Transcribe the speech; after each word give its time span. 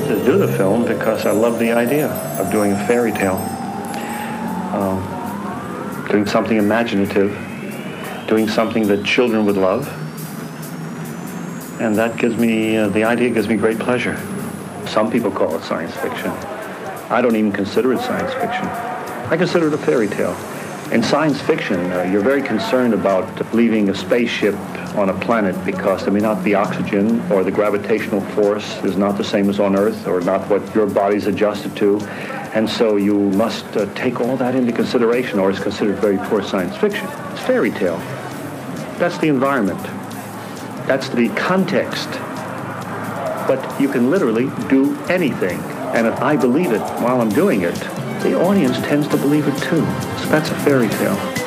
wanted 0.00 0.18
to 0.18 0.24
do 0.24 0.38
the 0.38 0.48
film 0.56 0.84
because 0.84 1.26
I 1.26 1.32
love 1.32 1.58
the 1.58 1.72
idea 1.72 2.08
of 2.38 2.50
doing 2.50 2.72
a 2.72 2.86
fairy 2.86 3.12
tale, 3.12 3.36
um, 4.74 6.06
doing 6.08 6.26
something 6.26 6.56
imaginative, 6.56 7.30
doing 8.26 8.48
something 8.48 8.86
that 8.88 9.04
children 9.04 9.44
would 9.46 9.56
love, 9.56 9.88
and 11.80 11.96
that 11.96 12.18
gives 12.18 12.36
me 12.36 12.76
uh, 12.76 12.88
the 12.88 13.04
idea 13.04 13.30
gives 13.30 13.48
me 13.48 13.56
great 13.56 13.78
pleasure. 13.78 14.16
Some 14.86 15.10
people 15.10 15.30
call 15.30 15.56
it 15.56 15.62
science 15.64 15.94
fiction. 15.96 16.30
I 17.10 17.20
don't 17.20 17.36
even 17.36 17.52
consider 17.52 17.92
it 17.92 18.00
science 18.00 18.32
fiction. 18.34 18.66
I 19.30 19.36
consider 19.36 19.68
it 19.68 19.74
a 19.74 19.78
fairy 19.78 20.08
tale. 20.08 20.36
In 20.92 21.02
science 21.02 21.40
fiction, 21.40 21.92
uh, 21.92 22.02
you're 22.02 22.22
very 22.22 22.42
concerned 22.42 22.94
about 22.94 23.54
leaving 23.54 23.90
a 23.90 23.94
spaceship 23.94 24.54
on 24.94 25.08
a 25.08 25.20
planet 25.20 25.56
because 25.64 26.04
there 26.04 26.12
may 26.12 26.20
not 26.20 26.42
be 26.42 26.54
oxygen 26.54 27.20
or 27.30 27.44
the 27.44 27.50
gravitational 27.50 28.20
force 28.32 28.82
is 28.84 28.96
not 28.96 29.16
the 29.16 29.24
same 29.24 29.48
as 29.48 29.60
on 29.60 29.76
Earth 29.76 30.06
or 30.06 30.20
not 30.20 30.48
what 30.48 30.74
your 30.74 30.86
body's 30.86 31.26
adjusted 31.26 31.76
to. 31.76 32.00
And 32.54 32.68
so 32.68 32.96
you 32.96 33.30
must 33.30 33.64
uh, 33.76 33.86
take 33.94 34.20
all 34.20 34.36
that 34.36 34.54
into 34.54 34.72
consideration 34.72 35.38
or 35.38 35.50
it's 35.50 35.60
considered 35.60 35.98
very 35.98 36.18
poor 36.28 36.42
science 36.42 36.76
fiction. 36.76 37.06
It's 37.32 37.40
fairy 37.40 37.70
tale. 37.70 37.98
That's 38.98 39.18
the 39.18 39.28
environment. 39.28 39.82
That's 40.86 41.08
the 41.08 41.28
context. 41.30 42.08
But 43.46 43.80
you 43.80 43.88
can 43.88 44.10
literally 44.10 44.50
do 44.68 44.96
anything. 45.04 45.58
And 45.94 46.06
if 46.06 46.20
I 46.20 46.36
believe 46.36 46.72
it 46.72 46.80
while 47.00 47.20
I'm 47.20 47.30
doing 47.30 47.62
it, 47.62 47.74
the 48.22 48.38
audience 48.38 48.76
tends 48.78 49.08
to 49.08 49.16
believe 49.16 49.48
it 49.48 49.58
too. 49.62 49.84
So 50.22 50.28
that's 50.28 50.50
a 50.50 50.54
fairy 50.60 50.88
tale. 50.88 51.39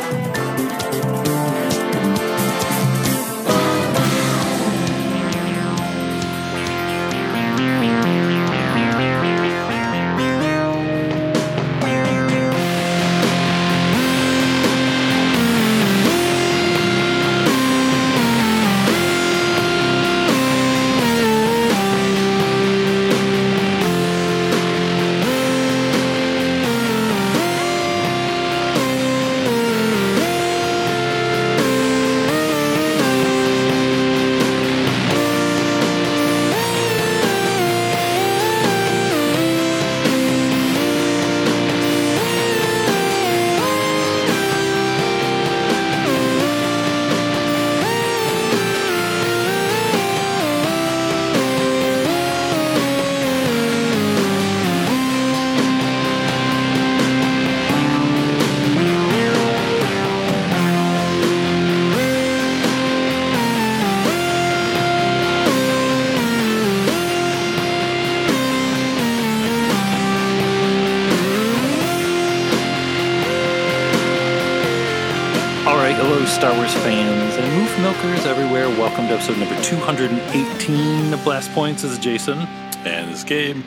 Hello, 76.06 76.26
Star 76.26 76.54
Wars 76.58 76.74
fans 76.74 77.34
and 77.36 77.46
Moof 77.54 77.82
Milkers 77.82 78.26
everywhere. 78.26 78.68
Welcome 78.68 79.08
to 79.08 79.14
episode 79.14 79.38
number 79.38 79.58
218 79.64 81.14
of 81.14 81.24
Blast 81.24 81.50
Points. 81.54 81.84
This 81.84 81.94
is 81.94 81.98
Jason. 81.98 82.40
And 82.84 83.10
this 83.10 83.24
game. 83.24 83.64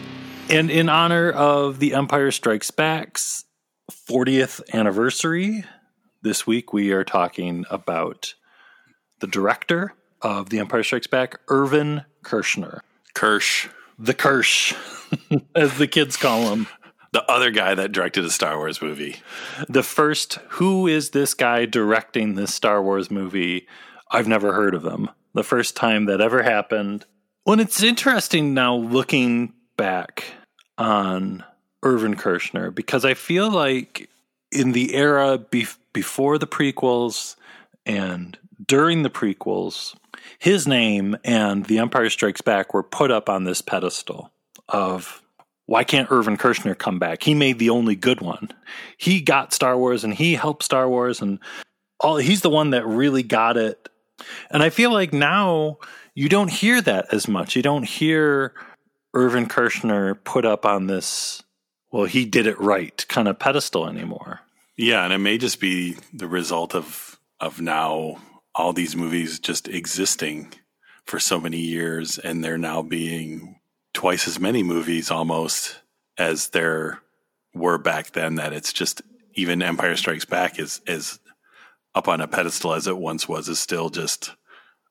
And 0.50 0.70
in 0.70 0.90
honor 0.90 1.30
of 1.30 1.78
The 1.78 1.94
Empire 1.94 2.30
Strikes 2.30 2.70
Back's 2.70 3.46
40th 3.90 4.60
anniversary, 4.74 5.64
this 6.20 6.46
week 6.46 6.74
we 6.74 6.92
are 6.92 7.04
talking 7.04 7.64
about 7.70 8.34
the 9.20 9.26
director 9.26 9.94
of 10.20 10.50
The 10.50 10.58
Empire 10.58 10.82
Strikes 10.82 11.06
Back, 11.06 11.40
Irvin 11.48 12.04
Kershner. 12.22 12.80
Kirsch, 13.14 13.68
The 13.98 14.12
Kirsch, 14.12 14.74
as 15.54 15.78
the 15.78 15.86
kids 15.86 16.18
call 16.18 16.54
him. 16.54 16.66
The 17.16 17.32
other 17.32 17.50
guy 17.50 17.74
that 17.74 17.92
directed 17.92 18.26
a 18.26 18.30
Star 18.30 18.58
Wars 18.58 18.82
movie. 18.82 19.16
The 19.70 19.82
first, 19.82 20.34
who 20.48 20.86
is 20.86 21.10
this 21.10 21.32
guy 21.32 21.64
directing 21.64 22.34
this 22.34 22.52
Star 22.52 22.82
Wars 22.82 23.10
movie? 23.10 23.66
I've 24.10 24.28
never 24.28 24.52
heard 24.52 24.74
of 24.74 24.84
him. 24.84 25.08
The 25.32 25.42
first 25.42 25.76
time 25.76 26.04
that 26.06 26.20
ever 26.20 26.42
happened. 26.42 27.06
Well, 27.46 27.58
it's 27.58 27.82
interesting 27.82 28.52
now 28.52 28.76
looking 28.76 29.54
back 29.78 30.24
on 30.76 31.42
Irvin 31.82 32.16
Kershner 32.16 32.74
because 32.74 33.06
I 33.06 33.14
feel 33.14 33.50
like 33.50 34.10
in 34.52 34.72
the 34.72 34.94
era 34.94 35.38
bef- 35.38 35.78
before 35.94 36.36
the 36.36 36.46
prequels 36.46 37.36
and 37.86 38.38
during 38.66 39.04
the 39.04 39.10
prequels, 39.10 39.96
his 40.38 40.68
name 40.68 41.16
and 41.24 41.64
The 41.64 41.78
Empire 41.78 42.10
Strikes 42.10 42.42
Back 42.42 42.74
were 42.74 42.82
put 42.82 43.10
up 43.10 43.30
on 43.30 43.44
this 43.44 43.62
pedestal 43.62 44.32
of 44.68 45.22
why 45.66 45.84
can't 45.84 46.10
Irvin 46.10 46.36
Kershner 46.36 46.78
come 46.78 46.98
back? 46.98 47.22
He 47.22 47.34
made 47.34 47.58
the 47.58 47.70
only 47.70 47.96
good 47.96 48.20
one. 48.20 48.48
He 48.96 49.20
got 49.20 49.52
Star 49.52 49.76
Wars 49.76 50.04
and 50.04 50.14
he 50.14 50.34
helped 50.34 50.62
Star 50.62 50.88
Wars 50.88 51.20
and 51.20 51.38
all 52.00 52.16
he's 52.16 52.42
the 52.42 52.50
one 52.50 52.70
that 52.70 52.86
really 52.86 53.22
got 53.22 53.56
it. 53.56 53.88
And 54.50 54.62
I 54.62 54.70
feel 54.70 54.92
like 54.92 55.12
now 55.12 55.78
you 56.14 56.28
don't 56.28 56.50
hear 56.50 56.80
that 56.82 57.12
as 57.12 57.28
much. 57.28 57.56
You 57.56 57.62
don't 57.62 57.84
hear 57.84 58.54
Irvin 59.12 59.46
Kershner 59.46 60.22
put 60.24 60.44
up 60.44 60.64
on 60.64 60.86
this 60.86 61.42
well, 61.92 62.04
he 62.04 62.24
did 62.24 62.46
it 62.46 62.60
right 62.60 63.04
kind 63.08 63.28
of 63.28 63.38
pedestal 63.38 63.88
anymore. 63.88 64.40
Yeah, 64.76 65.04
and 65.04 65.12
it 65.12 65.18
may 65.18 65.38
just 65.38 65.60
be 65.60 65.96
the 66.12 66.28
result 66.28 66.74
of 66.74 67.18
of 67.40 67.60
now 67.60 68.18
all 68.54 68.72
these 68.72 68.96
movies 68.96 69.38
just 69.38 69.68
existing 69.68 70.52
for 71.04 71.18
so 71.18 71.40
many 71.40 71.58
years 71.58 72.18
and 72.18 72.42
they're 72.42 72.58
now 72.58 72.82
being 72.82 73.55
twice 73.96 74.28
as 74.28 74.38
many 74.38 74.62
movies 74.62 75.10
almost 75.10 75.80
as 76.18 76.50
there 76.50 77.00
were 77.54 77.78
back 77.78 78.10
then 78.10 78.34
that 78.34 78.52
it's 78.52 78.70
just 78.70 79.00
even 79.32 79.62
Empire 79.62 79.96
Strikes 79.96 80.26
Back 80.26 80.58
is 80.58 80.82
is 80.86 81.18
up 81.94 82.06
on 82.06 82.20
a 82.20 82.28
pedestal 82.28 82.74
as 82.74 82.86
it 82.86 82.98
once 82.98 83.26
was 83.26 83.48
is 83.48 83.58
still 83.58 83.88
just 83.88 84.34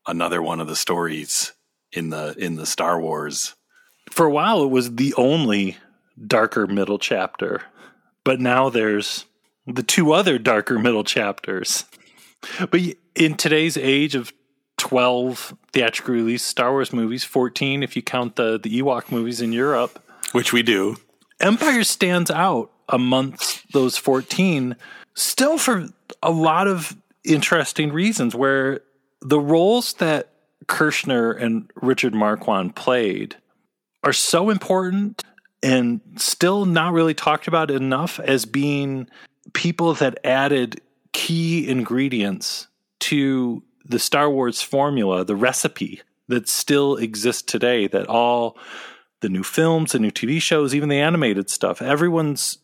another 0.07 0.41
one 0.41 0.59
of 0.59 0.65
the 0.65 0.75
stories 0.75 1.53
in 1.91 2.09
the 2.09 2.33
in 2.39 2.55
the 2.55 2.65
Star 2.65 2.99
Wars. 2.99 3.53
For 4.09 4.25
a 4.25 4.31
while 4.31 4.63
it 4.63 4.71
was 4.71 4.95
the 4.95 5.13
only 5.13 5.77
darker 6.25 6.65
middle 6.65 6.97
chapter, 6.97 7.61
but 8.23 8.39
now 8.39 8.69
there's 8.69 9.25
the 9.67 9.83
two 9.83 10.13
other 10.13 10.39
darker 10.39 10.79
middle 10.79 11.03
chapters. 11.03 11.85
But 12.71 12.81
in 13.13 13.35
today's 13.35 13.77
age 13.77 14.15
of 14.15 14.33
12 14.78 15.56
theatrically 15.72 16.16
released 16.16 16.47
Star 16.47 16.72
Wars 16.72 16.94
movies, 16.94 17.24
14 17.24 17.84
if 17.84 17.96
you 17.96 18.02
count 18.02 18.36
the, 18.36 18.59
the 18.59 18.81
Ewok 18.81 19.12
movies 19.12 19.41
in 19.41 19.52
Europe, 19.52 20.02
Which 20.31 20.53
we 20.53 20.63
do. 20.63 20.97
Empire 21.40 21.84
stands 21.84 22.31
out 22.31 22.72
amongst 22.90 23.72
those 23.72 23.97
14 23.97 24.75
still 25.16 25.58
for 25.58 25.88
a 26.22 26.31
lot 26.31 26.68
of 26.68 26.96
interesting 27.24 27.91
reasons 27.91 28.36
where 28.36 28.81
the 29.22 29.40
roles 29.40 29.94
that 29.94 30.30
Kershner 30.68 31.40
and 31.42 31.69
Richard 31.75 32.13
Marquand 32.13 32.75
played 32.75 33.36
are 34.04 34.13
so 34.13 34.50
important 34.50 35.24
and 35.63 36.00
still 36.18 36.66
not 36.66 36.94
really 36.94 37.13
talked 37.13 37.48
about 37.48 37.71
enough 37.71 38.19
as 38.19 38.45
being 38.45 39.10
people 39.54 39.94
that 39.95 40.19
added 40.24 40.81
key 41.12 41.68
ingredients 41.68 42.68
to 43.00 43.63
the 43.85 43.99
Star 43.99 44.29
Wars 44.29 44.61
formula, 44.61 45.23
the 45.23 45.35
recipe 45.35 46.01
that 46.27 46.49
still 46.49 46.95
exists 46.97 47.43
today, 47.43 47.87
that 47.87 48.07
all 48.07 48.57
the 49.21 49.29
new 49.29 49.43
films, 49.43 49.91
the 49.91 49.99
new 49.99 50.11
TV 50.11 50.41
shows, 50.41 50.73
even 50.73 50.89
the 50.89 50.99
animated 50.99 51.49
stuff, 51.49 51.81
everyone's 51.81 52.57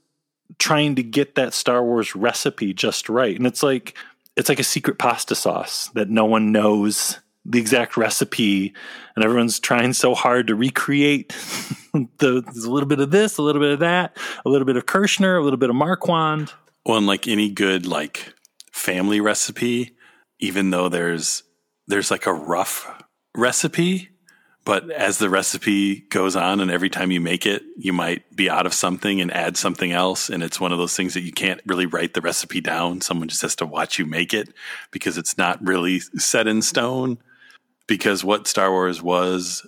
trying 0.60 0.96
to 0.96 1.04
get 1.04 1.36
that 1.36 1.54
Star 1.54 1.84
Wars 1.84 2.16
recipe 2.16 2.74
just 2.74 3.10
right. 3.10 3.36
And 3.36 3.48
it's 3.48 3.64
like 3.64 3.96
it's 4.36 4.50
like 4.50 4.60
a 4.60 4.64
secret 4.64 4.98
pasta 4.98 5.36
sauce 5.36 5.90
that 5.94 6.10
no 6.10 6.26
one 6.26 6.52
knows 6.52 7.20
the 7.44 7.60
exact 7.60 7.98
recipe 7.98 8.74
and 9.16 9.26
everyone's 9.26 9.60
trying 9.60 9.94
so 9.94 10.14
hard 10.14 10.48
to 10.48 10.56
recreate 10.56 11.30
the 11.94 12.44
a 12.48 12.70
little 12.70 12.88
bit 12.88 13.00
of 13.00 13.12
this, 13.12 13.38
a 13.38 13.42
little 13.42 13.62
bit 13.62 13.72
of 13.72 13.80
that, 13.80 14.16
a 14.46 14.50
little 14.50 14.66
bit 14.66 14.78
of 14.78 14.86
Kershner, 14.86 15.40
a 15.40 15.44
little 15.44 15.58
bit 15.58 15.70
of 15.70 15.76
Marquand. 15.76 16.54
Well, 16.86 16.98
and 16.98 17.08
like 17.08 17.28
any 17.28 17.50
good 17.50 17.86
like 17.86 18.34
family 18.72 19.20
recipe, 19.20 19.96
even 20.42 20.72
though 20.72 20.90
there's 20.90 21.44
there's 21.88 22.12
like 22.12 22.26
a 22.26 22.34
rough 22.34 23.04
recipe, 23.36 24.10
But 24.64 24.92
as 24.92 25.18
the 25.18 25.30
recipe 25.30 26.02
goes 26.02 26.36
on 26.36 26.60
and 26.60 26.70
every 26.70 26.90
time 26.90 27.10
you 27.10 27.20
make 27.20 27.48
it, 27.48 27.64
you 27.78 27.94
might 27.94 28.36
be 28.36 28.48
out 28.50 28.68
of 28.68 28.76
something 28.76 29.20
and 29.20 29.34
add 29.34 29.58
something 29.58 29.92
else. 29.92 30.30
And 30.30 30.44
it's 30.44 30.60
one 30.60 30.72
of 30.72 30.78
those 30.78 30.96
things 30.96 31.16
that 31.16 31.22
you 31.22 31.32
can't 31.32 31.62
really 31.66 31.88
write 31.88 32.14
the 32.14 32.22
recipe 32.22 32.62
down. 32.62 33.02
Someone 33.02 33.28
just 33.28 33.42
has 33.42 33.56
to 33.58 33.66
watch 33.66 33.98
you 33.98 34.06
make 34.06 34.34
it 34.36 34.54
because 34.92 35.18
it's 35.18 35.38
not 35.38 35.66
really 35.66 36.00
set 36.00 36.48
in 36.48 36.62
stone. 36.62 37.18
Because 37.88 38.24
what 38.24 38.48
Star 38.48 38.70
Wars 38.70 39.02
was 39.02 39.66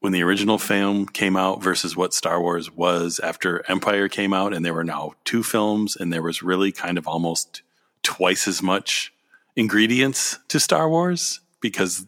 when 0.00 0.12
the 0.12 0.22
original 0.22 0.58
film 0.58 1.06
came 1.06 1.36
out 1.36 1.62
versus 1.62 1.96
what 1.96 2.12
Star 2.12 2.40
Wars 2.40 2.70
was 2.70 3.20
after 3.20 3.64
Empire 3.70 4.08
came 4.08 4.34
out, 4.34 4.52
and 4.52 4.64
there 4.64 4.74
were 4.74 4.84
now 4.84 5.12
two 5.24 5.42
films, 5.42 5.96
and 5.96 6.12
there 6.12 6.20
was 6.20 6.42
really 6.42 6.72
kind 6.72 6.98
of 6.98 7.08
almost 7.08 7.62
twice 8.02 8.46
as 8.46 8.62
much 8.62 9.13
ingredients 9.56 10.38
to 10.48 10.60
Star 10.60 10.88
Wars 10.88 11.40
because 11.60 12.06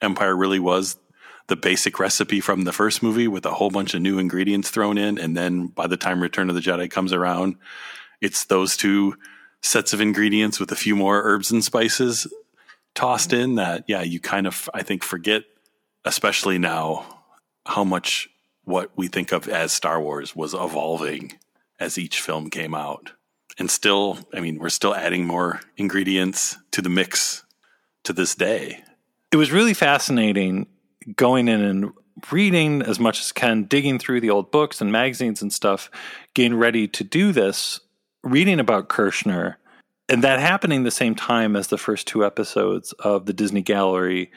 Empire 0.00 0.36
really 0.36 0.58
was 0.58 0.96
the 1.46 1.56
basic 1.56 1.98
recipe 1.98 2.40
from 2.40 2.64
the 2.64 2.72
first 2.72 3.02
movie 3.02 3.28
with 3.28 3.44
a 3.44 3.52
whole 3.52 3.70
bunch 3.70 3.94
of 3.94 4.00
new 4.00 4.18
ingredients 4.18 4.70
thrown 4.70 4.96
in. 4.96 5.18
And 5.18 5.36
then 5.36 5.66
by 5.66 5.86
the 5.86 5.96
time 5.96 6.22
Return 6.22 6.48
of 6.48 6.54
the 6.54 6.60
Jedi 6.60 6.90
comes 6.90 7.12
around, 7.12 7.56
it's 8.20 8.44
those 8.44 8.76
two 8.76 9.16
sets 9.60 9.92
of 9.92 10.00
ingredients 10.00 10.58
with 10.58 10.72
a 10.72 10.76
few 10.76 10.96
more 10.96 11.22
herbs 11.22 11.50
and 11.50 11.62
spices 11.62 12.26
tossed 12.94 13.32
in 13.32 13.56
that, 13.56 13.84
yeah, 13.88 14.02
you 14.02 14.20
kind 14.20 14.46
of, 14.46 14.70
I 14.72 14.82
think, 14.82 15.02
forget, 15.02 15.44
especially 16.04 16.58
now, 16.58 17.06
how 17.66 17.84
much 17.84 18.28
what 18.64 18.90
we 18.96 19.08
think 19.08 19.32
of 19.32 19.48
as 19.48 19.72
Star 19.72 20.00
Wars 20.00 20.34
was 20.34 20.54
evolving 20.54 21.38
as 21.80 21.98
each 21.98 22.20
film 22.20 22.50
came 22.50 22.74
out. 22.74 23.12
And 23.58 23.70
still, 23.70 24.18
I 24.34 24.40
mean, 24.40 24.58
we're 24.58 24.68
still 24.68 24.94
adding 24.94 25.26
more 25.26 25.60
ingredients 25.76 26.56
to 26.72 26.82
the 26.82 26.88
mix 26.88 27.44
to 28.04 28.12
this 28.12 28.34
day. 28.34 28.82
It 29.32 29.36
was 29.36 29.52
really 29.52 29.74
fascinating 29.74 30.66
going 31.16 31.48
in 31.48 31.62
and 31.62 31.92
reading 32.30 32.82
as 32.82 32.98
much 32.98 33.20
as 33.20 33.32
can, 33.32 33.64
digging 33.64 33.98
through 33.98 34.20
the 34.20 34.30
old 34.30 34.50
books 34.50 34.80
and 34.80 34.90
magazines 34.90 35.42
and 35.42 35.52
stuff, 35.52 35.90
getting 36.34 36.56
ready 36.56 36.88
to 36.88 37.04
do 37.04 37.32
this, 37.32 37.80
reading 38.22 38.60
about 38.60 38.88
Kershner, 38.88 39.56
and 40.08 40.22
that 40.22 40.40
happening 40.40 40.82
the 40.82 40.90
same 40.90 41.14
time 41.14 41.56
as 41.56 41.68
the 41.68 41.78
first 41.78 42.06
two 42.06 42.24
episodes 42.24 42.92
of 43.00 43.26
the 43.26 43.32
Disney 43.32 43.62
Gallery 43.62 44.30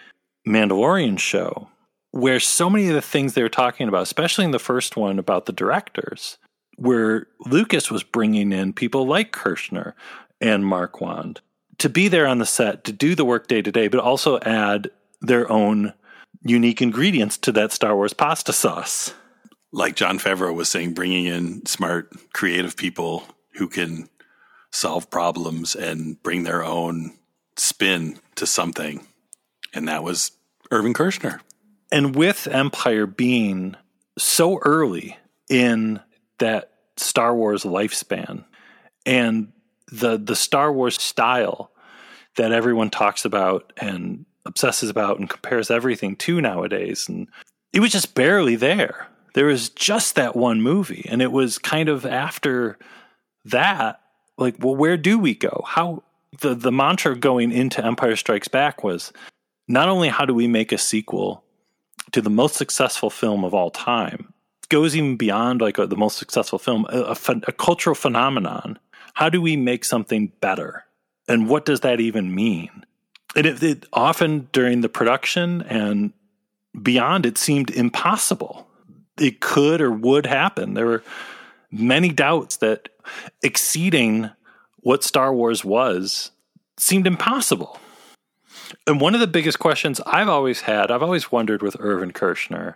Mandalorian 0.47 1.19
show 1.19 1.69
where 2.11 2.39
so 2.39 2.69
many 2.69 2.87
of 2.87 2.95
the 2.95 3.01
things 3.01 3.33
they 3.33 3.43
were 3.43 3.49
talking 3.49 3.87
about, 3.87 4.01
especially 4.01 4.45
in 4.45 4.51
the 4.51 4.59
first 4.59 4.95
one 4.97 5.19
about 5.19 5.45
the 5.45 5.53
directors, 5.53 6.37
where 6.77 7.27
Lucas 7.45 7.91
was 7.91 8.03
bringing 8.03 8.51
in 8.51 8.71
people 8.71 9.05
like 9.05 9.31
Kershner 9.31 9.93
and 10.39 10.65
Marquand 10.65 11.41
to 11.79 11.89
be 11.89 12.07
there 12.07 12.25
on 12.25 12.39
the 12.39 12.45
set 12.45 12.83
to 12.85 12.91
do 12.91 13.13
the 13.15 13.25
work 13.25 13.47
day 13.47 13.61
to 13.61 13.71
day, 13.71 13.87
but 13.87 13.99
also 13.99 14.39
add 14.39 14.89
their 15.21 15.51
own 15.51 15.93
unique 16.43 16.81
ingredients 16.81 17.37
to 17.37 17.51
that 17.51 17.71
Star 17.71 17.95
Wars 17.95 18.13
pasta 18.13 18.53
sauce. 18.53 19.13
Like 19.71 19.95
Jon 19.95 20.17
Favreau 20.17 20.55
was 20.55 20.69
saying, 20.69 20.93
bringing 20.93 21.25
in 21.25 21.65
smart, 21.65 22.11
creative 22.33 22.77
people 22.77 23.23
who 23.55 23.67
can 23.67 24.09
solve 24.71 25.09
problems 25.09 25.75
and 25.75 26.21
bring 26.23 26.43
their 26.43 26.63
own 26.63 27.17
spin 27.57 28.19
to 28.35 28.45
something. 28.45 29.05
And 29.73 29.87
that 29.87 30.03
was 30.03 30.31
Irvin 30.71 30.93
Kershner. 30.93 31.39
And 31.91 32.15
with 32.15 32.47
Empire 32.47 33.05
being 33.05 33.75
so 34.17 34.59
early 34.59 35.17
in 35.49 35.99
that 36.39 36.71
Star 36.97 37.35
Wars 37.35 37.63
lifespan 37.63 38.43
and 39.05 39.51
the 39.91 40.17
the 40.17 40.35
Star 40.35 40.71
Wars 40.71 41.01
style 41.01 41.71
that 42.35 42.51
everyone 42.51 42.89
talks 42.89 43.25
about 43.25 43.73
and 43.77 44.25
obsesses 44.45 44.89
about 44.89 45.19
and 45.19 45.29
compares 45.29 45.71
everything 45.71 46.15
to 46.15 46.41
nowadays 46.41 47.07
and 47.07 47.27
it 47.73 47.79
was 47.79 47.91
just 47.91 48.15
barely 48.15 48.55
there. 48.55 49.07
There 49.33 49.45
was 49.45 49.69
just 49.69 50.15
that 50.15 50.35
one 50.35 50.61
movie 50.61 51.05
and 51.09 51.21
it 51.21 51.31
was 51.31 51.57
kind 51.57 51.89
of 51.89 52.05
after 52.05 52.77
that 53.45 54.01
like 54.37 54.55
well 54.59 54.75
where 54.75 54.97
do 54.97 55.19
we 55.19 55.35
go? 55.35 55.63
How 55.65 56.03
the 56.39 56.55
the 56.55 56.71
mantra 56.71 57.15
going 57.15 57.51
into 57.51 57.85
Empire 57.85 58.15
Strikes 58.15 58.47
Back 58.47 58.83
was 58.83 59.13
not 59.67 59.89
only 59.89 60.09
how 60.09 60.25
do 60.25 60.33
we 60.33 60.47
make 60.47 60.71
a 60.71 60.77
sequel 60.77 61.43
to 62.11 62.21
the 62.21 62.29
most 62.29 62.55
successful 62.55 63.09
film 63.09 63.43
of 63.43 63.53
all 63.53 63.69
time 63.69 64.33
goes 64.69 64.95
even 64.95 65.17
beyond 65.17 65.61
like 65.61 65.77
a, 65.77 65.87
the 65.87 65.95
most 65.95 66.17
successful 66.17 66.59
film 66.59 66.85
a, 66.89 66.99
a, 66.99 67.17
a 67.47 67.51
cultural 67.51 67.95
phenomenon. 67.95 68.79
How 69.13 69.29
do 69.29 69.41
we 69.41 69.55
make 69.55 69.85
something 69.85 70.31
better? 70.41 70.85
And 71.27 71.49
what 71.49 71.65
does 71.65 71.81
that 71.81 71.99
even 71.99 72.33
mean? 72.33 72.85
And 73.35 73.45
it, 73.45 73.61
it, 73.63 73.85
often 73.93 74.47
during 74.51 74.81
the 74.81 74.89
production 74.89 75.61
and 75.63 76.13
beyond 76.81 77.25
it 77.25 77.37
seemed 77.37 77.69
impossible. 77.71 78.67
It 79.19 79.39
could 79.39 79.81
or 79.81 79.91
would 79.91 80.25
happen. 80.25 80.73
There 80.73 80.85
were 80.85 81.03
many 81.71 82.09
doubts 82.09 82.57
that 82.57 82.89
exceeding 83.41 84.29
what 84.77 85.03
star 85.03 85.33
wars 85.33 85.65
was 85.65 86.31
seemed 86.77 87.07
impossible. 87.07 87.79
And 88.85 89.01
one 89.01 89.13
of 89.13 89.19
the 89.19 89.27
biggest 89.27 89.59
questions 89.59 89.99
I've 90.05 90.29
always 90.29 90.61
had, 90.61 90.91
I've 90.91 91.03
always 91.03 91.31
wondered 91.31 91.61
with 91.61 91.77
Irvin 91.79 92.11
Kershner, 92.11 92.75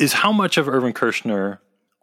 is 0.00 0.12
how 0.12 0.32
much 0.32 0.56
of 0.56 0.68
Irvin 0.68 0.92
Kershner 0.92 1.58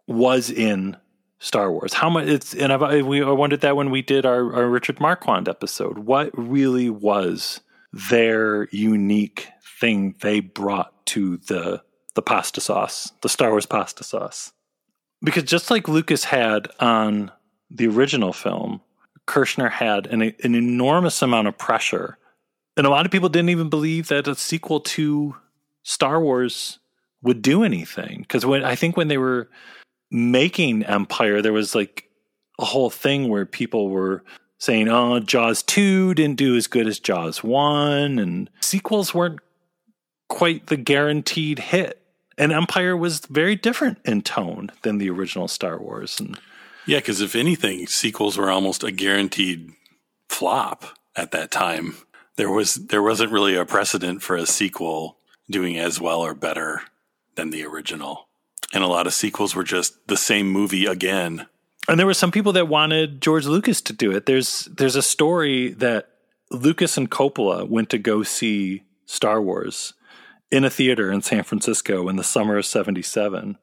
was 0.06 0.50
in 0.50 0.96
Star 1.38 1.70
Wars. 1.70 1.92
How 1.92 2.08
much 2.08 2.26
it's 2.28 2.54
and 2.54 2.72
I've 2.72 3.04
we 3.04 3.22
I 3.22 3.30
wondered 3.30 3.60
that 3.60 3.76
when 3.76 3.90
we 3.90 4.00
did 4.00 4.24
our, 4.24 4.54
our 4.54 4.66
Richard 4.68 5.00
Marquand 5.00 5.48
episode. 5.48 5.98
What 5.98 6.30
really 6.32 6.88
was 6.88 7.60
their 7.92 8.68
unique 8.70 9.48
thing 9.80 10.14
they 10.20 10.40
brought 10.40 11.06
to 11.06 11.36
the 11.36 11.82
the 12.14 12.22
pasta 12.22 12.60
sauce, 12.60 13.12
the 13.20 13.28
Star 13.28 13.50
Wars 13.50 13.66
pasta 13.66 14.02
sauce? 14.02 14.52
Because 15.22 15.42
just 15.42 15.70
like 15.70 15.88
Lucas 15.88 16.24
had 16.24 16.68
on 16.80 17.30
the 17.70 17.88
original 17.88 18.32
film, 18.32 18.80
Kershner 19.26 19.70
had 19.70 20.06
an, 20.06 20.22
an 20.22 20.54
enormous 20.54 21.20
amount 21.20 21.48
of 21.48 21.58
pressure 21.58 22.18
and 22.78 22.86
a 22.86 22.90
lot 22.90 23.04
of 23.04 23.10
people 23.10 23.28
didn't 23.28 23.48
even 23.48 23.68
believe 23.68 24.06
that 24.06 24.28
a 24.28 24.36
sequel 24.36 24.78
to 24.80 25.34
Star 25.82 26.20
Wars 26.20 26.78
would 27.22 27.42
do 27.42 27.64
anything. 27.64 28.20
Because 28.22 28.46
when 28.46 28.64
I 28.64 28.74
think 28.74 28.96
when 28.96 29.08
they 29.08 29.18
were 29.18 29.48
making 30.10 30.84
Empire, 30.84 31.42
there 31.42 31.52
was 31.52 31.74
like 31.74 32.08
a 32.58 32.64
whole 32.64 32.90
thing 32.90 33.28
where 33.28 33.46
people 33.46 33.88
were 33.88 34.24
saying, 34.58 34.88
"Oh, 34.88 35.20
Jaws 35.20 35.62
two 35.62 36.14
didn't 36.14 36.38
do 36.38 36.56
as 36.56 36.66
good 36.66 36.86
as 36.86 36.98
Jaws 36.98 37.42
one," 37.42 38.18
and 38.18 38.50
sequels 38.60 39.14
weren't 39.14 39.40
quite 40.28 40.66
the 40.66 40.76
guaranteed 40.76 41.58
hit. 41.58 42.02
And 42.36 42.52
Empire 42.52 42.96
was 42.96 43.20
very 43.26 43.56
different 43.56 43.98
in 44.04 44.22
tone 44.22 44.70
than 44.82 44.98
the 44.98 45.10
original 45.10 45.48
Star 45.48 45.78
Wars. 45.80 46.20
And 46.20 46.38
yeah, 46.86 46.98
because 46.98 47.20
if 47.20 47.34
anything, 47.34 47.86
sequels 47.86 48.36
were 48.36 48.50
almost 48.50 48.84
a 48.84 48.92
guaranteed 48.92 49.72
flop 50.28 50.84
at 51.16 51.32
that 51.32 51.50
time 51.50 51.96
there 52.38 52.48
was 52.48 52.76
there 52.76 53.02
wasn't 53.02 53.32
really 53.32 53.54
a 53.56 53.66
precedent 53.66 54.22
for 54.22 54.36
a 54.36 54.46
sequel 54.46 55.18
doing 55.50 55.76
as 55.76 56.00
well 56.00 56.20
or 56.20 56.32
better 56.32 56.80
than 57.38 57.50
the 57.50 57.64
original. 57.64 58.28
And 58.74 58.84
a 58.84 58.88
lot 58.88 59.06
of 59.06 59.14
sequels 59.14 59.54
were 59.54 59.64
just 59.64 60.06
the 60.08 60.16
same 60.16 60.50
movie 60.50 60.84
again. 60.84 61.46
And 61.88 61.98
there 61.98 62.06
were 62.06 62.12
some 62.12 62.32
people 62.32 62.52
that 62.52 62.68
wanted 62.68 63.22
George 63.22 63.46
Lucas 63.46 63.80
to 63.82 63.94
do 63.94 64.10
it. 64.12 64.26
There's 64.26 64.66
there's 64.66 64.96
a 64.96 65.02
story 65.02 65.70
that 65.74 66.10
Lucas 66.50 66.98
and 66.98 67.10
Coppola 67.10 67.66
went 67.66 67.88
to 67.90 67.98
go 67.98 68.22
see 68.22 68.82
Star 69.06 69.40
Wars 69.40 69.94
in 70.50 70.64
a 70.64 70.70
theater 70.70 71.10
in 71.10 71.22
San 71.22 71.44
Francisco 71.44 72.08
in 72.08 72.16
the 72.16 72.24
summer 72.24 72.58
of 72.58 72.66
77. 72.66 73.56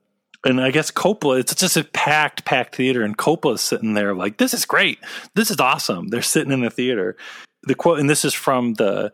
And 0.44 0.62
I 0.62 0.72
guess 0.72 0.92
Coppola, 0.92 1.40
it's 1.40 1.54
just 1.56 1.78
a 1.78 1.84
packed, 1.84 2.46
packed 2.46 2.76
theater, 2.76 3.04
and 3.04 3.18
Coppola's 3.18 3.62
sitting 3.62 3.96
there 3.96 4.14
like, 4.14 4.38
this 4.38 4.54
is 4.54 4.66
great. 4.66 5.00
This 5.34 5.50
is 5.50 5.60
awesome. 5.60 6.10
They're 6.10 6.22
sitting 6.22 6.52
in 6.52 6.62
the 6.62 6.70
theater 6.70 7.18
the 7.64 7.76
quote, 7.76 8.00
and 8.00 8.10
this 8.10 8.24
is 8.24 8.34
from 8.34 8.76
the 8.76 9.12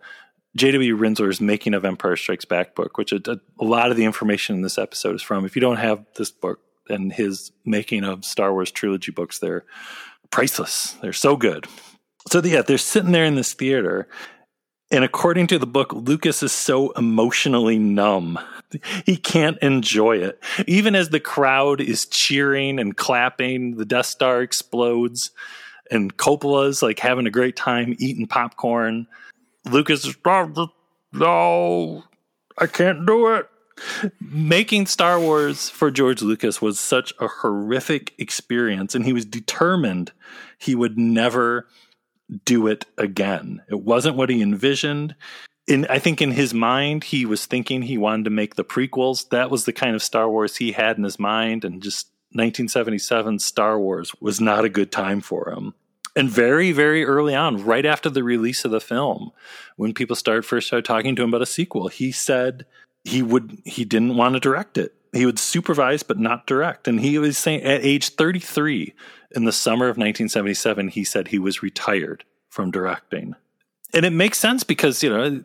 J.W. 0.56 0.98
Rinzler's 0.98 1.40
Making 1.40 1.74
of 1.74 1.86
Empire 1.86 2.16
Strikes 2.16 2.46
Back 2.46 2.76
book, 2.76 2.98
which 2.98 3.12
a, 3.12 3.22
a, 3.60 3.64
lot 3.64 3.92
of 3.92 3.98
the 3.98 4.06
information 4.06 4.56
in 4.56 4.62
this 4.62 4.78
episode 4.78 5.16
is 5.16 5.22
from. 5.22 5.46
If 5.46 5.56
you 5.56 5.62
don't 5.62 5.78
have 5.78 6.06
this 6.16 6.32
book 6.32 6.60
and 6.90 7.14
his 7.14 7.52
Making 7.66 8.04
of 8.04 8.26
Star 8.26 8.52
Wars 8.52 8.72
trilogy 8.72 9.12
books, 9.12 9.40
they're 9.40 9.66
priceless. 10.30 10.94
They're 11.02 11.14
so 11.14 11.38
good. 11.38 11.68
So 12.30 12.42
yeah, 12.44 12.62
they're 12.62 12.78
sitting 12.78 13.12
there 13.12 13.26
in 13.26 13.36
this 13.36 13.54
theater, 13.54 14.08
and 14.92 15.06
according 15.06 15.48
to 15.48 15.58
the 15.58 15.66
book, 15.66 15.94
Lucas 15.94 16.44
is 16.44 16.52
so 16.52 16.92
emotionally 16.92 17.80
numb. 17.80 18.38
He 19.06 19.16
can't 19.16 19.58
enjoy 19.60 20.18
it. 20.18 20.42
Even 20.68 20.96
as 20.96 21.10
the 21.10 21.20
crowd 21.20 21.82
is 21.82 22.06
cheering 22.06 22.78
and 22.78 22.96
clapping, 22.96 23.78
the 23.78 23.86
Death 23.86 24.06
Star 24.06 24.42
explodes 24.42 25.32
and 25.92 26.16
Coppola's 26.16 26.82
like 26.82 27.00
having 27.00 27.28
a 27.28 27.32
great 27.32 27.56
time 27.56 27.96
eating 28.00 28.26
popcorn. 28.26 29.08
Lucas 29.70 30.06
is 30.06 30.16
no, 31.14 32.04
I 32.58 32.68
can't 32.68 33.06
do 33.06 33.34
it. 33.34 33.48
Making 34.20 34.86
Star 34.86 35.20
Wars 35.20 35.70
for 35.70 35.92
George 35.92 36.22
Lucas 36.22 36.62
was 36.62 36.80
such 36.80 37.14
a 37.20 37.28
horrific 37.28 38.14
experience, 38.18 38.96
and 38.96 39.06
he 39.06 39.14
was 39.14 39.26
determined 39.26 40.12
he 40.58 40.76
would 40.76 40.98
never 40.98 41.68
do 42.46 42.68
it 42.68 42.86
again. 42.98 43.62
It 43.70 43.82
wasn't 43.82 44.16
what 44.16 44.30
he 44.30 44.42
envisioned. 44.42 45.16
in 45.68 45.86
I 45.88 46.00
think 46.00 46.22
in 46.22 46.32
his 46.32 46.54
mind 46.54 47.04
he 47.06 47.26
was 47.26 47.46
thinking 47.46 47.82
he 47.82 47.98
wanted 47.98 48.26
to 48.26 48.30
make 48.30 48.56
the 48.56 48.64
prequels. 48.64 49.30
That 49.30 49.50
was 49.50 49.66
the 49.66 49.74
kind 49.74 49.96
of 49.96 50.04
Star 50.04 50.30
Wars 50.30 50.58
he 50.58 50.72
had 50.72 50.98
in 50.98 51.04
his 51.04 51.20
mind, 51.20 51.66
and 51.66 51.82
just 51.82 52.08
1977 52.34 53.40
Star 53.40 53.80
Wars 53.80 54.14
was 54.22 54.40
not 54.40 54.64
a 54.64 54.70
good 54.70 54.92
time 54.92 55.20
for 55.20 55.50
him. 55.50 55.74
And 56.16 56.30
very, 56.30 56.72
very 56.72 57.06
early 57.06 57.34
on, 57.34 57.64
right 57.64 57.86
after 57.86 58.10
the 58.10 58.24
release 58.24 58.66
of 58.66 58.72
the 58.72 58.82
film, 58.82 59.32
when 59.78 59.94
people 59.94 60.16
started 60.16 60.44
first 60.44 60.68
started 60.68 60.86
talking 60.86 61.16
to 61.16 61.24
him 61.24 61.30
about 61.30 61.42
a 61.42 61.46
sequel, 61.46 61.88
he 61.88 62.12
said 62.12 62.66
he 63.04 63.22
would 63.22 63.62
he 63.66 63.86
didn't 63.86 64.18
want 64.18 64.34
to 64.34 64.40
direct 64.40 64.78
it. 64.78 64.94
He 65.14 65.26
would 65.26 65.40
supervise 65.40 66.04
but 66.04 66.20
not 66.20 66.48
direct. 66.48 66.88
And 66.88 67.00
he 67.00 67.18
was 67.18 67.38
saying 67.38 67.64
at 67.64 67.84
age 67.84 68.10
33 68.10 68.94
in 69.32 69.46
the 69.46 69.52
summer 69.52 69.86
of 69.86 69.98
1977, 69.98 70.90
he 70.90 71.04
said 71.04 71.28
he 71.28 71.40
was 71.40 71.64
retired 71.64 72.24
from 72.50 72.72
directing. 72.72 73.36
And 73.94 74.06
it 74.06 74.12
makes 74.12 74.38
sense 74.38 74.64
because, 74.64 75.04
you 75.04 75.10
know, 75.10 75.44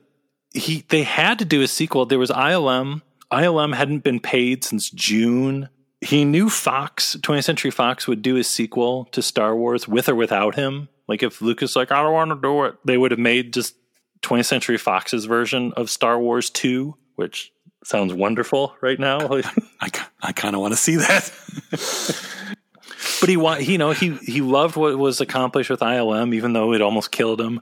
he 0.52 0.84
they 0.88 1.02
had 1.02 1.38
to 1.38 1.44
do 1.44 1.62
a 1.62 1.68
sequel. 1.68 2.06
There 2.06 2.18
was 2.18 2.30
ILM. 2.30 3.02
ILM 3.32 3.74
hadn't 3.74 4.04
been 4.04 4.20
paid 4.20 4.64
since 4.64 4.90
June. 4.90 5.68
He 6.00 6.24
knew 6.24 6.50
Fox, 6.50 7.16
20th 7.20 7.44
Century 7.44 7.70
Fox, 7.70 8.06
would 8.06 8.22
do 8.22 8.36
a 8.36 8.44
sequel 8.44 9.06
to 9.06 9.22
Star 9.22 9.56
Wars 9.56 9.88
with 9.88 10.08
or 10.08 10.14
without 10.14 10.54
him. 10.54 10.88
Like 11.08 11.22
if 11.22 11.40
Lucas 11.40 11.76
like 11.76 11.92
I 11.92 12.02
don't 12.02 12.12
want 12.12 12.30
to 12.30 12.40
do 12.40 12.64
it, 12.64 12.76
they 12.84 12.98
would 12.98 13.12
have 13.12 13.20
made 13.20 13.52
just 13.52 13.74
20th 14.22 14.46
Century 14.46 14.78
Fox's 14.78 15.24
version 15.24 15.72
of 15.76 15.88
Star 15.88 16.18
Wars 16.18 16.50
2, 16.50 16.94
which 17.14 17.52
sounds 17.84 18.12
wonderful 18.12 18.74
right 18.80 18.98
now. 18.98 19.18
I, 19.80 19.90
I 20.22 20.32
kind 20.32 20.54
of 20.54 20.60
want 20.60 20.72
to 20.72 20.78
see 20.78 20.96
that. 20.96 21.32
but 23.20 23.28
he 23.28 23.36
want 23.36 23.66
you 23.66 23.78
know 23.78 23.92
he 23.92 24.14
he 24.16 24.40
loved 24.40 24.76
what 24.76 24.98
was 24.98 25.20
accomplished 25.20 25.70
with 25.70 25.80
ILM, 25.80 26.34
even 26.34 26.52
though 26.52 26.72
it 26.72 26.82
almost 26.82 27.10
killed 27.12 27.40
him. 27.40 27.60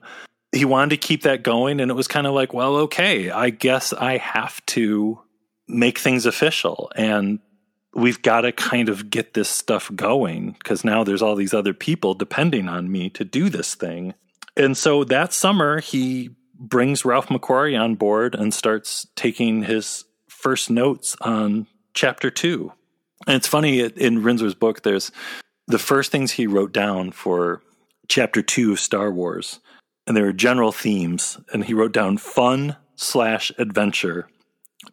He 0.53 0.64
wanted 0.64 0.91
to 0.91 1.07
keep 1.07 1.23
that 1.23 1.43
going, 1.43 1.81
and 1.81 1.91
it 1.91 1.95
was 1.95 2.07
kind 2.07 2.26
of 2.26 2.33
like, 2.33 2.55
well, 2.55 2.76
okay, 2.76 3.31
I 3.31 3.50
guess 3.50 3.93
I 3.93 4.19
have 4.19 4.64
to 4.67 5.21
make 5.67 5.99
things 5.99 6.26
official, 6.26 6.93
and 6.95 7.41
we've 7.95 8.23
got 8.23 8.43
to 8.43 8.53
kind 8.53 8.89
of 8.89 9.11
get 9.11 9.35
this 9.35 9.49
stuff 9.49 9.91
going 9.95 10.53
because 10.53 10.85
now 10.85 11.05
there's 11.05 11.23
all 11.23 11.37
these 11.37 11.55
other 11.55 11.75
people 11.75 12.15
depending 12.15 12.69
on 12.69 12.91
me 12.91 13.11
to 13.11 13.25
do 13.25 13.49
this 13.49 13.75
thing. 13.75 14.15
And 14.57 14.77
so 14.77 15.05
that 15.05 15.33
summer, 15.33 15.81
he 15.81 16.31
brings 16.59 17.05
Ralph 17.05 17.29
McQuarrie 17.29 17.81
on 17.81 17.95
board 17.95 18.35
and 18.35 18.55
starts 18.55 19.07
taking 19.17 19.65
his 19.65 20.05
first 20.29 20.71
notes 20.71 21.17
on 21.21 21.67
chapter 21.95 22.31
two. 22.31 22.73
And 23.27 23.37
it's 23.37 23.49
funny 23.49 23.81
in 23.81 24.23
Rinzler's 24.23 24.55
book, 24.55 24.83
there's 24.83 25.11
the 25.67 25.79
first 25.79 26.13
things 26.13 26.33
he 26.33 26.47
wrote 26.47 26.73
down 26.73 27.11
for 27.11 27.63
chapter 28.09 28.43
two 28.43 28.73
of 28.73 28.81
Star 28.81 29.11
Wars, 29.11 29.61
and 30.07 30.17
there 30.17 30.27
are 30.27 30.33
general 30.33 30.73
themes. 30.73 31.39
And 31.53 31.65
he 31.65 31.75
wrote 31.75 31.93
down 31.93 32.19
fun 32.19 32.77
slash 32.97 33.51
adventure, 33.59 34.29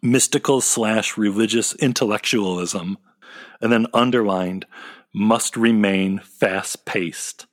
mystical 0.00 0.60
slash 0.60 1.16
religious 1.16 1.74
intellectualism, 1.74 2.98
and 3.60 3.72
then 3.72 3.86
underlined 3.92 4.66
must 5.14 5.56
remain 5.56 6.18
fast 6.18 6.84
paced, 6.84 7.46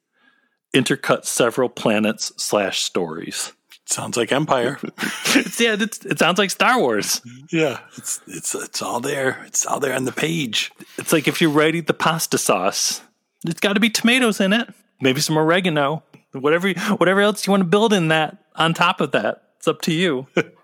intercut 0.74 1.26
several 1.26 1.70
planets 1.70 2.32
slash 2.38 2.82
stories. 2.82 3.54
Sounds 3.86 4.16
like 4.16 4.32
Empire. 4.32 4.78
it's, 5.36 5.60
yeah, 5.60 5.76
it's, 5.80 6.06
it 6.06 6.20
sounds 6.20 6.38
like 6.38 6.52
Star 6.52 6.80
Wars. 6.80 7.22
Yeah, 7.52 7.80
it's 7.98 8.22
it's 8.28 8.54
it's 8.54 8.84
all 8.84 9.00
there. 9.00 9.44
It's 9.48 9.66
all 9.66 9.80
there 9.80 9.96
on 9.96 10.06
the 10.06 10.12
page. 10.12 10.72
It's 11.00 11.12
like 11.12 11.28
if 11.28 11.42
you're 11.42 11.50
writing 11.50 11.84
the 11.84 11.96
pasta 11.96 12.38
sauce, 12.38 13.02
it's 13.48 13.60
got 13.60 13.74
to 13.74 13.80
be 13.80 13.90
tomatoes 13.90 14.40
in 14.40 14.54
it, 14.54 14.72
maybe 15.02 15.22
some 15.22 15.40
oregano, 15.40 16.04
whatever 16.34 16.72
whatever 16.98 17.22
else 17.22 17.48
you 17.48 17.52
want 17.52 17.62
to 17.62 17.68
build 17.68 17.92
in 17.92 18.10
that. 18.10 18.38
On 18.56 18.76
top 18.76 19.02
of 19.02 19.12
that, 19.14 19.42
it's 19.58 19.68
up 19.68 19.82
to 19.84 19.92
you. 19.92 20.28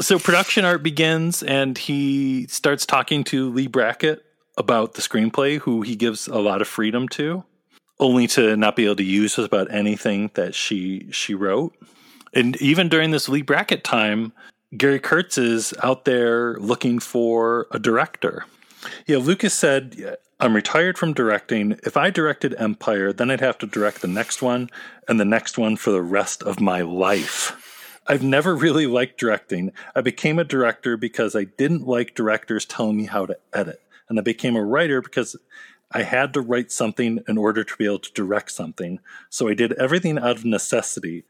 so 0.00 0.18
production 0.18 0.64
art 0.64 0.82
begins, 0.82 1.42
and 1.42 1.76
he 1.76 2.46
starts 2.46 2.86
talking 2.86 3.24
to 3.24 3.50
Leigh 3.50 3.66
Brackett 3.66 4.24
about 4.56 4.94
the 4.94 5.02
screenplay, 5.02 5.58
who 5.58 5.82
he 5.82 5.96
gives 5.96 6.26
a 6.26 6.38
lot 6.38 6.60
of 6.60 6.68
freedom 6.68 7.08
to, 7.08 7.44
only 8.00 8.26
to 8.28 8.56
not 8.56 8.76
be 8.76 8.84
able 8.84 8.96
to 8.96 9.04
use 9.04 9.38
about 9.38 9.72
anything 9.72 10.30
that 10.34 10.54
she 10.54 11.08
she 11.10 11.34
wrote. 11.34 11.74
And 12.34 12.60
even 12.60 12.88
during 12.88 13.10
this 13.10 13.28
Leigh 13.28 13.42
Brackett 13.42 13.84
time, 13.84 14.32
Gary 14.76 15.00
Kurtz 15.00 15.38
is 15.38 15.72
out 15.82 16.04
there 16.04 16.56
looking 16.58 16.98
for 16.98 17.66
a 17.70 17.78
director. 17.78 18.44
Yeah, 19.06 19.16
Lucas 19.16 19.54
said, 19.54 20.16
I'm 20.38 20.54
retired 20.54 20.98
from 20.98 21.14
directing. 21.14 21.78
If 21.84 21.96
I 21.96 22.10
directed 22.10 22.54
Empire, 22.58 23.12
then 23.12 23.30
I'd 23.30 23.40
have 23.40 23.58
to 23.58 23.66
direct 23.66 24.02
the 24.02 24.08
next 24.08 24.42
one 24.42 24.70
and 25.08 25.18
the 25.18 25.24
next 25.24 25.58
one 25.58 25.76
for 25.76 25.90
the 25.90 26.02
rest 26.02 26.42
of 26.42 26.60
my 26.60 26.82
life. 26.82 27.67
I've 28.08 28.22
never 28.22 28.54
really 28.54 28.86
liked 28.86 29.18
directing. 29.20 29.72
I 29.94 30.00
became 30.00 30.38
a 30.38 30.44
director 30.44 30.96
because 30.96 31.36
I 31.36 31.44
didn't 31.44 31.86
like 31.86 32.14
directors 32.14 32.64
telling 32.64 32.96
me 32.96 33.06
how 33.06 33.26
to 33.26 33.36
edit. 33.52 33.82
And 34.08 34.18
I 34.18 34.22
became 34.22 34.56
a 34.56 34.64
writer 34.64 35.02
because 35.02 35.36
I 35.92 36.02
had 36.02 36.32
to 36.34 36.40
write 36.40 36.72
something 36.72 37.20
in 37.28 37.38
order 37.38 37.64
to 37.64 37.76
be 37.76 37.84
able 37.84 37.98
to 38.00 38.12
direct 38.12 38.50
something. 38.50 39.00
So 39.28 39.48
I 39.48 39.54
did 39.54 39.72
everything 39.74 40.18
out 40.18 40.36
of 40.36 40.44
necessity 40.44 41.24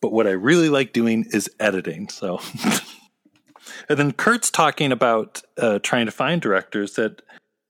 but 0.00 0.12
what 0.12 0.26
I 0.26 0.30
really 0.30 0.68
like 0.68 0.92
doing 0.92 1.26
is 1.30 1.50
editing. 1.58 2.08
So, 2.08 2.40
and 3.88 3.98
then 3.98 4.12
Kurtz 4.12 4.50
talking 4.50 4.92
about 4.92 5.42
uh, 5.56 5.78
trying 5.80 6.06
to 6.06 6.12
find 6.12 6.40
directors 6.40 6.94
that 6.94 7.22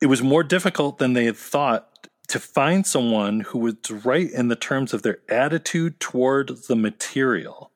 it 0.02 0.06
was 0.06 0.22
more 0.22 0.44
difficult 0.44 0.98
than 0.98 1.12
they 1.12 1.24
had 1.24 1.36
thought 1.36 2.08
to 2.28 2.38
find 2.38 2.86
someone 2.86 3.40
who 3.40 3.58
was 3.58 3.90
right 4.04 4.30
in 4.30 4.48
the 4.48 4.56
terms 4.56 4.92
of 4.92 5.02
their 5.02 5.18
attitude 5.28 5.98
toward 5.98 6.50
the 6.68 6.76
material, 6.76 7.70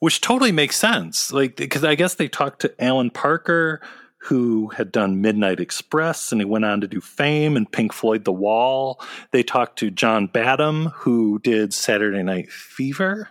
which 0.00 0.20
totally 0.20 0.52
makes 0.52 0.76
sense. 0.76 1.32
Like, 1.32 1.56
because 1.56 1.84
I 1.84 1.94
guess 1.94 2.14
they 2.14 2.28
talked 2.28 2.60
to 2.60 2.74
Alan 2.82 3.10
Parker, 3.10 3.80
who 4.18 4.68
had 4.68 4.90
done 4.90 5.20
Midnight 5.20 5.60
Express 5.60 6.32
and 6.32 6.40
he 6.40 6.44
went 6.44 6.64
on 6.64 6.80
to 6.80 6.88
do 6.88 7.00
Fame 7.00 7.56
and 7.56 7.70
Pink 7.70 7.92
Floyd 7.92 8.24
The 8.24 8.32
Wall. 8.32 9.00
They 9.30 9.42
talked 9.42 9.78
to 9.78 9.90
John 9.90 10.26
Badham, 10.26 10.86
who 10.86 11.38
did 11.38 11.72
Saturday 11.72 12.22
Night 12.22 12.50
Fever 12.50 13.28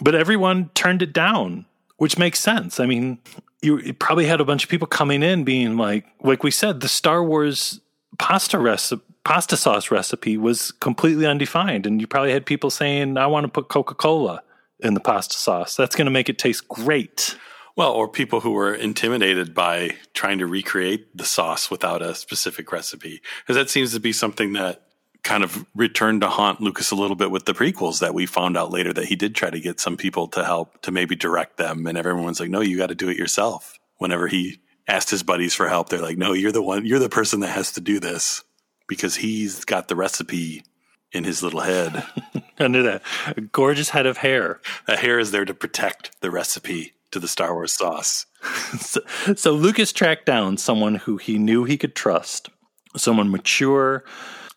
but 0.00 0.14
everyone 0.14 0.70
turned 0.74 1.02
it 1.02 1.12
down, 1.12 1.66
which 1.96 2.18
makes 2.18 2.40
sense. 2.40 2.80
I 2.80 2.86
mean, 2.86 3.18
you, 3.62 3.92
probably 3.94 4.26
had 4.26 4.40
a 4.40 4.44
bunch 4.44 4.64
of 4.64 4.70
people 4.70 4.86
coming 4.86 5.22
in 5.22 5.44
being 5.44 5.76
like, 5.76 6.06
like 6.22 6.42
we 6.42 6.50
said, 6.50 6.80
the 6.80 6.88
Star 6.88 7.22
Wars 7.22 7.80
pasta 8.18 8.58
recipe, 8.58 9.04
pasta 9.24 9.56
sauce 9.56 9.90
recipe 9.90 10.36
was 10.36 10.70
completely 10.72 11.26
undefined, 11.26 11.86
and 11.86 12.00
you 12.00 12.06
probably 12.06 12.32
had 12.32 12.46
people 12.46 12.70
saying, 12.70 13.16
"I 13.16 13.26
want 13.26 13.44
to 13.44 13.48
put 13.48 13.68
Coca 13.68 13.94
Cola 13.94 14.42
in 14.80 14.94
the 14.94 15.00
pasta 15.00 15.36
sauce. 15.36 15.76
That's 15.76 15.96
going 15.96 16.06
to 16.06 16.12
make 16.12 16.28
it 16.28 16.38
taste 16.38 16.68
great." 16.68 17.36
Well, 17.76 17.92
or 17.92 18.08
people 18.08 18.40
who 18.40 18.50
were 18.50 18.74
intimidated 18.74 19.54
by 19.54 19.96
trying 20.12 20.38
to 20.38 20.46
recreate 20.46 21.16
the 21.16 21.24
sauce 21.24 21.70
without 21.70 22.02
a 22.02 22.14
specific 22.14 22.72
recipe, 22.72 23.22
because 23.40 23.54
that 23.54 23.70
seems 23.70 23.92
to 23.92 24.00
be 24.00 24.12
something 24.12 24.54
that 24.54 24.82
kind 25.22 25.44
of 25.44 25.64
returned 25.74 26.22
to 26.22 26.28
haunt 26.28 26.60
Lucas 26.60 26.90
a 26.90 26.96
little 26.96 27.16
bit 27.16 27.30
with 27.30 27.44
the 27.44 27.52
prequels 27.52 28.00
that 28.00 28.14
we 28.14 28.26
found 28.26 28.56
out 28.56 28.70
later 28.70 28.92
that 28.92 29.04
he 29.04 29.14
did 29.14 29.34
try 29.34 29.50
to 29.50 29.60
get 29.60 29.78
some 29.78 29.96
people 29.96 30.26
to 30.28 30.44
help 30.44 30.80
to 30.82 30.90
maybe 30.90 31.14
direct 31.14 31.56
them. 31.56 31.86
And 31.86 31.98
everyone's 31.98 32.40
like, 32.40 32.50
no, 32.50 32.60
you 32.60 32.76
got 32.76 32.88
to 32.88 32.94
do 32.94 33.08
it 33.08 33.16
yourself. 33.16 33.78
Whenever 33.98 34.26
he 34.26 34.60
asked 34.86 35.10
his 35.10 35.22
buddies 35.22 35.54
for 35.54 35.68
help, 35.68 35.88
they're 35.88 36.00
like, 36.00 36.18
no, 36.18 36.32
you're 36.32 36.52
the 36.52 36.62
one, 36.62 36.86
you're 36.86 36.98
the 36.98 37.08
person 37.08 37.40
that 37.40 37.48
has 37.48 37.72
to 37.72 37.80
do 37.80 38.00
this 38.00 38.42
because 38.86 39.16
he's 39.16 39.64
got 39.64 39.88
the 39.88 39.96
recipe 39.96 40.64
in 41.12 41.24
his 41.24 41.42
little 41.42 41.60
head. 41.60 42.04
Under 42.58 42.82
that 42.82 43.52
gorgeous 43.52 43.90
head 43.90 44.06
of 44.06 44.18
hair. 44.18 44.60
That 44.86 44.98
hair 44.98 45.18
is 45.18 45.30
there 45.30 45.44
to 45.44 45.54
protect 45.54 46.20
the 46.20 46.30
recipe 46.30 46.94
to 47.10 47.18
the 47.18 47.28
Star 47.28 47.54
Wars 47.54 47.72
sauce. 47.72 48.26
so, 48.80 49.00
so 49.34 49.52
Lucas 49.52 49.92
tracked 49.92 50.26
down 50.26 50.56
someone 50.56 50.96
who 50.96 51.16
he 51.16 51.38
knew 51.38 51.64
he 51.64 51.76
could 51.76 51.94
trust, 51.94 52.50
someone 52.96 53.30
mature, 53.30 54.04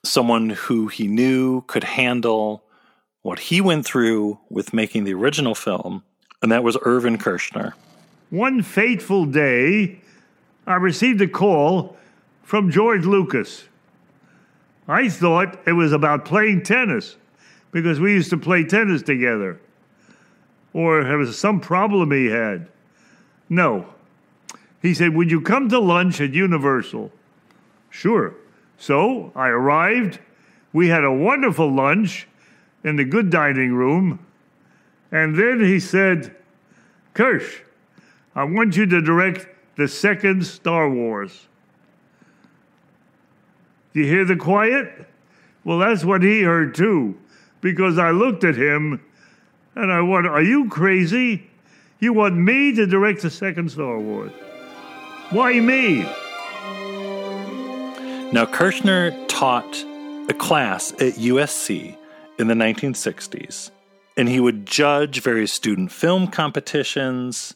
someone 0.03 0.50
who 0.50 0.88
he 0.88 1.08
knew 1.08 1.62
could 1.62 1.84
handle 1.84 2.63
what 3.22 3.39
he 3.39 3.62
went 3.62 3.86
through 3.86 4.39
with 4.50 4.74
making 4.74 5.03
the 5.03 5.13
original 5.13 5.55
film, 5.55 6.03
and 6.41 6.51
that 6.51 6.63
was 6.63 6.77
Irvin 6.81 7.17
Kershner. 7.17 7.74
One 8.29 8.63
fateful 8.63 9.25
day, 9.25 10.00
I 10.65 10.75
received 10.75 11.22
a 11.22 11.27
call 11.27 11.98
from 12.43 12.72
George 12.72 13.05
Lucas. 13.05 13.65
I 14.91 15.07
thought 15.07 15.57
it 15.65 15.71
was 15.71 15.93
about 15.93 16.25
playing 16.25 16.63
tennis 16.63 17.15
because 17.71 18.01
we 18.01 18.12
used 18.12 18.29
to 18.31 18.38
play 18.38 18.65
tennis 18.65 19.01
together. 19.01 19.57
Or 20.74 21.00
it 21.00 21.15
was 21.15 21.39
some 21.39 21.62
problem 21.62 22.12
he 22.12 22.25
had. 22.25 22.67
No. 23.48 23.86
He 24.81 24.93
said, 24.93 25.15
Would 25.15 25.31
you 25.31 25.39
come 25.39 25.69
to 25.69 25.79
lunch 25.79 26.19
at 26.19 26.33
Universal? 26.33 27.10
Sure. 27.89 28.36
So 28.77 29.31
I 29.33 29.48
arrived. 29.48 30.19
We 30.74 30.89
had 30.89 31.05
a 31.05 31.12
wonderful 31.12 31.74
lunch 31.74 32.27
in 32.83 32.98
the 32.98 33.05
good 33.05 33.29
dining 33.29 33.74
room. 33.74 34.19
And 35.10 35.38
then 35.38 35.62
he 35.62 35.79
said, 35.79 36.36
Kersh, 37.15 37.62
I 38.36 38.43
want 38.43 38.75
you 38.75 38.86
to 38.88 39.01
direct 39.01 39.48
the 39.77 39.88
second 39.88 40.45
Star 40.45 40.89
Wars. 40.89 41.48
Do 43.93 44.00
you 44.00 44.07
hear 44.07 44.25
the 44.25 44.36
quiet? 44.36 45.07
Well, 45.63 45.79
that's 45.79 46.03
what 46.03 46.24
he 46.24 46.43
heard 46.43 46.75
too, 46.75 47.17
because 47.60 47.98
I 47.98 48.12
looked 48.12 48.43
at 48.43 48.55
him 48.55 49.01
and 49.75 49.91
I 49.91 50.01
went, 50.01 50.27
Are 50.27 50.41
you 50.41 50.69
crazy? 50.69 51.48
You 52.00 52.13
want 52.13 52.36
me 52.36 52.74
to 52.75 52.88
direct 52.88 53.21
the 53.21 53.29
second 53.29 53.71
Star 53.71 54.00
Wars? 54.00 54.31
Why 55.29 55.60
me? 55.60 56.01
Now, 58.33 58.45
Kershner 58.45 59.27
taught 59.27 59.86
a 60.29 60.33
class 60.33 60.93
at 60.93 61.13
USC 61.13 61.98
in 62.39 62.48
the 62.48 62.53
1960s, 62.53 63.71
and 64.17 64.29
he 64.29 64.39
would 64.39 64.65
judge 64.65 65.21
various 65.21 65.51
student 65.51 65.91
film 65.91 66.27
competitions 66.27 67.55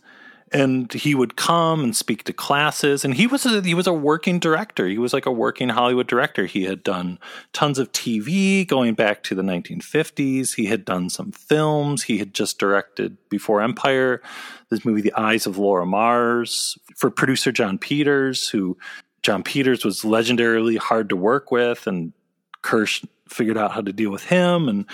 and 0.51 0.91
he 0.93 1.15
would 1.15 1.35
come 1.35 1.83
and 1.83 1.95
speak 1.95 2.23
to 2.23 2.33
classes. 2.33 3.03
And 3.03 3.13
he 3.13 3.27
was 3.27 3.45
a, 3.45 3.61
he 3.61 3.73
was 3.73 3.87
a 3.87 3.93
working 3.93 4.39
director. 4.39 4.87
He 4.87 4.97
was 4.97 5.13
like 5.13 5.25
a 5.25 5.31
working 5.31 5.69
hollywood 5.69 6.07
director. 6.07 6.45
He 6.45 6.63
had 6.63 6.83
done 6.83 7.19
tons 7.51 7.79
of 7.79 7.91
tv 7.91 8.67
going 8.67 8.93
back 8.93 9.23
to 9.23 9.35
the 9.35 9.41
1950s 9.41 10.55
he 10.55 10.65
had 10.65 10.85
done 10.85 11.09
some 11.09 11.31
films. 11.31 12.03
He 12.03 12.17
had 12.17 12.33
just 12.33 12.59
directed 12.59 13.17
before 13.29 13.61
empire 13.61 14.21
this 14.69 14.85
movie 14.85 15.01
the 15.01 15.13
eyes 15.13 15.45
of 15.45 15.57
laura 15.57 15.85
mars 15.85 16.77
for 16.95 17.11
producer 17.11 17.51
jon 17.51 17.77
peters 17.77 18.47
who 18.49 18.77
jon 19.21 19.43
peters 19.43 19.85
was 19.85 20.01
legendarily 20.01 20.77
hard 20.77 21.09
to 21.09 21.15
work 21.15 21.51
with 21.51 21.85
and 21.87 22.13
kirsch 22.61 23.03
figured 23.27 23.57
out 23.57 23.71
how 23.71 23.81
to 23.81 23.93
deal 23.93 24.11
with 24.11 24.25
him. 24.25 24.67
And 24.67 24.85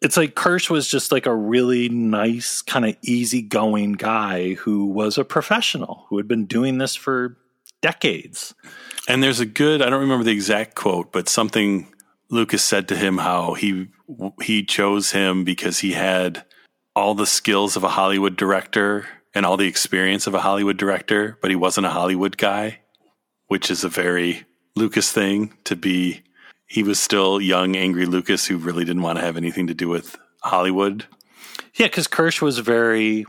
it's 0.00 0.16
like 0.16 0.34
Kirsch 0.34 0.70
was 0.70 0.86
just 0.86 1.10
like 1.10 1.26
a 1.26 1.34
really 1.34 1.88
nice, 1.88 2.62
kind 2.62 2.84
of 2.84 2.96
easygoing 3.02 3.92
guy 3.92 4.54
who 4.54 4.86
was 4.86 5.18
a 5.18 5.24
professional 5.24 6.06
who 6.08 6.16
had 6.18 6.28
been 6.28 6.46
doing 6.46 6.78
this 6.78 6.94
for 6.94 7.36
decades. 7.82 8.54
And 9.08 9.22
there's 9.22 9.40
a 9.40 9.46
good, 9.46 9.82
I 9.82 9.90
don't 9.90 10.00
remember 10.00 10.24
the 10.24 10.32
exact 10.32 10.74
quote, 10.74 11.12
but 11.12 11.28
something 11.28 11.92
Lucas 12.30 12.62
said 12.62 12.88
to 12.88 12.96
him 12.96 13.18
how 13.18 13.54
he 13.54 13.88
he 14.42 14.64
chose 14.64 15.12
him 15.12 15.44
because 15.44 15.80
he 15.80 15.92
had 15.92 16.44
all 16.94 17.14
the 17.14 17.26
skills 17.26 17.76
of 17.76 17.84
a 17.84 17.88
Hollywood 17.88 18.36
director 18.36 19.06
and 19.34 19.44
all 19.44 19.56
the 19.56 19.66
experience 19.66 20.26
of 20.26 20.34
a 20.34 20.40
Hollywood 20.40 20.76
director, 20.76 21.38
but 21.40 21.50
he 21.50 21.56
wasn't 21.56 21.86
a 21.86 21.90
Hollywood 21.90 22.36
guy, 22.36 22.80
which 23.46 23.70
is 23.70 23.84
a 23.84 23.88
very 23.88 24.46
Lucas 24.76 25.12
thing 25.12 25.54
to 25.64 25.76
be 25.76 26.22
he 26.68 26.82
was 26.82 27.00
still 27.00 27.40
young, 27.40 27.76
angry 27.76 28.06
Lucas 28.06 28.46
who 28.46 28.58
really 28.58 28.84
didn't 28.84 29.02
want 29.02 29.18
to 29.18 29.24
have 29.24 29.36
anything 29.36 29.66
to 29.66 29.74
do 29.74 29.88
with 29.88 30.16
Hollywood. 30.42 31.06
Yeah, 31.74 31.86
because 31.86 32.06
Kirsch 32.06 32.40
was 32.40 32.58
very 32.58 33.26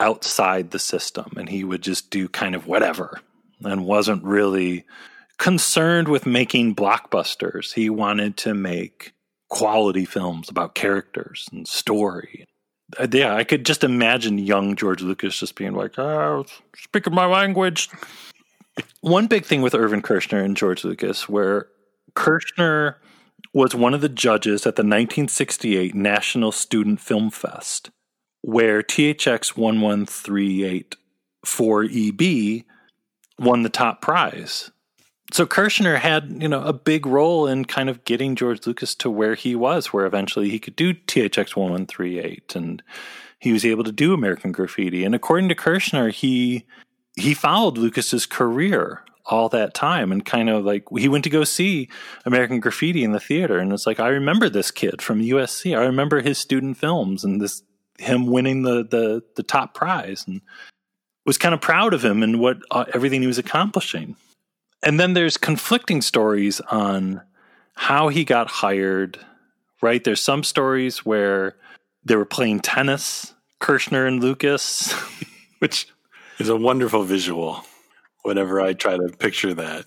outside 0.00 0.70
the 0.70 0.78
system 0.78 1.32
and 1.36 1.48
he 1.48 1.64
would 1.64 1.82
just 1.82 2.10
do 2.10 2.28
kind 2.28 2.54
of 2.54 2.66
whatever 2.66 3.20
and 3.62 3.84
wasn't 3.84 4.24
really 4.24 4.84
concerned 5.38 6.08
with 6.08 6.26
making 6.26 6.74
blockbusters. 6.74 7.74
He 7.74 7.90
wanted 7.90 8.36
to 8.38 8.54
make 8.54 9.12
quality 9.48 10.04
films 10.04 10.48
about 10.48 10.74
characters 10.74 11.48
and 11.52 11.68
story. 11.68 12.46
Uh, 12.98 13.06
yeah, 13.12 13.34
I 13.34 13.44
could 13.44 13.66
just 13.66 13.84
imagine 13.84 14.38
young 14.38 14.76
George 14.76 15.02
Lucas 15.02 15.38
just 15.38 15.56
being 15.56 15.74
like, 15.74 15.98
oh, 15.98 16.46
speaking 16.76 17.14
my 17.14 17.26
language. 17.26 17.90
One 19.00 19.26
big 19.26 19.44
thing 19.44 19.60
with 19.60 19.74
Irvin 19.74 20.00
Kershner 20.02 20.42
and 20.42 20.56
George 20.56 20.84
Lucas, 20.84 21.28
where 21.28 21.68
Kershner 22.18 22.96
was 23.54 23.76
one 23.76 23.94
of 23.94 24.00
the 24.00 24.08
judges 24.08 24.66
at 24.66 24.74
the 24.74 24.82
1968 24.82 25.94
National 25.94 26.50
Student 26.50 27.00
Film 27.00 27.30
Fest, 27.30 27.90
where 28.42 28.82
THX 28.82 29.56
1138 29.56 30.96
4EB 31.46 32.64
won 33.38 33.62
the 33.62 33.68
top 33.68 34.02
prize. 34.02 34.72
So 35.32 35.46
Kershner 35.46 35.98
had, 35.98 36.42
you 36.42 36.48
know, 36.48 36.62
a 36.64 36.72
big 36.72 37.06
role 37.06 37.46
in 37.46 37.64
kind 37.64 37.88
of 37.88 38.04
getting 38.04 38.34
George 38.34 38.66
Lucas 38.66 38.96
to 38.96 39.08
where 39.08 39.36
he 39.36 39.54
was, 39.54 39.92
where 39.92 40.04
eventually 40.04 40.50
he 40.50 40.58
could 40.58 40.74
do 40.74 40.94
THX 40.94 41.54
1138 41.54 42.56
and 42.56 42.82
he 43.38 43.52
was 43.52 43.64
able 43.64 43.84
to 43.84 43.92
do 43.92 44.12
American 44.12 44.50
Graffiti. 44.50 45.04
And 45.04 45.14
according 45.14 45.48
to 45.50 45.54
Kershner, 45.54 46.12
he 46.12 46.66
he 47.14 47.32
followed 47.34 47.78
Lucas's 47.78 48.26
career 48.26 49.04
all 49.28 49.48
that 49.50 49.74
time 49.74 50.10
and 50.10 50.24
kind 50.24 50.48
of 50.48 50.64
like 50.64 50.84
he 50.96 51.08
went 51.08 51.24
to 51.24 51.30
go 51.30 51.44
see 51.44 51.88
American 52.24 52.60
Graffiti 52.60 53.04
in 53.04 53.12
the 53.12 53.20
theater 53.20 53.58
and 53.58 53.72
it's 53.72 53.86
like 53.86 54.00
I 54.00 54.08
remember 54.08 54.48
this 54.48 54.70
kid 54.70 55.02
from 55.02 55.20
USC. 55.20 55.76
I 55.76 55.84
remember 55.84 56.20
his 56.20 56.38
student 56.38 56.78
films 56.78 57.24
and 57.24 57.40
this 57.40 57.62
him 57.98 58.26
winning 58.26 58.62
the 58.62 58.84
the 58.84 59.22
the 59.36 59.42
top 59.42 59.74
prize 59.74 60.24
and 60.26 60.40
was 61.26 61.36
kind 61.36 61.54
of 61.54 61.60
proud 61.60 61.92
of 61.92 62.04
him 62.04 62.22
and 62.22 62.40
what 62.40 62.58
uh, 62.70 62.86
everything 62.94 63.20
he 63.20 63.26
was 63.26 63.38
accomplishing. 63.38 64.16
And 64.82 64.98
then 64.98 65.12
there's 65.12 65.36
conflicting 65.36 66.00
stories 66.00 66.60
on 66.60 67.20
how 67.74 68.08
he 68.08 68.24
got 68.24 68.48
hired, 68.48 69.18
right? 69.82 70.02
There's 70.02 70.22
some 70.22 70.42
stories 70.42 71.04
where 71.04 71.56
they 72.04 72.16
were 72.16 72.24
playing 72.24 72.60
tennis, 72.60 73.34
Kershner 73.60 74.06
and 74.08 74.22
Lucas, 74.22 74.92
which 75.58 75.88
is 76.38 76.48
a 76.48 76.56
wonderful 76.56 77.02
visual 77.02 77.64
whenever 78.22 78.60
I 78.60 78.72
try 78.72 78.96
to 78.96 79.08
picture 79.08 79.54
that. 79.54 79.86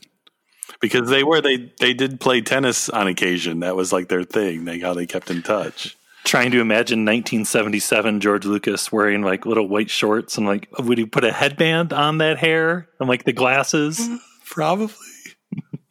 Because 0.80 1.10
they 1.10 1.24
were 1.24 1.42
they 1.42 1.72
they 1.80 1.94
did 1.94 2.20
play 2.20 2.42
tennis 2.42 2.90
on 2.90 3.08
occasion. 3.08 3.60
That 3.60 3.76
was 3.76 3.94
like 3.94 4.08
their 4.08 4.24
thing. 4.24 4.66
They 4.66 4.80
how 4.80 4.94
they 4.94 5.06
kept 5.06 5.30
in 5.30 5.44
touch. 5.44 5.96
Trying 6.24 6.52
to 6.52 6.62
imagine 6.62 7.00
1977 7.00 8.20
George 8.20 8.46
Lucas 8.46 8.92
wearing 8.92 9.22
like 9.22 9.46
little 9.46 9.68
white 9.68 9.90
shorts 9.90 10.38
and 10.38 10.48
like 10.48 10.68
would 10.80 10.98
he 10.98 11.06
put 11.06 11.24
a 11.24 11.32
headband 11.32 11.94
on 11.94 12.20
that 12.20 12.38
hair 12.38 12.88
and 13.00 13.10
like 13.10 13.26
the 13.26 13.34
glasses? 13.34 14.08
Probably. 14.46 14.96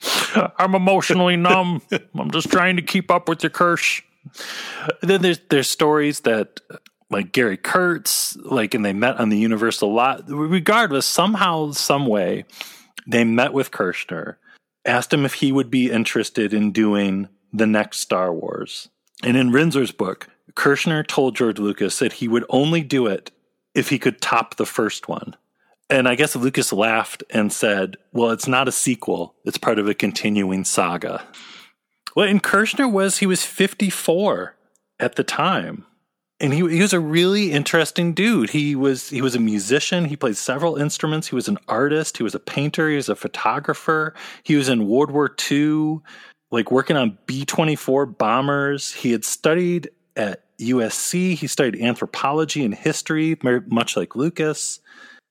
I'm 0.58 0.74
emotionally 0.74 1.36
numb. 1.36 1.82
I'm 2.14 2.30
just 2.30 2.50
trying 2.50 2.76
to 2.76 2.82
keep 2.82 3.10
up 3.10 3.28
with 3.28 3.42
your 3.42 3.50
curse. 3.50 4.02
Then 5.02 5.22
there's 5.22 5.40
there's 5.50 5.68
stories 5.68 6.20
that 6.20 6.60
like 7.10 7.32
Gary 7.32 7.56
Kurtz, 7.56 8.36
like, 8.36 8.72
and 8.74 8.84
they 8.84 8.92
met 8.92 9.18
on 9.18 9.28
the 9.28 9.38
Universal 9.38 9.92
lot. 9.92 10.22
Regardless, 10.28 11.06
somehow, 11.06 11.72
some 11.72 12.06
way, 12.06 12.44
they 13.06 13.24
met 13.24 13.52
with 13.52 13.72
Kershner, 13.72 14.36
asked 14.84 15.12
him 15.12 15.24
if 15.24 15.34
he 15.34 15.50
would 15.52 15.70
be 15.70 15.90
interested 15.90 16.54
in 16.54 16.72
doing 16.72 17.28
the 17.52 17.66
next 17.66 17.98
Star 17.98 18.32
Wars. 18.32 18.88
And 19.24 19.36
in 19.36 19.50
Rinzler's 19.50 19.90
book, 19.90 20.28
Kershner 20.54 21.06
told 21.06 21.36
George 21.36 21.58
Lucas 21.58 21.98
that 21.98 22.14
he 22.14 22.28
would 22.28 22.44
only 22.48 22.82
do 22.82 23.06
it 23.06 23.32
if 23.74 23.88
he 23.88 23.98
could 23.98 24.20
top 24.20 24.56
the 24.56 24.66
first 24.66 25.08
one. 25.08 25.36
And 25.88 26.08
I 26.08 26.14
guess 26.14 26.36
Lucas 26.36 26.72
laughed 26.72 27.24
and 27.30 27.52
said, 27.52 27.96
Well, 28.12 28.30
it's 28.30 28.46
not 28.46 28.68
a 28.68 28.72
sequel, 28.72 29.34
it's 29.44 29.58
part 29.58 29.78
of 29.80 29.88
a 29.88 29.94
continuing 29.94 30.64
saga. 30.64 31.26
Well, 32.14 32.28
and 32.28 32.42
Kershner 32.42 32.90
was, 32.90 33.18
he 33.18 33.26
was 33.26 33.44
54 33.44 34.54
at 34.98 35.16
the 35.16 35.24
time 35.24 35.86
and 36.40 36.54
he, 36.54 36.60
he 36.68 36.80
was 36.80 36.92
a 36.92 37.00
really 37.00 37.52
interesting 37.52 38.14
dude. 38.14 38.50
He 38.50 38.74
was 38.74 39.10
he 39.10 39.20
was 39.20 39.34
a 39.34 39.40
musician. 39.40 40.06
He 40.06 40.16
played 40.16 40.36
several 40.36 40.76
instruments. 40.76 41.28
He 41.28 41.34
was 41.34 41.48
an 41.48 41.58
artist. 41.68 42.16
He 42.16 42.22
was 42.22 42.34
a 42.34 42.40
painter. 42.40 42.88
He 42.88 42.96
was 42.96 43.08
a 43.08 43.14
photographer. 43.14 44.14
He 44.42 44.56
was 44.56 44.68
in 44.68 44.88
World 44.88 45.10
War 45.10 45.34
II, 45.50 45.98
like 46.50 46.70
working 46.70 46.96
on 46.96 47.18
B 47.26 47.44
twenty 47.44 47.76
four 47.76 48.06
bombers. 48.06 48.92
He 48.92 49.12
had 49.12 49.24
studied 49.24 49.90
at 50.16 50.44
USC. 50.58 51.34
He 51.34 51.46
studied 51.46 51.82
anthropology 51.82 52.64
and 52.64 52.74
history, 52.74 53.38
much 53.42 53.96
like 53.96 54.16
Lucas. 54.16 54.80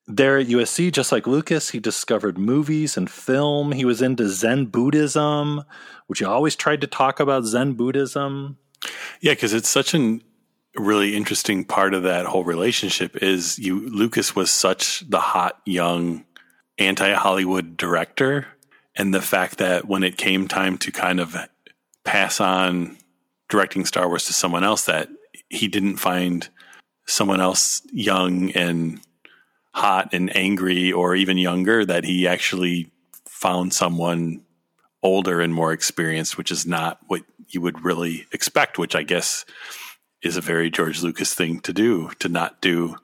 There 0.07 0.39
at 0.39 0.47
USC, 0.47 0.91
just 0.91 1.11
like 1.11 1.27
Lucas, 1.27 1.69
he 1.69 1.79
discovered 1.79 2.39
movies 2.39 2.97
and 2.97 3.07
film. 3.07 3.71
He 3.71 3.85
was 3.85 4.01
into 4.01 4.27
Zen 4.27 4.65
Buddhism, 4.65 5.63
which 6.07 6.17
he 6.17 6.25
always 6.25 6.55
tried 6.55 6.81
to 6.81 6.87
talk 6.87 7.19
about 7.19 7.43
Zen 7.43 7.73
Buddhism. 7.73 8.57
Yeah, 9.21 9.33
because 9.33 9.53
it's 9.53 9.69
such 9.69 9.93
an 9.93 10.23
really 10.79 11.15
interesting 11.15 11.65
part 11.65 11.93
of 11.93 12.03
that 12.03 12.25
whole 12.25 12.43
relationship 12.43 13.17
is 13.21 13.59
you 13.59 13.89
Lucas 13.89 14.35
was 14.35 14.51
such 14.51 15.07
the 15.09 15.19
hot 15.19 15.59
young 15.65 16.25
anti-Hollywood 16.79 17.77
director. 17.77 18.47
And 18.95 19.13
the 19.13 19.21
fact 19.21 19.59
that 19.59 19.87
when 19.87 20.03
it 20.03 20.17
came 20.17 20.47
time 20.47 20.77
to 20.79 20.91
kind 20.91 21.19
of 21.19 21.35
pass 22.03 22.39
on 22.39 22.97
directing 23.49 23.85
Star 23.85 24.07
Wars 24.07 24.25
to 24.25 24.33
someone 24.33 24.63
else 24.63 24.85
that 24.85 25.09
he 25.49 25.67
didn't 25.67 25.97
find 25.97 26.47
someone 27.05 27.41
else 27.41 27.81
young 27.91 28.51
and 28.51 28.99
hot 29.73 30.13
and 30.13 30.35
angry 30.35 30.91
or 30.91 31.15
even 31.15 31.37
younger 31.37 31.85
that 31.85 32.03
he 32.03 32.27
actually 32.27 32.91
found 33.25 33.73
someone 33.73 34.41
older 35.01 35.39
and 35.39 35.53
more 35.53 35.71
experienced 35.71 36.37
which 36.37 36.51
is 36.51 36.65
not 36.65 36.99
what 37.07 37.23
you 37.47 37.61
would 37.61 37.83
really 37.85 38.27
expect 38.31 38.77
which 38.77 38.95
I 38.95 39.03
guess 39.03 39.45
is 40.21 40.38
a 40.38 40.41
very 40.41 40.69
George 40.69 41.01
Lucas 41.01 41.34
thing 41.34 41.60
to 41.62 41.73
do, 41.73 42.12
to 42.19 42.29
not 42.29 42.62
do 42.62 42.95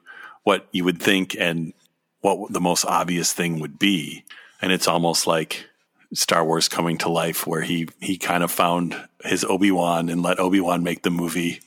what 0.44 0.66
you 0.70 0.84
would 0.84 1.00
think 1.00 1.36
and 1.38 1.72
what 2.20 2.52
the 2.52 2.60
most 2.60 2.84
obvious 2.84 3.32
thing 3.32 3.58
would 3.60 3.78
be. 3.78 4.24
And 4.60 4.72
it's 4.72 4.88
almost 4.88 5.26
like 5.26 5.66
Star 6.12 6.44
Wars 6.44 6.68
coming 6.68 6.98
to 6.98 7.08
life 7.08 7.46
where 7.46 7.62
he 7.62 7.88
he 8.00 8.16
kind 8.16 8.42
of 8.42 8.50
found 8.50 8.96
his 9.24 9.44
Obi-Wan 9.44 10.08
and 10.08 10.22
let 10.22 10.38
Obi-Wan 10.38 10.82
make 10.82 11.02
the 11.02 11.10
movie 11.10 11.60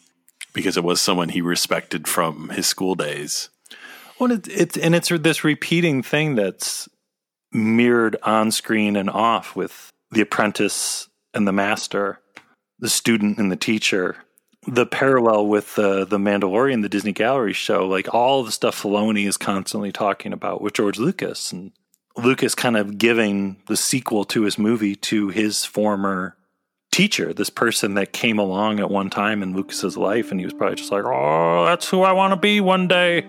because 0.53 0.77
it 0.77 0.83
was 0.83 1.01
someone 1.01 1.29
he 1.29 1.41
respected 1.41 2.07
from 2.07 2.49
his 2.49 2.67
school 2.67 2.95
days. 2.95 3.49
Well, 4.19 4.31
it's 4.31 4.77
and 4.77 4.95
it's 4.95 5.09
this 5.09 5.43
repeating 5.43 6.03
thing 6.03 6.35
that's 6.35 6.89
mirrored 7.51 8.17
on 8.23 8.51
screen 8.51 8.95
and 8.95 9.09
off 9.09 9.55
with 9.55 9.89
the 10.11 10.21
apprentice 10.21 11.07
and 11.33 11.47
the 11.47 11.53
master, 11.53 12.19
the 12.79 12.89
student 12.89 13.37
and 13.37 13.51
the 13.51 13.55
teacher, 13.55 14.17
the 14.67 14.85
parallel 14.85 15.47
with 15.47 15.75
the 15.75 16.05
the 16.05 16.17
Mandalorian, 16.17 16.81
the 16.81 16.89
Disney 16.89 17.11
Gallery 17.11 17.53
show, 17.53 17.87
like 17.87 18.13
all 18.13 18.43
the 18.43 18.51
stuff 18.51 18.81
Filoni 18.81 19.27
is 19.27 19.37
constantly 19.37 19.91
talking 19.91 20.33
about 20.33 20.61
with 20.61 20.73
George 20.73 20.99
Lucas, 20.99 21.51
and 21.51 21.71
Lucas 22.17 22.55
kind 22.55 22.77
of 22.77 22.97
giving 22.97 23.57
the 23.67 23.77
sequel 23.77 24.25
to 24.25 24.43
his 24.43 24.57
movie 24.57 24.95
to 24.95 25.29
his 25.29 25.65
former 25.65 26.35
teacher, 26.91 27.33
this 27.33 27.49
person 27.49 27.93
that 27.93 28.11
came 28.11 28.39
along 28.39 28.79
at 28.79 28.89
one 28.89 29.09
time 29.09 29.41
in 29.43 29.55
Lucas's 29.55 29.95
life, 29.95 30.31
and 30.31 30.39
he 30.39 30.45
was 30.45 30.53
probably 30.53 30.75
just 30.75 30.91
like, 30.91 31.05
"Oh, 31.05 31.65
that's 31.65 31.87
who 31.87 32.01
I 32.01 32.11
want 32.11 32.31
to 32.31 32.37
be 32.37 32.59
one 32.59 32.87
day." 32.87 33.25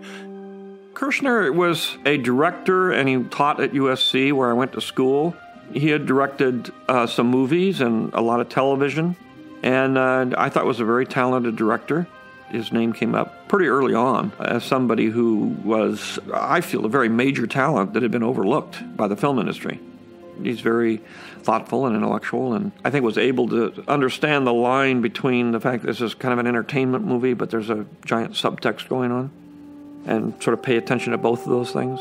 Kershner 0.95 1.55
was 1.55 1.97
a 2.05 2.19
director, 2.19 2.91
and 2.91 3.09
he 3.09 3.23
taught 3.31 3.61
at 3.61 3.73
USC, 3.73 4.33
where 4.33 4.51
I 4.51 4.53
went 4.53 4.73
to 4.73 4.81
school. 4.81 5.35
He 5.73 5.89
had 5.89 6.05
directed 6.05 6.73
uh, 6.89 7.07
some 7.07 7.29
movies 7.29 7.81
and 7.81 8.13
a 8.13 8.21
lot 8.21 8.41
of 8.41 8.49
television, 8.49 9.17
and 9.63 9.99
uh, 9.99 10.27
I 10.37 10.49
thought 10.49 10.65
was 10.67 10.81
a 10.81 10.85
very 10.85 11.07
talented 11.07 11.57
director. 11.57 12.07
His 12.51 12.73
name 12.73 12.93
came 12.93 13.15
up 13.15 13.49
pretty 13.49 13.67
early 13.67 13.95
on 13.95 14.33
as 14.41 14.65
somebody 14.65 15.07
who 15.07 15.57
was, 15.65 16.19
I 16.33 16.61
feel, 16.61 16.85
a 16.85 16.89
very 16.89 17.09
major 17.09 17.47
talent 17.47 17.93
that 17.93 18.03
had 18.03 18.11
been 18.11 18.25
overlooked 18.25 18.97
by 18.97 19.07
the 19.07 19.17
film 19.17 19.39
industry. 19.39 19.79
He's 20.43 20.61
very 20.61 21.01
thoughtful 21.43 21.87
and 21.87 21.95
intellectual, 21.95 22.55
and 22.55 22.73
I 22.85 22.91
think 22.91 23.05
was 23.05 23.19
able 23.19 23.49
to 23.49 23.85
understand 23.87 24.47
the 24.47 24.53
line 24.53 25.01
between 25.01 25.53
the 25.53 25.61
fact 25.61 25.85
this 25.85 26.01
is 26.01 26.15
kind 26.15 26.33
of 26.33 26.39
an 26.39 26.47
entertainment 26.47 27.05
movie, 27.05 27.35
but 27.35 27.51
there's 27.51 27.71
a 27.71 27.87
giant 28.05 28.33
subtext 28.33 28.89
going 28.89 29.13
on, 29.13 29.31
and 30.07 30.43
sort 30.43 30.55
of 30.55 30.63
pay 30.63 30.77
attention 30.77 31.13
to 31.13 31.19
both 31.19 31.43
of 31.43 31.51
those 31.51 31.73
things. 31.73 32.01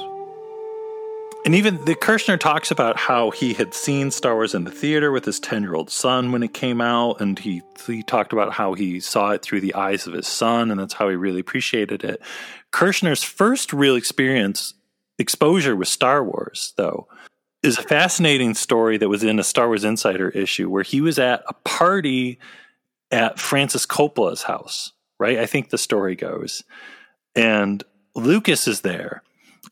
And 1.46 1.56
even 1.56 1.84
the 1.86 1.96
Kershner 1.96 2.38
talks 2.38 2.70
about 2.70 2.98
how 2.98 3.32
he 3.32 3.54
had 3.54 3.74
seen 3.74 4.12
Star 4.12 4.36
Wars 4.36 4.54
in 4.54 4.66
the 4.66 4.72
theater 4.72 5.12
with 5.12 5.24
his 5.24 5.40
10 5.40 5.64
year 5.64 5.74
old 5.74 5.90
son 5.90 6.32
when 6.32 6.44
it 6.44 6.54
came 6.54 6.82
out. 6.82 7.22
And 7.22 7.40
he, 7.40 7.62
he 7.88 8.04
talked 8.04 8.34
about 8.34 8.54
how 8.54 8.74
he 8.74 9.00
saw 9.00 9.32
it 9.32 9.42
through 9.42 9.62
the 9.62 9.74
eyes 9.74 10.06
of 10.06 10.14
his 10.14 10.28
son, 10.28 10.70
and 10.70 10.80
that's 10.80 10.94
how 10.94 11.08
he 11.10 11.16
really 11.16 11.40
appreciated 11.40 12.04
it. 12.04 12.22
Kershner's 12.74 13.24
first 13.24 13.72
real 13.72 13.96
experience, 13.96 14.74
exposure 15.18 15.76
with 15.76 15.88
Star 15.88 16.24
Wars, 16.24 16.74
though, 16.76 17.08
is 17.64 17.78
a 17.78 17.84
fascinating 17.84 18.54
story 18.54 18.98
that 18.98 19.10
was 19.10 19.24
in 19.24 19.40
a 19.40 19.44
Star 19.44 19.68
Wars 19.68 19.86
Insider 19.86 20.30
issue 20.30 20.70
where 20.70 20.84
he 20.84 21.00
was 21.00 21.18
at 21.18 21.44
a 21.48 21.54
party 21.54 22.38
at 23.12 23.40
Francis 23.40 23.86
Coppola's 23.86 24.44
house, 24.44 24.92
right? 25.20 25.40
I 25.40 25.46
think 25.46 25.70
the 25.70 25.78
story 25.78 26.16
goes. 26.16 26.64
And 27.34 27.84
Lucas 28.14 28.68
is 28.68 28.82
there 28.82 29.24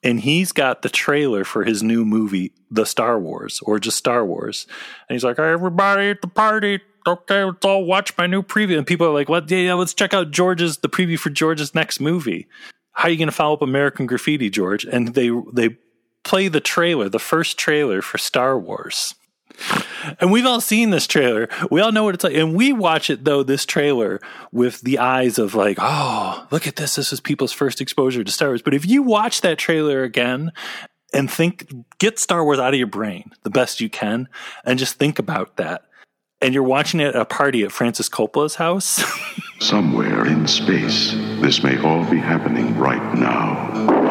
and 0.03 0.19
he's 0.19 0.51
got 0.51 0.81
the 0.81 0.89
trailer 0.89 1.43
for 1.43 1.63
his 1.63 1.83
new 1.83 2.05
movie, 2.05 2.53
The 2.69 2.85
Star 2.85 3.19
Wars, 3.19 3.59
or 3.63 3.79
just 3.79 3.97
Star 3.97 4.25
Wars. 4.25 4.67
And 5.09 5.15
he's 5.15 5.23
like, 5.23 5.37
hey, 5.37 5.51
everybody 5.51 6.09
at 6.09 6.21
the 6.21 6.27
party, 6.27 6.79
okay, 7.07 7.43
let's 7.43 7.65
all 7.65 7.85
watch 7.85 8.17
my 8.17 8.27
new 8.27 8.43
preview. 8.43 8.77
And 8.77 8.85
people 8.85 9.07
are 9.07 9.13
like, 9.13 9.29
what? 9.29 9.49
Yeah, 9.49 9.57
yeah, 9.57 9.73
let's 9.73 9.93
check 9.93 10.13
out 10.13 10.31
George's, 10.31 10.77
the 10.77 10.89
preview 10.89 11.17
for 11.17 11.29
George's 11.29 11.73
next 11.73 11.99
movie. 11.99 12.47
How 12.93 13.07
are 13.07 13.11
you 13.11 13.17
going 13.17 13.27
to 13.27 13.31
follow 13.31 13.55
up 13.55 13.61
American 13.61 14.05
Graffiti, 14.05 14.49
George? 14.49 14.85
And 14.85 15.13
they, 15.13 15.29
they 15.53 15.77
play 16.23 16.47
the 16.47 16.59
trailer, 16.59 17.09
the 17.09 17.19
first 17.19 17.57
trailer 17.57 18.01
for 18.01 18.17
Star 18.17 18.57
Wars. 18.57 19.15
And 20.19 20.31
we've 20.31 20.45
all 20.45 20.61
seen 20.61 20.89
this 20.89 21.07
trailer. 21.07 21.49
We 21.69 21.81
all 21.81 21.91
know 21.91 22.03
what 22.03 22.15
it's 22.15 22.23
like. 22.23 22.35
And 22.35 22.55
we 22.55 22.73
watch 22.73 23.09
it, 23.09 23.23
though, 23.25 23.43
this 23.43 23.65
trailer 23.65 24.21
with 24.51 24.81
the 24.81 24.99
eyes 24.99 25.37
of 25.37 25.55
like, 25.55 25.77
oh, 25.79 26.47
look 26.51 26.67
at 26.67 26.75
this. 26.75 26.95
This 26.95 27.11
is 27.11 27.19
people's 27.19 27.51
first 27.51 27.81
exposure 27.81 28.23
to 28.23 28.31
Star 28.31 28.49
Wars. 28.49 28.61
But 28.61 28.73
if 28.73 28.85
you 28.85 29.03
watch 29.03 29.41
that 29.41 29.57
trailer 29.57 30.03
again 30.03 30.51
and 31.13 31.29
think, 31.29 31.71
get 31.99 32.19
Star 32.19 32.43
Wars 32.43 32.59
out 32.59 32.73
of 32.73 32.77
your 32.77 32.87
brain 32.87 33.31
the 33.43 33.49
best 33.49 33.81
you 33.81 33.89
can 33.89 34.27
and 34.63 34.79
just 34.79 34.95
think 34.95 35.19
about 35.19 35.57
that. 35.57 35.83
And 36.39 36.53
you're 36.53 36.63
watching 36.63 36.99
it 36.99 37.15
at 37.15 37.15
a 37.15 37.25
party 37.25 37.63
at 37.63 37.71
Francis 37.71 38.09
Coppola's 38.09 38.55
house. 38.55 39.03
Somewhere 39.59 40.27
in 40.27 40.47
space, 40.47 41.13
this 41.41 41.63
may 41.63 41.79
all 41.81 42.07
be 42.11 42.19
happening 42.19 42.77
right 42.77 43.15
now. 43.15 44.06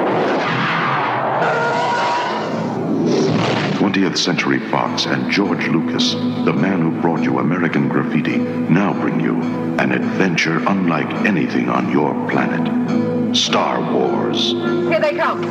20th 3.96 4.18
Century 4.18 4.58
Fox 4.70 5.06
and 5.06 5.30
George 5.30 5.68
Lucas, 5.68 6.12
the 6.12 6.52
man 6.52 6.82
who 6.82 7.00
brought 7.00 7.22
you 7.22 7.38
American 7.38 7.88
Graffiti, 7.88 8.36
now 8.36 8.92
bring 8.92 9.18
you 9.20 9.40
an 9.80 9.90
adventure 9.90 10.58
unlike 10.68 11.10
anything 11.24 11.70
on 11.70 11.90
your 11.90 12.12
planet. 12.28 13.34
Star 13.34 13.80
Wars. 13.94 14.50
Here 14.50 15.00
they 15.00 15.14
come. 15.16 15.42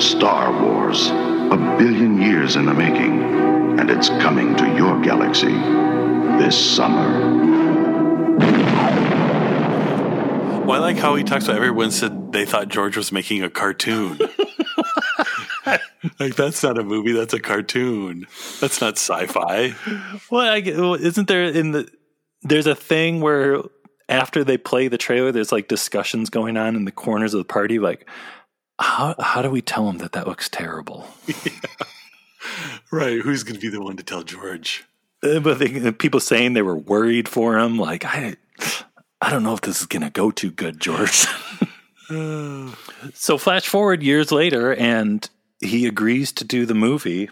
Star 0.00 0.62
Wars. 0.62 1.08
A 1.10 1.76
billion 1.78 2.22
years 2.22 2.54
in 2.54 2.66
the 2.66 2.74
making. 2.74 3.24
And 3.80 3.90
it's 3.90 4.08
coming 4.08 4.54
to 4.54 4.76
your 4.76 5.02
galaxy 5.02 5.54
this 6.38 6.56
summer. 6.76 8.71
I 10.72 10.78
like 10.78 10.96
how 10.96 11.14
he 11.14 11.24
talks 11.24 11.44
about 11.44 11.56
everyone 11.56 11.90
said 11.90 12.32
they 12.32 12.44
thought 12.44 12.68
George 12.68 12.96
was 12.96 13.12
making 13.12 13.42
a 13.42 13.50
cartoon. 13.50 14.18
like 16.18 16.34
that's 16.34 16.62
not 16.62 16.78
a 16.78 16.82
movie, 16.82 17.12
that's 17.12 17.34
a 17.34 17.40
cartoon. 17.40 18.26
That's 18.60 18.80
not 18.80 18.94
sci-fi. 18.94 19.74
well, 20.30 20.52
I, 20.52 20.60
well, 20.60 20.94
isn't 20.94 21.28
there 21.28 21.44
in 21.44 21.72
the 21.72 21.88
there's 22.42 22.66
a 22.66 22.74
thing 22.74 23.20
where 23.20 23.62
after 24.08 24.44
they 24.44 24.58
play 24.58 24.88
the 24.88 24.98
trailer, 24.98 25.32
there's 25.32 25.52
like 25.52 25.68
discussions 25.68 26.30
going 26.30 26.56
on 26.56 26.76
in 26.76 26.84
the 26.84 26.92
corners 26.92 27.34
of 27.34 27.38
the 27.38 27.44
party, 27.44 27.78
like 27.78 28.08
how 28.78 29.14
how 29.18 29.42
do 29.42 29.50
we 29.50 29.62
tell 29.62 29.88
him 29.88 29.98
that 29.98 30.12
that 30.12 30.26
looks 30.26 30.48
terrible? 30.48 31.06
yeah. 31.26 31.52
Right. 32.90 33.20
Who's 33.20 33.44
going 33.44 33.54
to 33.54 33.60
be 33.60 33.68
the 33.68 33.80
one 33.80 33.96
to 33.96 34.02
tell 34.02 34.24
George? 34.24 34.84
Uh, 35.22 35.38
but 35.38 35.60
they, 35.60 35.92
people 35.92 36.20
saying 36.20 36.52
they 36.52 36.62
were 36.62 36.76
worried 36.76 37.28
for 37.28 37.56
him, 37.56 37.78
like 37.78 38.04
I 38.04 38.34
I 39.22 39.30
don't 39.30 39.44
know 39.44 39.54
if 39.54 39.60
this 39.60 39.80
is 39.80 39.86
going 39.86 40.02
to 40.02 40.10
go 40.10 40.32
too 40.32 40.50
good, 40.50 40.80
George. 40.80 41.26
so, 43.14 43.38
flash 43.38 43.68
forward 43.68 44.02
years 44.02 44.32
later, 44.32 44.74
and 44.74 45.30
he 45.60 45.86
agrees 45.86 46.32
to 46.32 46.44
do 46.44 46.66
the 46.66 46.74
movie. 46.74 47.30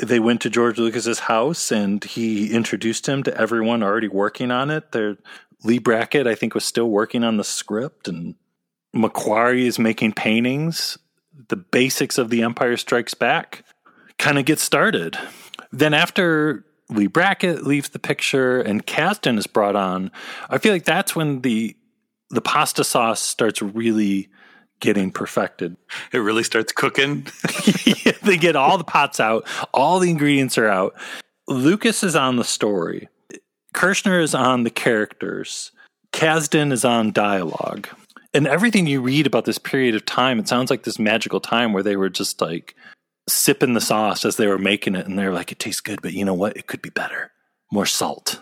They 0.00 0.18
went 0.18 0.40
to 0.40 0.50
George 0.50 0.76
Lucas's 0.76 1.20
house, 1.20 1.70
and 1.70 2.02
he 2.02 2.52
introduced 2.52 3.08
him 3.08 3.22
to 3.22 3.40
everyone 3.40 3.84
already 3.84 4.08
working 4.08 4.50
on 4.50 4.70
it. 4.70 4.90
There, 4.90 5.18
Leigh 5.62 5.78
Brackett, 5.78 6.26
I 6.26 6.34
think, 6.34 6.52
was 6.52 6.64
still 6.64 6.90
working 6.90 7.22
on 7.22 7.36
the 7.36 7.44
script, 7.44 8.08
and 8.08 8.34
McQuarrie 8.92 9.66
is 9.66 9.78
making 9.78 10.14
paintings. 10.14 10.98
The 11.46 11.56
basics 11.56 12.18
of 12.18 12.30
The 12.30 12.42
Empire 12.42 12.76
Strikes 12.76 13.14
Back 13.14 13.64
kind 14.18 14.36
of 14.36 14.46
get 14.46 14.58
started. 14.58 15.16
Then, 15.70 15.94
after 15.94 16.64
Leigh 16.90 17.06
Brackett 17.06 17.64
leaves 17.64 17.90
the 17.90 17.98
picture 17.98 18.60
and 18.60 18.86
Kasdan 18.86 19.38
is 19.38 19.46
brought 19.46 19.76
on, 19.76 20.10
I 20.48 20.58
feel 20.58 20.72
like 20.72 20.84
that's 20.84 21.14
when 21.14 21.40
the 21.40 21.76
the 22.30 22.40
pasta 22.40 22.84
sauce 22.84 23.20
starts 23.20 23.60
really 23.60 24.28
getting 24.80 25.10
perfected. 25.10 25.76
It 26.12 26.18
really 26.18 26.42
starts 26.42 26.72
cooking. 26.72 27.26
they 28.22 28.36
get 28.36 28.56
all 28.56 28.78
the 28.78 28.84
pots 28.84 29.20
out, 29.20 29.46
all 29.72 29.98
the 29.98 30.10
ingredients 30.10 30.58
are 30.58 30.68
out. 30.68 30.94
Lucas 31.48 32.02
is 32.02 32.16
on 32.16 32.36
the 32.36 32.44
story. 32.44 33.08
Kershner 33.74 34.22
is 34.22 34.34
on 34.34 34.64
the 34.64 34.70
characters. 34.70 35.72
Kasdan 36.12 36.72
is 36.72 36.84
on 36.84 37.12
dialogue. 37.12 37.88
And 38.32 38.46
everything 38.46 38.86
you 38.86 39.00
read 39.00 39.26
about 39.26 39.44
this 39.44 39.58
period 39.58 39.94
of 39.94 40.04
time, 40.04 40.38
it 40.38 40.48
sounds 40.48 40.70
like 40.70 40.84
this 40.84 40.98
magical 40.98 41.40
time 41.40 41.72
where 41.72 41.82
they 41.82 41.96
were 41.96 42.10
just 42.10 42.40
like 42.40 42.76
sipping 43.28 43.74
the 43.74 43.80
sauce 43.80 44.24
as 44.24 44.36
they 44.36 44.46
were 44.46 44.58
making 44.58 44.94
it, 44.94 45.06
and 45.06 45.18
they're 45.18 45.32
like, 45.32 45.52
"It 45.52 45.58
tastes 45.58 45.80
good, 45.80 46.02
but 46.02 46.12
you 46.12 46.24
know 46.24 46.34
what? 46.34 46.56
It 46.56 46.66
could 46.66 46.82
be 46.82 46.90
better. 46.90 47.32
More 47.70 47.86
salt." 47.86 48.40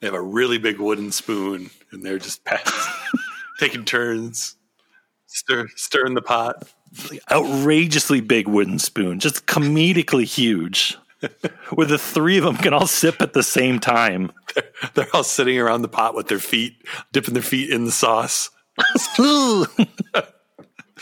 They 0.00 0.06
have 0.06 0.14
a 0.14 0.22
really 0.22 0.58
big 0.58 0.78
wooden 0.78 1.12
spoon, 1.12 1.70
and 1.90 2.04
they're 2.04 2.18
just 2.18 2.40
taking 3.58 3.84
turns 3.84 4.56
stir, 5.34 5.68
stirring 5.76 6.14
the 6.14 6.22
pot. 6.22 6.68
Outrageously 7.30 8.20
big 8.20 8.48
wooden 8.48 8.78
spoon, 8.78 9.18
just 9.18 9.46
comedically 9.46 10.24
huge. 10.24 10.96
where 11.70 11.86
the 11.86 11.98
three 11.98 12.38
of 12.38 12.44
them 12.44 12.56
can 12.56 12.72
all 12.72 12.86
sip 12.86 13.20
at 13.20 13.32
the 13.32 13.42
same 13.42 13.78
time. 13.80 14.30
They're, 14.54 14.70
they're 14.94 15.08
all 15.16 15.24
sitting 15.24 15.58
around 15.58 15.82
the 15.82 15.88
pot 15.88 16.14
with 16.14 16.28
their 16.28 16.38
feet, 16.38 16.76
dipping 17.12 17.34
their 17.34 17.42
feet 17.42 17.70
in 17.70 17.84
the 17.84 17.92
sauce. 17.92 18.50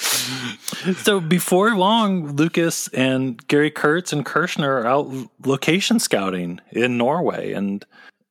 so 0.03 1.21
before 1.21 1.77
long, 1.77 2.37
Lucas 2.37 2.89
and 2.89 3.47
Gary 3.49 3.71
Kurtz 3.71 4.13
and 4.13 4.25
Kershner 4.25 4.83
are 4.83 4.87
out 4.87 5.11
location 5.45 5.99
scouting 5.99 6.61
in 6.71 6.99
Norway, 6.99 7.53
and 7.53 7.85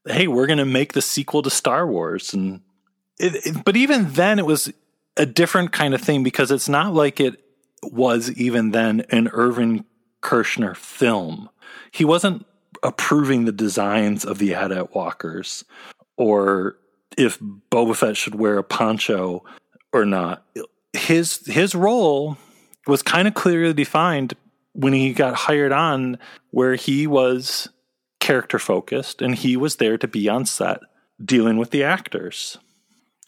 hey, 0.05 0.27
we're 0.27 0.47
going 0.47 0.59
to 0.59 0.65
make 0.65 0.93
the 0.93 1.01
sequel 1.01 1.41
to 1.43 1.49
Star 1.49 1.87
Wars. 1.87 2.33
And 2.33 2.61
it, 3.19 3.45
it, 3.45 3.63
but 3.63 3.77
even 3.77 4.11
then, 4.13 4.39
it 4.39 4.45
was 4.45 4.71
a 5.17 5.25
different 5.25 5.71
kind 5.71 5.93
of 5.93 6.01
thing 6.01 6.23
because 6.23 6.51
it's 6.51 6.69
not 6.69 6.93
like 6.93 7.19
it 7.19 7.41
was 7.83 8.31
even 8.33 8.71
then 8.71 9.01
an 9.09 9.27
Irvin 9.29 9.85
Kershner 10.21 10.75
film. 10.75 11.49
He 11.91 12.05
wasn't 12.05 12.45
approving 12.83 13.45
the 13.45 13.51
designs 13.51 14.25
of 14.25 14.39
the 14.39 14.55
AT-AT 14.55 14.95
walkers 14.95 15.63
or 16.17 16.77
if 17.17 17.39
Boba 17.39 17.95
Fett 17.95 18.17
should 18.17 18.35
wear 18.35 18.57
a 18.57 18.63
poncho 18.63 19.43
or 19.93 20.05
not 20.05 20.45
his 20.93 21.45
his 21.45 21.75
role 21.75 22.37
was 22.87 23.01
kind 23.01 23.27
of 23.27 23.33
clearly 23.33 23.73
defined 23.73 24.33
when 24.73 24.93
he 24.93 25.13
got 25.13 25.35
hired 25.35 25.71
on 25.71 26.17
where 26.51 26.75
he 26.75 27.07
was 27.07 27.69
character 28.19 28.59
focused, 28.59 29.21
and 29.21 29.35
he 29.35 29.57
was 29.57 29.77
there 29.77 29.97
to 29.97 30.07
be 30.07 30.29
on 30.29 30.45
set 30.45 30.79
dealing 31.23 31.57
with 31.57 31.71
the 31.71 31.83
actors. 31.83 32.57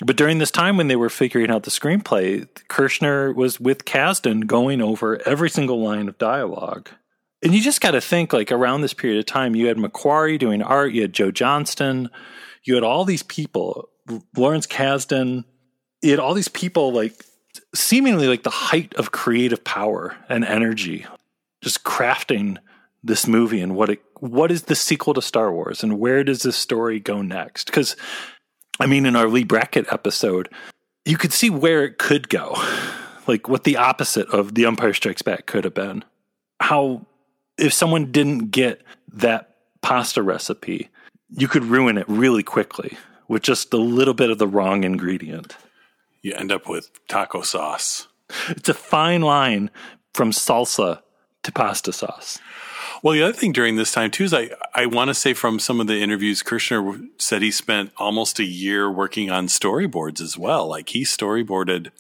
But 0.06 0.16
during 0.16 0.40
this 0.40 0.52
time 0.52 0.78
when 0.78 0.88
they 0.88 0.96
were 0.96 1.10
figuring 1.10 1.52
out 1.52 1.64
the 1.64 1.72
screenplay, 1.72 2.48
Kershner 2.70 3.34
was 3.34 3.60
with 3.60 3.86
Kasdan 3.86 4.48
going 4.48 4.82
over 4.82 5.22
every 5.28 5.50
single 5.50 5.82
line 5.82 6.08
of 6.08 6.18
dialogue. 6.18 6.90
And 7.44 7.54
you 7.54 7.62
just 7.62 7.82
got 7.82 7.92
to 7.92 8.02
think 8.02 8.34
like 8.34 8.52
around 8.52 8.82
this 8.82 8.94
period 8.94 9.20
of 9.20 9.26
time, 9.26 9.56
you 9.56 9.68
had 9.68 9.78
McQuarrie 9.78 10.40
doing 10.40 10.62
art, 10.62 10.94
you 10.94 11.02
had 11.02 11.14
Joe 11.14 11.32
Johnston, 11.32 12.10
you 12.64 12.76
had 12.76 12.84
all 12.84 13.06
these 13.06 13.24
people, 13.24 13.90
Lawrence 14.36 14.66
Kasdan, 14.66 15.44
you 16.02 16.12
had 16.12 16.20
all 16.20 16.34
these 16.34 16.48
people 16.48 16.92
like 16.94 17.24
seemingly 17.74 18.28
like 18.28 18.44
the 18.44 18.50
height 18.50 18.94
of 18.96 19.12
creative 19.12 19.64
power 19.64 20.16
and 20.30 20.46
energy, 20.46 21.06
just 21.62 21.84
crafting 21.84 22.58
this 23.04 23.28
movie 23.28 23.62
and 23.62 23.76
what 23.76 23.90
it 23.90 24.02
what 24.20 24.52
is 24.52 24.64
the 24.64 24.76
sequel 24.76 25.14
to 25.14 25.22
Star 25.22 25.52
Wars 25.52 25.84
and 25.84 26.00
where 26.00 26.24
does 26.24 26.44
this 26.44 26.56
story 26.56 27.00
go 27.00 27.22
next? 27.22 27.66
Because 27.66 27.96
I 28.80 28.86
mean, 28.86 29.06
in 29.06 29.16
our 29.16 29.28
Leigh 29.28 29.44
Brackett 29.44 29.92
episode, 29.92 30.50
you 31.06 31.18
could 31.18 31.34
see 31.34 31.50
where 31.50 31.84
it 31.84 31.98
could 31.98 32.30
go, 32.30 32.56
like 33.28 33.48
what 33.50 33.66
the 33.66 33.78
opposite 33.78 34.28
of 34.30 34.56
The 34.56 34.66
Empire 34.66 34.94
Strikes 34.94 35.22
Back 35.22 35.46
could 35.46 35.66
have 35.66 35.74
been. 35.74 36.04
How 36.60 37.06
if 37.58 37.74
someone 37.74 38.12
didn't 38.12 38.52
get 38.52 38.82
that 39.12 39.58
pasta 39.82 40.24
recipe, 40.24 40.90
you 41.30 41.48
could 41.48 41.66
ruin 41.66 41.98
it 41.98 42.08
really 42.08 42.44
quickly 42.44 42.98
with 43.28 43.44
just 43.44 43.74
a 43.74 43.78
little 43.78 44.14
bit 44.14 44.30
of 44.30 44.38
the 44.38 44.48
wrong 44.48 44.84
ingredient. 44.84 45.56
You 46.24 46.34
end 46.34 46.52
up 46.52 46.68
with 46.68 46.90
taco 47.08 47.42
sauce. 47.42 48.08
It's 48.50 48.70
a 48.70 48.74
fine 48.74 49.22
line 49.22 49.70
from 50.14 50.32
salsa 50.32 51.02
to 51.44 51.52
pasta 51.52 51.94
sauce. 51.94 52.40
Well, 53.04 53.14
the 53.14 53.24
other 53.24 53.34
thing 53.34 53.52
during 53.52 53.76
this 53.76 53.92
time 53.92 54.10
too 54.10 54.24
is 54.24 54.34
I, 54.34 54.52
I 54.74 54.86
want 54.86 55.10
to 55.10 55.14
say 55.14 55.34
from 55.34 55.60
some 55.60 55.82
of 55.82 55.88
the 55.88 56.02
interviews, 56.02 56.42
Kershner 56.42 57.06
said 57.18 57.42
he 57.42 57.52
spent 57.52 57.92
almost 57.98 58.40
a 58.40 58.46
year 58.46 58.90
working 58.90 59.30
on 59.30 59.48
storyboards 59.48 60.22
as 60.22 60.38
well. 60.38 60.68
Like 60.68 60.90
he 60.90 61.04
storyboarded, 61.04 61.92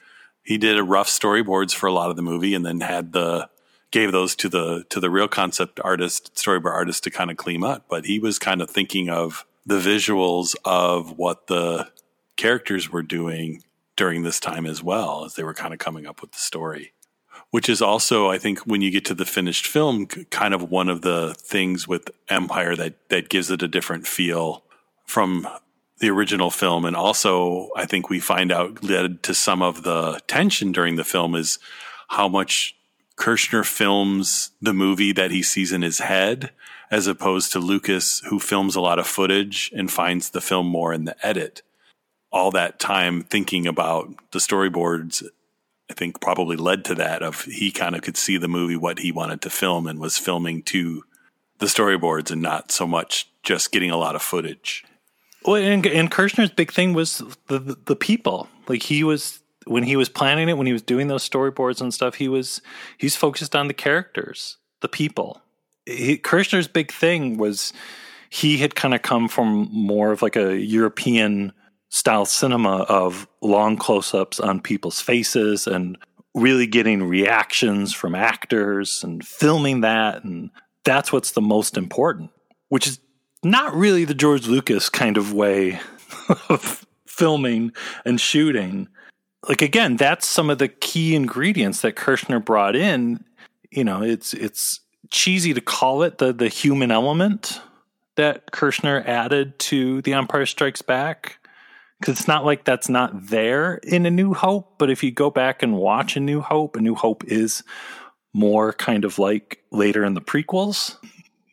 he 0.41 0.57
did 0.57 0.77
a 0.77 0.83
rough 0.83 1.09
storyboards 1.09 1.75
for 1.75 1.87
a 1.87 1.93
lot 1.93 2.09
of 2.09 2.15
the 2.15 2.21
movie, 2.21 2.55
and 2.55 2.65
then 2.65 2.79
had 2.79 3.11
the 3.11 3.49
gave 3.91 4.13
those 4.13 4.35
to 4.37 4.47
the 4.47 4.85
to 4.89 5.01
the 5.01 5.09
real 5.09 5.27
concept 5.27 5.81
artist, 5.83 6.33
storyboard 6.35 6.71
artist 6.71 7.03
to 7.03 7.11
kind 7.11 7.29
of 7.29 7.35
clean 7.35 7.65
up. 7.65 7.85
But 7.89 8.05
he 8.05 8.17
was 8.17 8.39
kind 8.39 8.61
of 8.61 8.69
thinking 8.69 9.09
of 9.09 9.45
the 9.65 9.79
visuals 9.79 10.55
of 10.63 11.17
what 11.17 11.47
the 11.47 11.89
characters 12.37 12.89
were 12.89 13.03
doing 13.03 13.61
during 13.95 14.23
this 14.23 14.39
time 14.39 14.65
as 14.65 14.81
well 14.83 15.25
as 15.25 15.35
they 15.35 15.43
were 15.43 15.53
kind 15.53 15.73
of 15.73 15.79
coming 15.79 16.05
up 16.05 16.21
with 16.21 16.31
the 16.31 16.39
story 16.39 16.93
which 17.53 17.69
is 17.69 17.83
also, 17.83 18.31
I 18.31 18.39
think, 18.39 18.61
when 18.61 18.81
you 18.81 18.89
get 18.89 19.05
to 19.05 19.13
the 19.13 19.25
finished 19.25 19.67
film, 19.67 20.07
kind 20.07 20.55
of 20.55 20.71
one 20.71 20.89
of 20.89 21.03
the 21.03 21.35
things 21.37 21.87
with 21.87 22.09
Empire 22.27 22.75
that 22.75 22.95
that 23.09 23.29
gives 23.29 23.51
it 23.51 23.61
a 23.61 23.67
different 23.67 24.07
feel 24.07 24.63
from 25.05 25.47
the 25.99 26.09
original 26.09 26.49
film, 26.49 26.83
and 26.83 26.95
also 26.95 27.69
I 27.75 27.85
think 27.85 28.09
we 28.09 28.19
find 28.19 28.51
out 28.51 28.83
led 28.83 29.21
to 29.23 29.35
some 29.35 29.61
of 29.61 29.83
the 29.83 30.19
tension 30.27 30.71
during 30.71 30.95
the 30.95 31.03
film 31.03 31.35
is 31.35 31.59
how 32.07 32.27
much 32.27 32.75
Kershner 33.17 33.63
films 33.63 34.49
the 34.59 34.73
movie 34.73 35.13
that 35.13 35.29
he 35.29 35.43
sees 35.43 35.71
in 35.71 35.83
his 35.83 35.99
head, 35.99 36.49
as 36.89 37.05
opposed 37.05 37.51
to 37.51 37.59
Lucas, 37.59 38.21
who 38.29 38.39
films 38.39 38.75
a 38.75 38.81
lot 38.81 38.97
of 38.97 39.05
footage 39.05 39.71
and 39.75 39.91
finds 39.91 40.31
the 40.31 40.41
film 40.41 40.65
more 40.65 40.91
in 40.91 41.05
the 41.05 41.15
edit. 41.25 41.61
All 42.33 42.51
that 42.51 42.79
time 42.79 43.21
thinking 43.21 43.67
about 43.67 44.09
the 44.31 44.39
storyboards 44.39 45.23
I 45.89 45.93
think 45.93 46.21
probably 46.21 46.55
led 46.55 46.85
to 46.85 46.95
that 46.95 47.21
of 47.21 47.43
he 47.43 47.69
kind 47.69 47.95
of 47.95 48.01
could 48.01 48.17
see 48.17 48.37
the 48.37 48.47
movie 48.47 48.75
what 48.75 48.99
he 48.99 49.11
wanted 49.11 49.41
to 49.41 49.49
film 49.49 49.85
and 49.85 49.99
was 49.99 50.17
filming 50.17 50.63
to 50.63 51.03
the 51.59 51.67
storyboards 51.67 52.31
and 52.31 52.41
not 52.41 52.71
so 52.71 52.87
much 52.87 53.29
just 53.43 53.71
getting 53.71 53.91
a 53.91 53.97
lot 53.97 54.15
of 54.15 54.21
footage. 54.21 54.83
Well, 55.45 55.57
and, 55.57 55.85
and 55.85 56.09
big 56.55 56.71
thing 56.71 56.93
was 56.93 57.21
the, 57.47 57.59
the, 57.59 57.77
the 57.85 57.95
people. 57.95 58.47
Like 58.67 58.83
he 58.83 59.03
was 59.03 59.39
when 59.65 59.83
he 59.83 59.95
was 59.95 60.09
planning 60.09 60.49
it, 60.49 60.57
when 60.57 60.67
he 60.67 60.73
was 60.73 60.81
doing 60.81 61.07
those 61.07 61.27
storyboards 61.27 61.79
and 61.81 61.93
stuff, 61.93 62.15
he 62.15 62.27
was 62.27 62.61
he's 62.97 63.15
focused 63.15 63.55
on 63.55 63.67
the 63.67 63.73
characters, 63.73 64.57
the 64.81 64.87
people. 64.87 65.41
He, 65.85 66.17
big 66.73 66.91
thing 66.91 67.37
was 67.37 67.73
he 68.29 68.57
had 68.57 68.73
kind 68.73 68.93
of 68.93 69.01
come 69.01 69.27
from 69.27 69.69
more 69.71 70.11
of 70.11 70.21
like 70.21 70.37
a 70.37 70.57
European 70.57 71.51
style 71.93 72.25
cinema 72.25 72.77
of 72.89 73.27
long 73.41 73.77
close 73.77 74.15
ups 74.15 74.39
on 74.39 74.59
people's 74.59 74.99
faces 74.99 75.67
and 75.67 75.95
really 76.33 76.65
getting 76.65 77.03
reactions 77.03 77.93
from 77.93 78.15
actors 78.15 79.03
and 79.03 79.23
filming 79.23 79.81
that. 79.81 80.23
And 80.23 80.49
that's 80.85 81.13
what's 81.13 81.33
the 81.33 81.41
most 81.41 81.77
important, 81.77 82.31
which 82.69 82.87
is 82.87 82.99
not 83.43 83.75
really 83.75 84.05
the 84.05 84.15
George 84.15 84.47
Lucas 84.47 84.89
kind 84.89 85.17
of 85.17 85.33
way 85.33 85.79
of 86.49 86.83
filming 87.05 87.71
and 88.05 88.19
shooting. 88.19 88.87
Like 89.47 89.61
again, 89.61 89.95
that's 89.95 90.25
some 90.25 90.49
of 90.49 90.57
the 90.57 90.69
key 90.69 91.13
ingredients 91.13 91.81
that 91.81 91.95
Kershner 91.95 92.43
brought 92.43 92.75
in. 92.75 93.23
You 93.69 93.83
know, 93.83 94.01
it's 94.01 94.33
it's 94.33 94.79
cheesy 95.11 95.53
to 95.53 95.61
call 95.61 96.01
it 96.01 96.17
the 96.17 96.33
the 96.33 96.47
human 96.49 96.89
element 96.89 97.61
that 98.15 98.51
Kershner 98.51 99.05
added 99.05 99.59
to 99.59 100.01
The 100.01 100.13
Empire 100.13 100.47
Strikes 100.47 100.81
Back 100.81 101.37
because 102.03 102.19
it's 102.19 102.27
not 102.27 102.43
like 102.43 102.65
that's 102.65 102.89
not 102.89 103.27
there 103.27 103.75
in 103.75 104.05
A 104.05 104.11
New 104.11 104.33
Hope. 104.33 104.77
But 104.77 104.89
if 104.89 105.03
you 105.03 105.11
go 105.11 105.29
back 105.29 105.63
and 105.63 105.77
watch 105.77 106.17
A 106.17 106.19
New 106.19 106.41
Hope, 106.41 106.75
A 106.75 106.81
New 106.81 106.95
Hope 106.95 107.23
is 107.23 107.63
more 108.33 108.73
kind 108.73 109.05
of 109.05 109.19
like 109.19 109.63
later 109.71 110.03
in 110.03 110.13
the 110.13 110.19
prequels. 110.19 110.97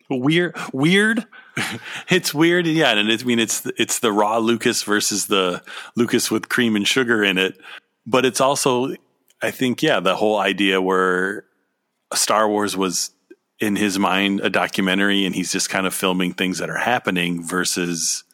Weird, 0.08 0.56
weird. 0.72 1.24
it's 2.08 2.34
weird, 2.34 2.66
yeah. 2.66 2.94
And 2.94 3.08
it, 3.08 3.22
I 3.22 3.26
mean, 3.26 3.38
it's 3.38 3.64
it's 3.78 4.00
the 4.00 4.10
raw 4.10 4.38
Lucas 4.38 4.82
versus 4.82 5.26
the 5.26 5.62
Lucas 5.94 6.32
with 6.32 6.48
cream 6.48 6.74
and 6.74 6.86
sugar 6.86 7.22
in 7.22 7.38
it. 7.38 7.56
But 8.04 8.24
it's 8.24 8.40
also, 8.40 8.96
I 9.40 9.52
think, 9.52 9.84
yeah, 9.84 10.00
the 10.00 10.16
whole 10.16 10.38
idea 10.38 10.82
where 10.82 11.44
Star 12.12 12.48
Wars 12.48 12.76
was 12.76 13.12
in 13.60 13.76
his 13.76 14.00
mind 14.00 14.40
a 14.40 14.50
documentary, 14.50 15.24
and 15.24 15.32
he's 15.32 15.52
just 15.52 15.70
kind 15.70 15.86
of 15.86 15.94
filming 15.94 16.32
things 16.32 16.58
that 16.58 16.70
are 16.70 16.78
happening 16.78 17.40
versus 17.40 18.24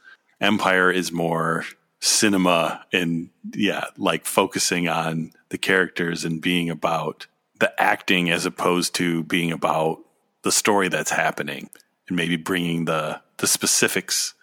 Empire 0.40 0.90
is 0.90 1.12
more 1.12 1.66
cinema 2.00 2.85
and 2.92 3.30
yeah, 3.54 3.85
like 3.96 4.26
focusing 4.26 4.88
on 4.88 5.32
the 5.48 5.59
characters 5.59 6.24
and 6.24 6.40
being 6.40 6.70
about 6.70 7.26
the 7.59 7.72
acting 7.80 8.30
as 8.30 8.46
opposed 8.46 8.94
to 8.94 9.22
being 9.24 9.50
about 9.50 9.98
the 10.42 10.52
story 10.52 10.88
that's 10.88 11.11
happening 11.11 11.70
and 12.09 12.16
maybe 12.16 12.37
bringing 12.37 12.85
the 12.85 13.20
the 13.38 13.46
specifics 13.46 14.35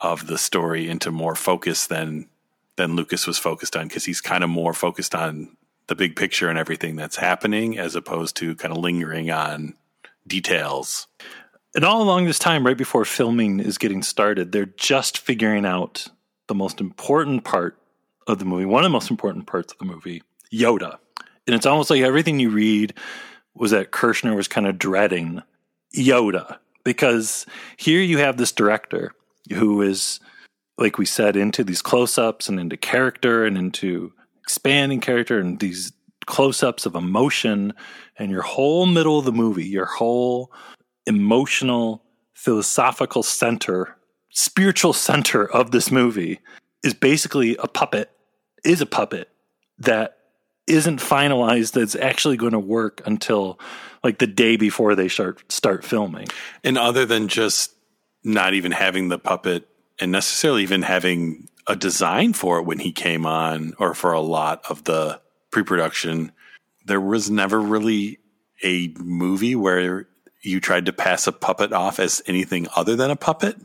of 0.00 0.26
the 0.26 0.38
story 0.38 0.88
into 0.88 1.10
more 1.10 1.34
focus 1.34 1.86
than 1.86 2.28
than 2.76 2.96
Lucas 2.96 3.26
was 3.26 3.38
focused 3.38 3.76
on 3.76 3.88
because 3.88 4.04
he's 4.04 4.20
kind 4.20 4.42
of 4.42 4.50
more 4.50 4.72
focused 4.72 5.14
on 5.14 5.56
the 5.88 5.94
big 5.94 6.16
picture 6.16 6.48
and 6.48 6.58
everything 6.58 6.96
that's 6.96 7.16
happening 7.16 7.78
as 7.78 7.94
opposed 7.94 8.36
to 8.36 8.54
kind 8.54 8.72
of 8.72 8.78
lingering 8.78 9.30
on 9.30 9.74
details. 10.26 11.06
And 11.74 11.84
all 11.84 12.02
along 12.02 12.24
this 12.24 12.38
time, 12.38 12.64
right 12.64 12.76
before 12.76 13.04
filming 13.04 13.60
is 13.60 13.76
getting 13.76 14.02
started, 14.02 14.52
they're 14.52 14.66
just 14.66 15.18
figuring 15.18 15.66
out 15.66 16.08
the 16.50 16.54
most 16.56 16.80
important 16.80 17.44
part 17.44 17.78
of 18.26 18.40
the 18.40 18.44
movie, 18.44 18.64
one 18.64 18.82
of 18.82 18.84
the 18.84 18.92
most 18.92 19.08
important 19.08 19.46
parts 19.46 19.72
of 19.72 19.78
the 19.78 19.84
movie, 19.84 20.20
Yoda. 20.52 20.98
And 21.46 21.54
it's 21.54 21.64
almost 21.64 21.90
like 21.90 22.02
everything 22.02 22.40
you 22.40 22.50
read 22.50 22.92
was 23.54 23.70
that 23.70 23.92
Kershner 23.92 24.34
was 24.34 24.48
kind 24.48 24.66
of 24.66 24.76
dreading 24.76 25.42
Yoda 25.94 26.58
because 26.82 27.46
here 27.76 28.00
you 28.00 28.18
have 28.18 28.36
this 28.36 28.50
director 28.50 29.12
who 29.52 29.80
is, 29.80 30.18
like 30.76 30.98
we 30.98 31.06
said, 31.06 31.36
into 31.36 31.62
these 31.62 31.82
close 31.82 32.18
ups 32.18 32.48
and 32.48 32.58
into 32.58 32.76
character 32.76 33.44
and 33.44 33.56
into 33.56 34.12
expanding 34.42 35.00
character 35.00 35.38
and 35.38 35.60
these 35.60 35.92
close 36.26 36.64
ups 36.64 36.84
of 36.84 36.96
emotion. 36.96 37.72
And 38.18 38.32
your 38.32 38.42
whole 38.42 38.86
middle 38.86 39.20
of 39.20 39.24
the 39.24 39.30
movie, 39.32 39.66
your 39.66 39.86
whole 39.86 40.52
emotional, 41.06 42.02
philosophical 42.34 43.22
center 43.22 43.96
spiritual 44.30 44.92
center 44.92 45.48
of 45.48 45.70
this 45.70 45.90
movie 45.90 46.40
is 46.82 46.94
basically 46.94 47.56
a 47.56 47.68
puppet, 47.68 48.10
is 48.64 48.80
a 48.80 48.86
puppet 48.86 49.28
that 49.78 50.16
isn't 50.66 51.00
finalized 51.00 51.72
that's 51.72 51.96
actually 51.96 52.36
going 52.36 52.52
to 52.52 52.58
work 52.58 53.02
until 53.04 53.58
like 54.04 54.18
the 54.18 54.26
day 54.26 54.56
before 54.56 54.94
they 54.94 55.08
start 55.08 55.50
start 55.50 55.84
filming. 55.84 56.28
And 56.64 56.78
other 56.78 57.04
than 57.04 57.28
just 57.28 57.74
not 58.22 58.54
even 58.54 58.72
having 58.72 59.08
the 59.08 59.18
puppet 59.18 59.68
and 59.98 60.12
necessarily 60.12 60.62
even 60.62 60.82
having 60.82 61.48
a 61.66 61.76
design 61.76 62.32
for 62.32 62.58
it 62.58 62.64
when 62.64 62.78
he 62.78 62.92
came 62.92 63.26
on 63.26 63.74
or 63.78 63.94
for 63.94 64.12
a 64.12 64.20
lot 64.20 64.62
of 64.68 64.84
the 64.84 65.20
pre-production, 65.50 66.32
there 66.86 67.00
was 67.00 67.30
never 67.30 67.60
really 67.60 68.18
a 68.64 68.94
movie 68.98 69.56
where 69.56 70.06
you 70.42 70.60
tried 70.60 70.86
to 70.86 70.92
pass 70.92 71.26
a 71.26 71.32
puppet 71.32 71.72
off 71.72 71.98
as 71.98 72.22
anything 72.26 72.66
other 72.76 72.96
than 72.96 73.10
a 73.10 73.16
puppet. 73.16 73.56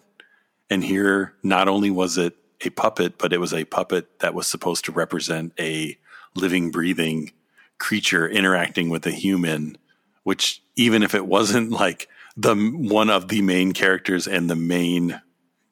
And 0.69 0.83
here, 0.83 1.33
not 1.43 1.67
only 1.67 1.91
was 1.91 2.17
it 2.17 2.35
a 2.61 2.69
puppet, 2.69 3.17
but 3.17 3.33
it 3.33 3.39
was 3.39 3.53
a 3.53 3.65
puppet 3.65 4.19
that 4.19 4.33
was 4.33 4.47
supposed 4.47 4.85
to 4.85 4.91
represent 4.91 5.53
a 5.59 5.97
living, 6.35 6.71
breathing 6.71 7.31
creature 7.77 8.27
interacting 8.27 8.89
with 8.89 9.05
a 9.05 9.11
human, 9.11 9.77
which 10.23 10.61
even 10.75 11.03
if 11.03 11.13
it 11.13 11.25
wasn't 11.25 11.71
like 11.71 12.09
the 12.37 12.55
one 12.55 13.09
of 13.09 13.27
the 13.27 13.41
main 13.41 13.73
characters 13.73 14.27
and 14.27 14.49
the 14.49 14.55
main 14.55 15.21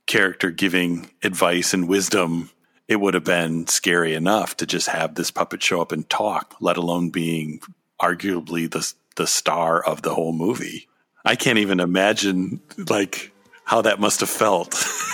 character 0.05 0.51
giving 0.51 1.09
advice 1.23 1.73
and 1.73 1.87
wisdom, 1.87 2.49
it 2.87 2.97
would 2.97 3.13
have 3.13 3.23
been 3.23 3.67
scary 3.67 4.13
enough 4.13 4.55
to 4.57 4.65
just 4.65 4.89
have 4.89 5.15
this 5.15 5.31
puppet 5.31 5.63
show 5.63 5.81
up 5.81 5.91
and 5.91 6.09
talk, 6.09 6.55
let 6.59 6.77
alone 6.77 7.09
being 7.09 7.59
arguably 8.01 8.69
the 8.69 8.93
the 9.15 9.27
star 9.27 9.81
of 9.83 10.01
the 10.01 10.13
whole 10.13 10.33
movie. 10.33 10.87
I 11.25 11.35
can't 11.35 11.59
even 11.59 11.79
imagine 11.79 12.61
like 12.89 13.32
how 13.63 13.81
that 13.81 13.99
must 13.99 14.19
have 14.19 14.29
felt. 14.29 14.71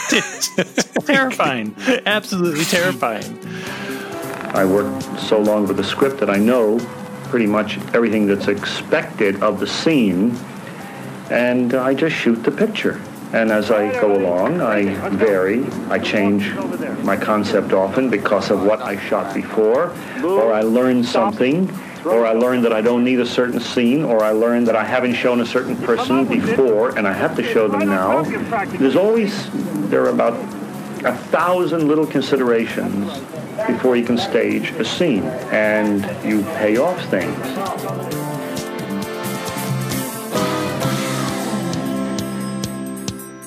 terrifying. 1.05 1.75
Absolutely 2.05 2.65
terrifying. 2.65 3.39
I 4.55 4.65
worked 4.65 5.19
so 5.19 5.39
long 5.39 5.67
with 5.67 5.77
the 5.77 5.83
script 5.83 6.19
that 6.19 6.29
I 6.29 6.37
know 6.37 6.79
pretty 7.25 7.45
much 7.45 7.77
everything 7.93 8.25
that's 8.25 8.47
expected 8.47 9.43
of 9.43 9.59
the 9.59 9.67
scene, 9.67 10.35
and 11.29 11.75
I 11.75 11.93
just 11.93 12.15
shoot 12.15 12.43
the 12.43 12.51
picture. 12.51 12.99
And 13.31 13.51
as 13.51 13.69
I 13.69 13.91
go 14.01 14.15
along, 14.15 14.61
I 14.61 14.85
vary, 15.09 15.63
I 15.89 15.99
change 15.99 16.51
my 17.03 17.15
concept 17.15 17.73
often 17.73 18.09
because 18.09 18.49
of 18.49 18.63
what 18.63 18.81
I 18.81 18.97
shot 19.07 19.35
before, 19.35 19.93
or 20.23 20.51
I 20.51 20.61
learn 20.61 21.03
something, 21.03 21.67
or 22.05 22.25
I 22.25 22.33
learn 22.33 22.61
that 22.61 22.73
I 22.73 22.81
don't 22.81 23.03
need 23.03 23.19
a 23.19 23.25
certain 23.25 23.59
scene, 23.59 24.03
or 24.03 24.23
I 24.23 24.31
learn 24.31 24.63
that 24.65 24.75
I 24.75 24.83
haven't 24.83 25.15
shown 25.15 25.41
a 25.41 25.45
certain 25.45 25.75
person 25.77 26.25
before 26.25 26.97
and 26.97 27.07
I 27.07 27.13
have 27.13 27.35
to 27.35 27.43
show 27.43 27.67
them 27.67 27.87
now. 27.87 28.23
There's 28.77 28.95
always, 28.95 29.49
there 29.89 30.03
are 30.03 30.09
about 30.09 30.33
a 31.05 31.15
thousand 31.15 31.87
little 31.87 32.05
considerations 32.05 33.19
before 33.67 33.95
you 33.95 34.05
can 34.05 34.17
stage 34.17 34.71
a 34.71 34.85
scene, 34.85 35.23
and 35.51 36.03
you 36.27 36.43
pay 36.55 36.77
off 36.77 36.99
things. 37.09 37.35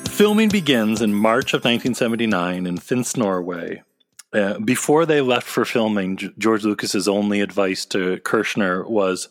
Filming 0.09 0.51
begins 0.51 1.03
in 1.03 1.15
March 1.15 1.53
of 1.53 1.65
1979 1.65 2.67
in 2.67 2.79
Finse, 2.79 3.17
Norway. 3.17 3.83
Uh, 4.33 4.59
before 4.61 5.05
they 5.05 5.21
left 5.21 5.47
for 5.47 5.65
filming, 5.65 6.19
George 6.39 6.65
Lucas's 6.65 7.07
only 7.07 7.41
advice 7.41 7.85
to 7.87 8.17
Kershner 8.19 8.89
was, 8.89 9.29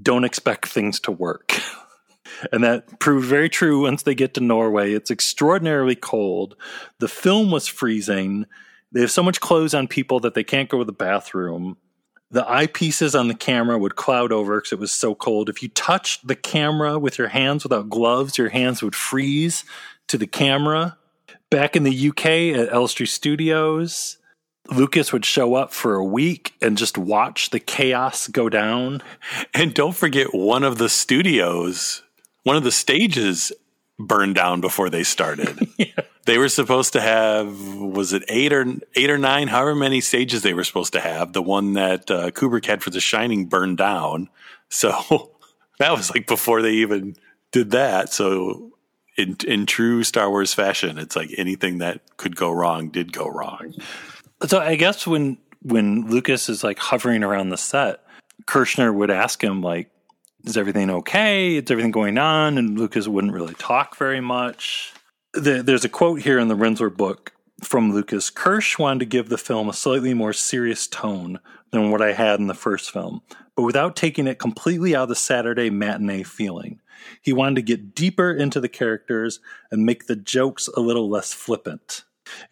"Don't 0.00 0.24
expect 0.24 0.66
things 0.66 1.00
to 1.00 1.10
work." 1.10 1.52
and 2.52 2.62
that 2.62 2.98
proved 3.00 3.26
very 3.26 3.48
true 3.48 3.82
once 3.82 4.02
they 4.02 4.14
get 4.14 4.34
to 4.34 4.40
Norway. 4.40 4.92
It's 4.92 5.10
extraordinarily 5.10 5.96
cold. 5.96 6.56
The 6.98 7.08
film 7.08 7.50
was 7.50 7.66
freezing. 7.66 8.46
They 8.92 9.00
have 9.00 9.10
so 9.10 9.22
much 9.22 9.40
clothes 9.40 9.74
on 9.74 9.88
people 9.88 10.20
that 10.20 10.34
they 10.34 10.44
can't 10.44 10.68
go 10.68 10.78
to 10.78 10.84
the 10.84 10.92
bathroom. 10.92 11.76
The 12.30 12.44
eyepieces 12.44 13.18
on 13.18 13.28
the 13.28 13.34
camera 13.34 13.78
would 13.78 13.96
cloud 13.96 14.32
over 14.32 14.58
because 14.58 14.72
it 14.72 14.78
was 14.78 14.92
so 14.92 15.14
cold. 15.14 15.48
If 15.48 15.62
you 15.62 15.68
touched 15.68 16.26
the 16.26 16.34
camera 16.34 16.98
with 16.98 17.18
your 17.18 17.28
hands 17.28 17.62
without 17.62 17.88
gloves, 17.88 18.38
your 18.38 18.48
hands 18.48 18.82
would 18.82 18.94
freeze 18.94 19.64
to 20.08 20.18
the 20.18 20.26
camera. 20.26 20.96
Back 21.50 21.76
in 21.76 21.84
the 21.84 22.08
UK 22.08 22.26
at 22.58 22.72
Elstree 22.72 23.06
Studios, 23.06 24.18
Lucas 24.70 25.12
would 25.12 25.24
show 25.24 25.54
up 25.54 25.72
for 25.72 25.94
a 25.94 26.04
week 26.04 26.54
and 26.60 26.78
just 26.78 26.98
watch 26.98 27.50
the 27.50 27.60
chaos 27.60 28.28
go 28.28 28.48
down. 28.48 29.02
And 29.54 29.74
don't 29.74 29.94
forget 29.94 30.34
one 30.34 30.64
of 30.64 30.78
the 30.78 30.88
studios, 30.88 32.02
one 32.42 32.56
of 32.56 32.64
the 32.64 32.72
stages 32.72 33.52
burned 33.98 34.34
down 34.34 34.60
before 34.60 34.90
they 34.90 35.02
started. 35.02 35.68
yeah. 35.78 35.86
They 36.26 36.38
were 36.38 36.48
supposed 36.48 36.92
to 36.94 37.00
have 37.00 37.76
was 37.76 38.12
it 38.12 38.24
eight 38.28 38.52
or 38.52 38.66
eight 38.94 39.10
or 39.10 39.18
nine, 39.18 39.48
however 39.48 39.74
many 39.74 40.00
stages 40.00 40.42
they 40.42 40.54
were 40.54 40.64
supposed 40.64 40.92
to 40.94 41.00
have. 41.00 41.32
The 41.32 41.42
one 41.42 41.74
that 41.74 42.10
uh, 42.10 42.30
Kubrick 42.32 42.66
had 42.66 42.82
for 42.82 42.90
The 42.90 43.00
Shining 43.00 43.46
burned 43.46 43.78
down, 43.78 44.28
so 44.68 45.32
that 45.78 45.92
was 45.92 46.10
like 46.10 46.26
before 46.26 46.62
they 46.62 46.72
even 46.72 47.16
did 47.52 47.70
that. 47.70 48.12
So 48.12 48.72
in 49.16 49.36
in 49.46 49.66
true 49.66 50.02
Star 50.02 50.28
Wars 50.28 50.52
fashion, 50.52 50.98
it's 50.98 51.14
like 51.14 51.30
anything 51.36 51.78
that 51.78 52.00
could 52.16 52.34
go 52.34 52.50
wrong 52.50 52.88
did 52.88 53.12
go 53.12 53.28
wrong. 53.28 53.74
So 54.44 54.58
I 54.58 54.76
guess 54.76 55.06
when 55.06 55.38
when 55.62 56.08
Lucas 56.08 56.48
is 56.48 56.62
like 56.62 56.78
hovering 56.78 57.22
around 57.22 57.48
the 57.48 57.56
set, 57.56 58.00
Kershner 58.46 58.94
would 58.94 59.10
ask 59.10 59.42
him 59.42 59.62
like, 59.62 59.90
"Is 60.44 60.56
everything 60.56 60.90
okay? 60.90 61.56
Is 61.56 61.70
everything 61.70 61.90
going 61.90 62.18
on?" 62.18 62.58
And 62.58 62.78
Lucas 62.78 63.08
wouldn't 63.08 63.32
really 63.32 63.54
talk 63.54 63.96
very 63.96 64.20
much. 64.20 64.92
there's 65.34 65.84
a 65.84 65.90
quote 65.90 66.22
here 66.22 66.38
in 66.38 66.48
the 66.48 66.56
Rinzler 66.56 66.94
book 66.94 67.32
from 67.62 67.92
Lucas. 67.92 68.30
Kirsch 68.30 68.78
wanted 68.78 69.00
to 69.00 69.04
give 69.04 69.28
the 69.28 69.36
film 69.36 69.68
a 69.68 69.74
slightly 69.74 70.14
more 70.14 70.32
serious 70.32 70.86
tone 70.86 71.40
than 71.72 71.90
what 71.90 72.00
I 72.00 72.12
had 72.12 72.40
in 72.40 72.46
the 72.46 72.54
first 72.54 72.90
film, 72.90 73.20
but 73.54 73.64
without 73.64 73.96
taking 73.96 74.26
it 74.26 74.38
completely 74.38 74.96
out 74.96 75.04
of 75.04 75.08
the 75.10 75.14
Saturday 75.14 75.68
matinee 75.68 76.22
feeling. 76.22 76.80
He 77.20 77.34
wanted 77.34 77.56
to 77.56 77.62
get 77.62 77.94
deeper 77.94 78.32
into 78.32 78.60
the 78.60 78.68
characters 78.68 79.40
and 79.70 79.84
make 79.84 80.06
the 80.06 80.16
jokes 80.16 80.68
a 80.68 80.80
little 80.80 81.10
less 81.10 81.34
flippant. 81.34 82.05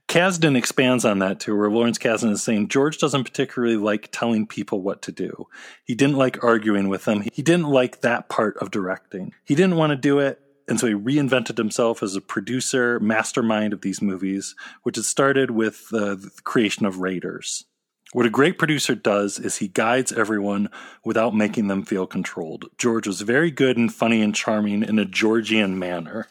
Kasdan 0.08 0.56
expands 0.56 1.04
on 1.04 1.18
that 1.20 1.40
too, 1.40 1.56
where 1.56 1.70
Lawrence 1.70 1.98
Kasdan 1.98 2.30
is 2.30 2.42
saying 2.42 2.68
George 2.68 2.98
doesn't 2.98 3.24
particularly 3.24 3.76
like 3.76 4.08
telling 4.12 4.46
people 4.46 4.80
what 4.80 5.02
to 5.02 5.12
do. 5.12 5.48
He 5.84 5.94
didn't 5.94 6.16
like 6.16 6.42
arguing 6.44 6.88
with 6.88 7.04
them. 7.04 7.24
He 7.32 7.42
didn't 7.42 7.68
like 7.68 8.00
that 8.00 8.28
part 8.28 8.56
of 8.58 8.70
directing. 8.70 9.32
He 9.44 9.54
didn't 9.54 9.76
want 9.76 9.90
to 9.90 9.96
do 9.96 10.18
it, 10.18 10.40
and 10.68 10.78
so 10.78 10.86
he 10.86 10.94
reinvented 10.94 11.58
himself 11.58 12.02
as 12.02 12.16
a 12.16 12.20
producer, 12.20 13.00
mastermind 13.00 13.72
of 13.72 13.80
these 13.80 14.00
movies, 14.00 14.54
which 14.82 14.96
had 14.96 15.04
started 15.04 15.50
with 15.50 15.88
the 15.90 16.30
creation 16.44 16.86
of 16.86 17.00
Raiders. 17.00 17.64
What 18.12 18.26
a 18.26 18.30
great 18.30 18.58
producer 18.58 18.94
does 18.94 19.40
is 19.40 19.56
he 19.56 19.66
guides 19.66 20.12
everyone 20.12 20.68
without 21.04 21.34
making 21.34 21.66
them 21.66 21.84
feel 21.84 22.06
controlled. 22.06 22.66
George 22.78 23.08
was 23.08 23.22
very 23.22 23.50
good 23.50 23.76
and 23.76 23.92
funny 23.92 24.22
and 24.22 24.32
charming 24.32 24.84
in 24.84 25.00
a 25.00 25.04
Georgian 25.04 25.80
manner. 25.80 26.28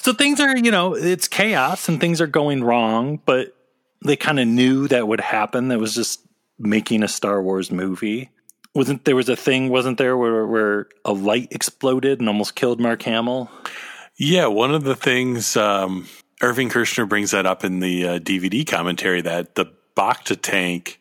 So 0.00 0.12
things 0.12 0.40
are, 0.40 0.56
you 0.56 0.70
know, 0.70 0.94
it's 0.94 1.28
chaos 1.28 1.88
and 1.88 2.00
things 2.00 2.20
are 2.20 2.26
going 2.26 2.62
wrong, 2.64 3.20
but 3.24 3.54
they 4.04 4.16
kind 4.16 4.40
of 4.40 4.46
knew 4.46 4.88
that 4.88 5.08
would 5.08 5.20
happen. 5.20 5.68
That 5.68 5.78
was 5.78 5.94
just 5.94 6.20
making 6.58 7.02
a 7.02 7.08
Star 7.08 7.42
Wars 7.42 7.70
movie. 7.70 8.30
Wasn't 8.74 9.04
there 9.04 9.16
was 9.16 9.28
a 9.28 9.36
thing, 9.36 9.70
wasn't 9.70 9.98
there, 9.98 10.16
where, 10.16 10.46
where 10.46 10.86
a 11.04 11.12
light 11.12 11.48
exploded 11.50 12.20
and 12.20 12.28
almost 12.28 12.54
killed 12.54 12.78
Mark 12.78 13.02
Hamill? 13.02 13.50
Yeah, 14.16 14.46
one 14.46 14.74
of 14.74 14.84
the 14.84 14.96
things 14.96 15.56
um, 15.56 16.06
Irving 16.42 16.68
Kershner 16.68 17.08
brings 17.08 17.30
that 17.30 17.46
up 17.46 17.64
in 17.64 17.80
the 17.80 18.06
uh, 18.06 18.18
DVD 18.18 18.66
commentary 18.66 19.22
that 19.22 19.54
the 19.54 19.66
Bacta 19.96 20.38
tank 20.40 21.00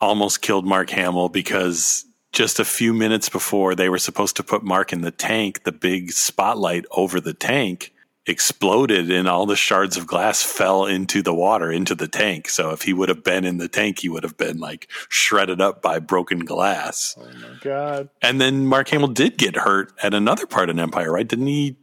almost 0.00 0.42
killed 0.42 0.66
Mark 0.66 0.90
Hamill 0.90 1.30
because 1.30 2.04
just 2.32 2.60
a 2.60 2.64
few 2.64 2.92
minutes 2.92 3.28
before 3.28 3.74
they 3.74 3.88
were 3.88 3.98
supposed 3.98 4.36
to 4.36 4.42
put 4.42 4.62
Mark 4.62 4.92
in 4.92 5.00
the 5.00 5.10
tank, 5.10 5.64
the 5.64 5.72
big 5.72 6.12
spotlight 6.12 6.84
over 6.90 7.20
the 7.20 7.32
tank 7.32 7.93
exploded 8.26 9.10
and 9.10 9.28
all 9.28 9.44
the 9.44 9.56
shards 9.56 9.96
of 9.96 10.06
glass 10.06 10.42
fell 10.42 10.86
into 10.86 11.22
the 11.22 11.34
water 11.34 11.70
into 11.70 11.94
the 11.94 12.08
tank. 12.08 12.48
So 12.48 12.70
if 12.70 12.82
he 12.82 12.94
would 12.94 13.10
have 13.10 13.22
been 13.22 13.44
in 13.44 13.58
the 13.58 13.68
tank 13.68 13.98
he 13.98 14.08
would 14.08 14.22
have 14.22 14.36
been 14.36 14.58
like 14.58 14.88
shredded 15.08 15.60
up 15.60 15.82
by 15.82 15.98
broken 15.98 16.40
glass. 16.40 17.14
Oh 17.18 17.26
my 17.26 17.58
god. 17.60 18.08
And 18.22 18.40
then 18.40 18.66
mark 18.66 18.88
hamill 18.88 19.08
did 19.08 19.36
get 19.36 19.56
hurt 19.56 19.92
at 20.02 20.14
another 20.14 20.46
part 20.46 20.70
of 20.70 20.78
empire 20.78 21.12
right? 21.12 21.28
Didn't 21.28 21.48
he 21.48 21.76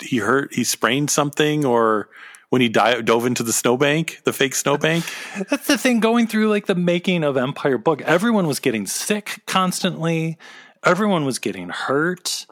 he 0.00 0.18
hurt 0.18 0.52
he 0.52 0.64
sprained 0.64 1.10
something 1.10 1.64
or 1.64 2.08
when 2.50 2.60
he 2.60 2.68
dive, 2.68 3.04
dove 3.04 3.24
into 3.24 3.44
the 3.44 3.52
snowbank 3.52 4.20
the 4.24 4.32
fake 4.32 4.56
snowbank? 4.56 5.04
That's 5.48 5.68
the 5.68 5.78
thing 5.78 6.00
going 6.00 6.26
through 6.26 6.48
like 6.48 6.66
the 6.66 6.74
making 6.74 7.22
of 7.22 7.36
empire 7.36 7.78
book 7.78 8.02
everyone 8.02 8.48
was 8.48 8.58
getting 8.58 8.86
sick 8.86 9.42
constantly. 9.46 10.38
Everyone 10.82 11.24
was 11.24 11.38
getting 11.38 11.68
hurt. 11.68 12.46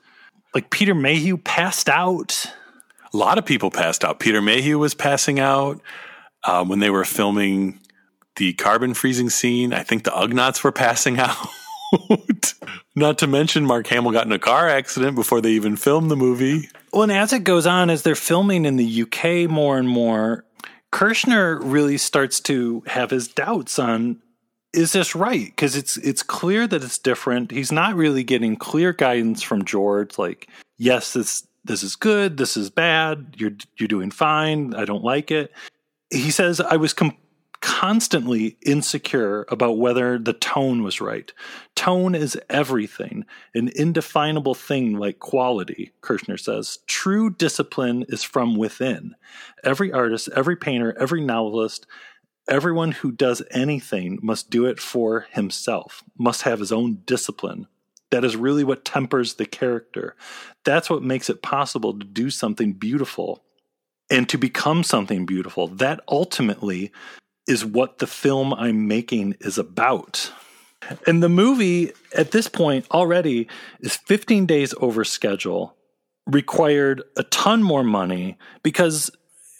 Like 0.54 0.70
peter 0.70 0.94
mayhew 0.94 1.38
passed 1.38 1.88
out 1.88 2.46
a 3.12 3.16
lot 3.16 3.38
of 3.38 3.44
people 3.44 3.70
passed 3.70 4.04
out. 4.04 4.20
Peter 4.20 4.40
Mayhew 4.40 4.78
was 4.78 4.94
passing 4.94 5.38
out 5.38 5.80
um, 6.44 6.68
when 6.68 6.80
they 6.80 6.90
were 6.90 7.04
filming 7.04 7.80
the 8.36 8.52
carbon 8.54 8.94
freezing 8.94 9.30
scene. 9.30 9.72
I 9.72 9.82
think 9.82 10.04
the 10.04 10.10
Ugnaughts 10.10 10.64
were 10.64 10.72
passing 10.72 11.18
out. 11.18 11.36
Not 12.96 13.18
to 13.18 13.26
mention, 13.26 13.66
Mark 13.66 13.86
Hamill 13.88 14.12
got 14.12 14.26
in 14.26 14.32
a 14.32 14.38
car 14.38 14.68
accident 14.68 15.14
before 15.14 15.40
they 15.40 15.50
even 15.50 15.76
filmed 15.76 16.10
the 16.10 16.16
movie. 16.16 16.68
Well, 16.92 17.02
and 17.02 17.12
as 17.12 17.32
it 17.32 17.44
goes 17.44 17.66
on, 17.66 17.90
as 17.90 18.02
they're 18.02 18.14
filming 18.14 18.64
in 18.64 18.76
the 18.76 19.02
UK 19.02 19.50
more 19.50 19.78
and 19.78 19.88
more, 19.88 20.44
Kershner 20.92 21.58
really 21.62 21.98
starts 21.98 22.40
to 22.40 22.82
have 22.86 23.10
his 23.10 23.28
doubts 23.28 23.78
on 23.78 24.20
is 24.72 24.92
this 24.92 25.14
right? 25.14 25.46
Because 25.46 25.76
it's 25.76 25.98
it's 25.98 26.22
clear 26.22 26.66
that 26.66 26.82
it's 26.82 26.98
different. 26.98 27.50
He's 27.50 27.72
not 27.72 27.94
really 27.94 28.24
getting 28.24 28.56
clear 28.56 28.94
guidance 28.94 29.42
from 29.42 29.66
George. 29.66 30.16
Like, 30.18 30.48
yes, 30.78 31.12
this 31.12 31.46
this 31.64 31.82
is 31.82 31.96
good, 31.96 32.36
this 32.36 32.56
is 32.56 32.70
bad, 32.70 33.34
you're 33.38 33.56
you're 33.76 33.88
doing 33.88 34.10
fine, 34.10 34.74
I 34.74 34.84
don't 34.84 35.04
like 35.04 35.30
it. 35.30 35.52
He 36.10 36.30
says 36.30 36.60
I 36.60 36.76
was 36.76 36.92
com- 36.92 37.16
constantly 37.62 38.58
insecure 38.66 39.46
about 39.48 39.78
whether 39.78 40.18
the 40.18 40.32
tone 40.32 40.82
was 40.82 41.00
right. 41.00 41.32
Tone 41.76 42.14
is 42.14 42.38
everything, 42.50 43.24
an 43.54 43.70
indefinable 43.76 44.54
thing 44.54 44.98
like 44.98 45.20
quality, 45.20 45.92
Kershner 46.02 46.38
says. 46.38 46.80
True 46.86 47.30
discipline 47.30 48.04
is 48.08 48.24
from 48.24 48.56
within. 48.56 49.14
Every 49.64 49.92
artist, 49.92 50.28
every 50.34 50.56
painter, 50.56 50.94
every 50.98 51.20
novelist, 51.20 51.86
everyone 52.48 52.92
who 52.92 53.12
does 53.12 53.42
anything 53.52 54.18
must 54.22 54.50
do 54.50 54.66
it 54.66 54.80
for 54.80 55.26
himself, 55.30 56.02
must 56.18 56.42
have 56.42 56.58
his 56.58 56.72
own 56.72 56.98
discipline. 57.06 57.68
That 58.12 58.26
is 58.26 58.36
really 58.36 58.62
what 58.62 58.84
tempers 58.84 59.34
the 59.34 59.46
character. 59.46 60.14
That's 60.66 60.90
what 60.90 61.02
makes 61.02 61.30
it 61.30 61.40
possible 61.40 61.98
to 61.98 62.04
do 62.04 62.28
something 62.28 62.74
beautiful 62.74 63.42
and 64.10 64.28
to 64.28 64.36
become 64.36 64.84
something 64.84 65.24
beautiful. 65.24 65.66
That 65.66 66.00
ultimately 66.06 66.92
is 67.48 67.64
what 67.64 67.98
the 67.98 68.06
film 68.06 68.52
I'm 68.52 68.86
making 68.86 69.36
is 69.40 69.56
about. 69.56 70.30
And 71.06 71.22
the 71.22 71.30
movie 71.30 71.92
at 72.14 72.32
this 72.32 72.48
point 72.48 72.86
already 72.90 73.48
is 73.80 73.96
15 73.96 74.44
days 74.44 74.74
over 74.78 75.04
schedule, 75.04 75.74
required 76.26 77.02
a 77.16 77.22
ton 77.22 77.62
more 77.62 77.82
money 77.82 78.36
because 78.62 79.10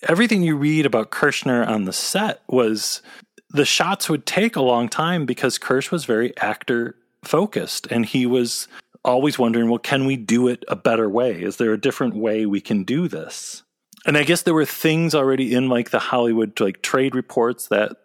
everything 0.07 0.43
you 0.43 0.57
read 0.57 0.85
about 0.85 1.11
Kershner 1.11 1.67
on 1.67 1.85
the 1.85 1.93
set 1.93 2.43
was 2.49 3.01
the 3.49 3.65
shots 3.65 4.11
would 4.11 4.27
take 4.27 4.57
a 4.57 4.63
long 4.63 4.91
time 4.91 5.25
because 5.25 5.57
Kirsch 5.57 5.91
was 5.91 6.05
very 6.05 6.37
actor 6.37 6.97
focused 7.25 7.87
and 7.91 8.05
he 8.05 8.27
was 8.27 8.69
always 9.05 9.39
wondering, 9.39 9.69
well, 9.69 9.79
can 9.79 10.07
we 10.07 10.17
do 10.17 10.49
it 10.49 10.65
a 10.69 10.77
better 10.77 11.09
way? 11.09 11.43
Is 11.43 11.57
there 11.57 11.73
a 11.73 11.81
different 11.81 12.15
way 12.15 12.47
we 12.47 12.61
can 12.61 12.85
do 12.85 13.09
this? 13.09 13.63
And 14.05 14.17
I 14.17 14.25
guess 14.25 14.43
there 14.43 14.55
were 14.55 14.65
things 14.65 15.15
already 15.15 15.55
in 15.55 15.69
like 15.69 15.91
the 15.91 15.99
Hollywood 15.99 16.59
like 16.61 16.83
trade 16.83 17.15
reports 17.15 17.69
that 17.69 17.97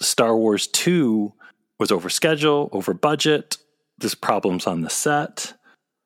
Star 0.00 0.36
Wars 0.36 0.66
2 0.66 1.32
was 1.78 1.92
over 1.92 2.08
schedule, 2.08 2.70
over 2.72 2.94
budget, 2.94 3.58
there's 3.98 4.14
problems 4.14 4.66
on 4.66 4.82
the 4.82 4.90
set. 4.90 5.54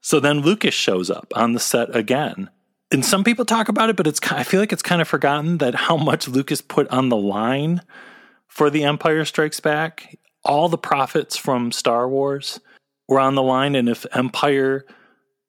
So 0.00 0.20
then 0.20 0.40
Lucas 0.40 0.74
shows 0.74 1.10
up 1.10 1.32
on 1.34 1.52
the 1.52 1.60
set 1.60 1.94
again. 1.94 2.50
And 2.92 3.04
some 3.04 3.24
people 3.24 3.44
talk 3.44 3.68
about 3.68 3.90
it, 3.90 3.96
but 3.96 4.06
it's 4.06 4.20
I 4.30 4.44
feel 4.44 4.60
like 4.60 4.72
it's 4.72 4.82
kind 4.82 5.02
of 5.02 5.08
forgotten 5.08 5.58
that 5.58 5.74
how 5.74 5.96
much 5.96 6.28
Lucas 6.28 6.60
put 6.60 6.88
on 6.88 7.08
the 7.08 7.16
line 7.16 7.82
for 8.46 8.70
The 8.70 8.84
Empire 8.84 9.24
Strikes 9.24 9.60
Back. 9.60 10.18
All 10.46 10.68
the 10.68 10.78
profits 10.78 11.36
from 11.36 11.72
Star 11.72 12.08
Wars 12.08 12.60
were 13.08 13.20
on 13.20 13.34
the 13.34 13.42
line 13.42 13.74
and 13.74 13.88
if 13.88 14.06
Empire 14.12 14.86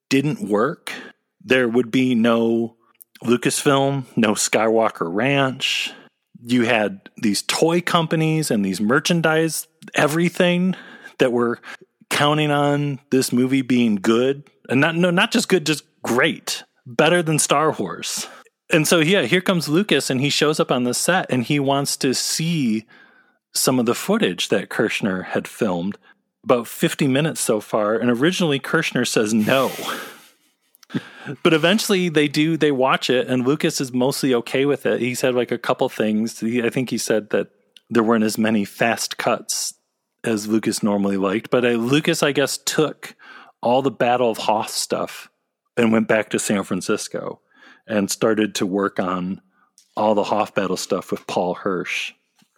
didn't 0.10 0.42
work, 0.42 0.92
there 1.44 1.68
would 1.68 1.92
be 1.92 2.16
no 2.16 2.76
Lucasfilm, 3.24 4.06
no 4.16 4.34
Skywalker 4.34 5.08
Ranch. 5.14 5.94
You 6.44 6.66
had 6.66 7.10
these 7.18 7.42
toy 7.44 7.82
companies 7.82 8.52
and 8.52 8.64
these 8.64 8.82
merchandise, 8.82 9.68
everything 9.96 10.76
that 11.18 11.32
were 11.32 11.60
counting 12.10 12.52
on 12.52 13.00
this 13.12 13.32
movie 13.32 13.62
being 13.62 13.96
good. 13.96 14.50
And 14.70 14.82
not 14.82 14.96
no, 14.96 15.10
not 15.10 15.32
just 15.32 15.50
good, 15.50 15.66
just 15.66 15.84
great. 16.04 16.64
Better 16.86 17.22
than 17.22 17.40
Star 17.40 17.72
Wars. 17.72 18.28
And 18.72 18.88
so 18.88 19.00
yeah, 19.00 19.24
here 19.24 19.42
comes 19.42 19.70
Lucas 19.70 20.10
and 20.10 20.22
he 20.22 20.30
shows 20.30 20.60
up 20.60 20.72
on 20.72 20.84
the 20.84 20.94
set 20.94 21.28
and 21.30 21.44
he 21.44 21.60
wants 21.60 21.98
to 21.98 22.14
see 22.14 22.86
some 23.54 23.80
of 23.80 23.86
the 23.86 23.96
footage 23.96 24.50
that 24.50 24.70
Kershner 24.70 25.26
had 25.26 25.48
filmed. 25.48 25.98
About 26.44 26.68
50 26.68 27.08
minutes 27.08 27.42
so 27.42 27.60
far, 27.60 27.96
and 27.96 28.10
originally 28.10 28.60
Kershner 28.60 29.06
says 29.06 29.34
no. 29.34 29.72
But 31.44 31.54
eventually 31.54 32.08
they 32.08 32.30
do 32.30 32.56
they 32.56 32.72
watch 32.72 33.10
it 33.10 33.28
and 33.28 33.46
lucas 33.46 33.82
is 33.82 33.92
mostly 33.92 34.34
okay 34.34 34.66
with 34.66 34.86
it. 34.86 35.02
He 35.02 35.14
said 35.14 35.36
like 35.36 35.52
a 35.52 35.58
couple 35.58 35.90
things. 35.90 36.40
He, 36.40 36.64
i 36.64 36.70
think 36.70 36.90
he 36.90 36.98
said 36.98 37.32
that 37.32 37.50
there 37.90 38.04
weren't 38.04 38.24
as 38.24 38.38
many 38.38 38.66
fast 38.66 39.18
cuts 39.18 39.74
as 40.24 40.48
lucas 40.48 40.84
normally 40.84 41.18
liked 41.18 41.50
but 41.50 41.64
uh, 41.64 41.70
lucas 41.70 42.24
i 42.24 42.32
guess 42.32 42.58
took 42.58 43.16
all 43.62 43.82
the 43.82 43.92
battle 43.92 44.30
of 44.30 44.38
hoth 44.38 44.70
stuff 44.70 45.30
and 45.76 45.92
went 45.92 46.08
back 46.08 46.30
to 46.30 46.40
san 46.40 46.64
francisco 46.64 47.40
and 47.88 48.12
started 48.12 48.56
to 48.56 48.66
work 48.66 49.00
on 49.00 49.42
all 49.96 50.16
the 50.16 50.24
hoth 50.24 50.54
battle 50.54 50.78
stuff 50.78 51.12
with 51.12 51.26
paul 51.28 51.54
hirsch 51.54 52.14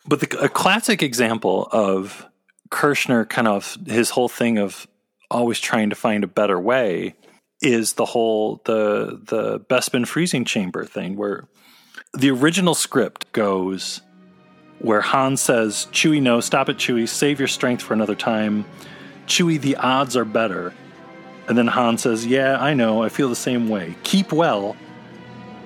but 0.09 0.19
the, 0.19 0.39
a 0.39 0.49
classic 0.49 1.03
example 1.03 1.69
of 1.71 2.27
kershner 2.69 3.27
kind 3.29 3.47
of 3.47 3.77
his 3.87 4.09
whole 4.09 4.27
thing 4.27 4.57
of 4.57 4.87
always 5.31 5.59
trying 5.59 5.89
to 5.91 5.95
find 5.95 6.23
a 6.23 6.27
better 6.27 6.59
way 6.59 7.15
is 7.61 7.93
the 7.93 8.05
whole 8.05 8.61
the 8.65 9.19
the 9.23 9.59
Bespin 9.59 10.07
freezing 10.07 10.45
chamber 10.45 10.83
thing 10.83 11.15
where 11.15 11.47
the 12.13 12.31
original 12.31 12.73
script 12.73 13.31
goes 13.31 14.01
where 14.79 15.01
Han 15.01 15.37
says, 15.37 15.87
Chewie, 15.91 16.21
no, 16.21 16.39
stop 16.39 16.69
it, 16.69 16.77
Chewie, 16.77 17.07
save 17.07 17.37
your 17.37 17.49
strength 17.49 17.83
for 17.83 17.93
another 17.93 18.15
time. 18.15 18.65
Chewie, 19.27 19.59
the 19.59 19.75
odds 19.75 20.15
are 20.15 20.25
better. 20.25 20.73
And 21.47 21.57
then 21.57 21.67
Han 21.67 21.97
says, 21.97 22.25
Yeah, 22.25 22.57
I 22.59 22.73
know, 22.73 23.03
I 23.03 23.09
feel 23.09 23.29
the 23.29 23.35
same 23.35 23.69
way. 23.69 23.95
Keep 24.03 24.31
well. 24.31 24.75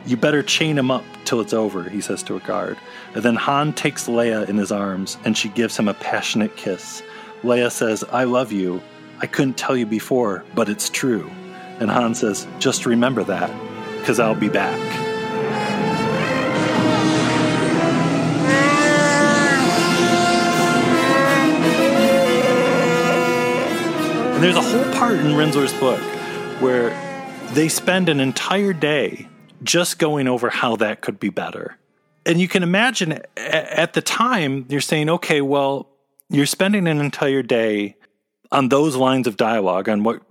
You 0.06 0.18
better 0.18 0.44
chain 0.44 0.78
him 0.78 0.92
up 0.92 1.06
till 1.24 1.40
it's 1.40 1.54
over, 1.54 1.88
he 1.90 2.02
says 2.02 2.24
to 2.24 2.36
a 2.36 2.40
guard. 2.42 2.78
And 3.16 3.24
then 3.24 3.36
Han 3.36 3.72
takes 3.72 4.08
Leia 4.08 4.50
in 4.50 4.58
his 4.58 4.72
arms 4.72 5.18
and 5.24 5.38
she 5.38 5.48
gives 5.48 5.78
him 5.78 5.88
a 5.88 5.94
passionate 5.94 6.58
kiss. 6.58 7.02
Leia 7.42 7.72
says, 7.72 8.04
I 8.12 8.26
love 8.26 8.52
you. 8.52 8.82
I 9.20 9.28
couldn't 9.28 9.56
tell 9.56 9.78
you 9.78 9.86
before, 9.86 10.44
but 10.56 10.68
it's 10.68 10.90
true. 10.90 11.32
And 11.80 11.90
Han 11.90 12.16
says, 12.16 12.46
Just 12.60 12.86
remember 12.86 13.24
that, 13.24 13.50
because 14.00 14.20
I'll 14.20 14.36
be 14.36 14.50
back. 14.50 14.78
And 24.34 24.44
there's 24.44 24.58
a 24.58 24.62
whole 24.62 24.94
part 24.96 25.20
in 25.20 25.28
Rinzler's 25.28 25.74
book 25.80 26.02
where 26.62 26.90
they 27.54 27.70
spend 27.70 28.10
an 28.10 28.20
entire 28.20 28.74
day 28.74 29.30
just 29.64 30.00
going 30.00 30.28
over 30.28 30.50
how 30.50 30.76
that 30.78 31.02
could 31.02 31.20
be 31.20 31.30
better. 31.30 31.78
And 32.26 32.40
you 32.40 32.48
can 32.48 32.64
imagine 32.64 33.22
at 33.36 33.94
the 33.94 34.02
time, 34.02 34.66
you're 34.70 34.82
saying, 34.82 35.10
okay, 35.10 35.42
well, 35.42 35.90
you're 36.30 36.46
spending 36.46 36.88
an 36.88 37.00
entire 37.00 37.44
day 37.44 37.96
on 38.52 38.70
those 38.70 38.96
lines 38.96 39.28
of 39.28 39.36
dialogue, 39.36 39.90
on 39.90 40.04
what 40.04 40.22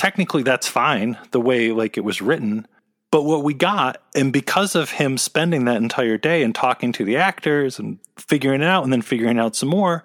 technically 0.00 0.42
that's 0.42 0.66
fine 0.66 1.18
the 1.32 1.40
way 1.40 1.72
like 1.72 1.98
it 1.98 2.00
was 2.00 2.22
written 2.22 2.66
but 3.10 3.24
what 3.24 3.44
we 3.44 3.52
got 3.52 4.00
and 4.14 4.32
because 4.32 4.74
of 4.74 4.90
him 4.90 5.18
spending 5.18 5.66
that 5.66 5.76
entire 5.76 6.16
day 6.16 6.42
and 6.42 6.54
talking 6.54 6.90
to 6.90 7.04
the 7.04 7.18
actors 7.18 7.78
and 7.78 7.98
figuring 8.16 8.62
it 8.62 8.66
out 8.66 8.82
and 8.82 8.94
then 8.94 9.02
figuring 9.02 9.38
out 9.38 9.54
some 9.54 9.68
more 9.68 10.02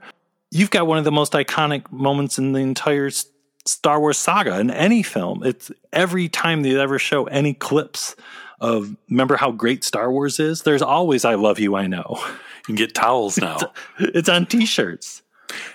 you've 0.52 0.70
got 0.70 0.86
one 0.86 0.98
of 0.98 1.06
the 1.06 1.14
most 1.14 1.32
iconic 1.32 1.90
moments 1.94 2.38
in 2.38 2.52
the 2.52 2.60
entire 2.60 3.10
Star 3.66 4.02
Wars 4.02 4.18
saga 4.18 4.60
in 4.60 4.70
any 4.70 5.02
film 5.02 5.42
it's 5.46 5.72
every 5.94 6.28
time 6.28 6.62
they 6.62 6.78
ever 6.78 7.00
show 7.00 7.24
any 7.28 7.54
clips 7.54 8.18
of 8.66 8.96
remember 9.10 9.36
how 9.36 9.52
great 9.52 9.84
Star 9.84 10.12
Wars 10.12 10.40
is 10.40 10.64
there's 10.64 10.82
always 10.82 11.26
I 11.26 11.36
love 11.36 11.60
you 11.60 11.76
I 11.76 11.88
know 11.88 12.18
you 12.18 12.64
can 12.66 12.76
get 12.76 12.96
towels 12.96 13.38
now 13.38 13.58
it's, 14.00 14.18
it's 14.18 14.30
on 14.30 14.46
t-shirts 14.46 15.22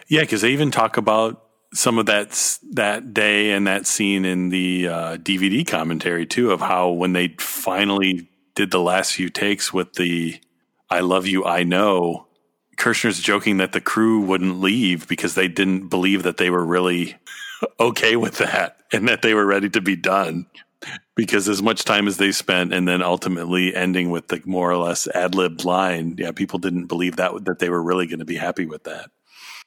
yeah 0.09 0.25
cuz 0.25 0.41
they 0.41 0.51
even 0.51 0.71
talk 0.71 0.97
about 0.97 1.45
some 1.73 1.99
of 1.99 2.07
that 2.07 2.59
that 2.73 3.15
day 3.15 3.53
and 3.53 3.67
that 3.67 3.87
scene 3.87 4.25
in 4.25 4.49
the 4.49 4.89
uh, 4.89 5.17
DVD 5.19 5.67
commentary 5.67 6.27
too 6.27 6.51
of 6.51 6.61
how 6.61 6.91
when 6.91 7.13
they 7.13 7.29
finally 7.39 8.29
did 8.55 8.71
the 8.71 8.81
last 8.81 9.13
few 9.13 9.29
takes 9.29 9.73
with 9.73 9.95
the 9.95 10.41
"I 10.89 11.01
love 11.01 11.27
you, 11.27 11.45
I 11.45 11.63
know." 11.63 12.27
Kershner's 12.77 13.21
joking 13.21 13.59
that 13.59 13.73
the 13.73 13.81
crew 13.81 14.21
wouldn't 14.21 14.61
leave 14.61 15.07
because 15.07 15.35
they 15.35 15.49
didn't 15.49 15.89
believe 15.89 16.23
that 16.23 16.39
they 16.39 16.51
were 16.51 16.65
really 16.65 17.17
okay 17.81 18.17
with 18.17 18.39
that 18.39 18.79
and 18.93 19.07
that 19.09 19.23
they 19.23 19.35
were 19.35 19.47
ready 19.47 19.69
to 19.71 19.81
be 19.81 19.97
done. 19.97 20.47
Because 21.15 21.49
as 21.49 21.63
much 21.63 21.85
time 21.85 22.09
as 22.09 22.17
they 22.17 22.33
spent, 22.33 22.73
and 22.73 22.89
then 22.89 23.03
ultimately 23.03 23.75
ending 23.75 24.11
with 24.11 24.29
the 24.29 24.41
more 24.47 24.71
or 24.71 24.79
less 24.79 25.07
ad 25.09 25.35
lib 25.35 25.65
line, 25.65 26.15
yeah, 26.19 26.33
people 26.33 26.59
didn't 26.59 26.87
believe 26.87 27.17
that 27.17 27.45
that 27.45 27.59
they 27.59 27.69
were 27.69 27.83
really 27.83 28.07
going 28.07 28.21
to 28.21 28.25
be 28.25 28.37
happy 28.37 28.67
with 28.67 28.85
that. 28.85 29.11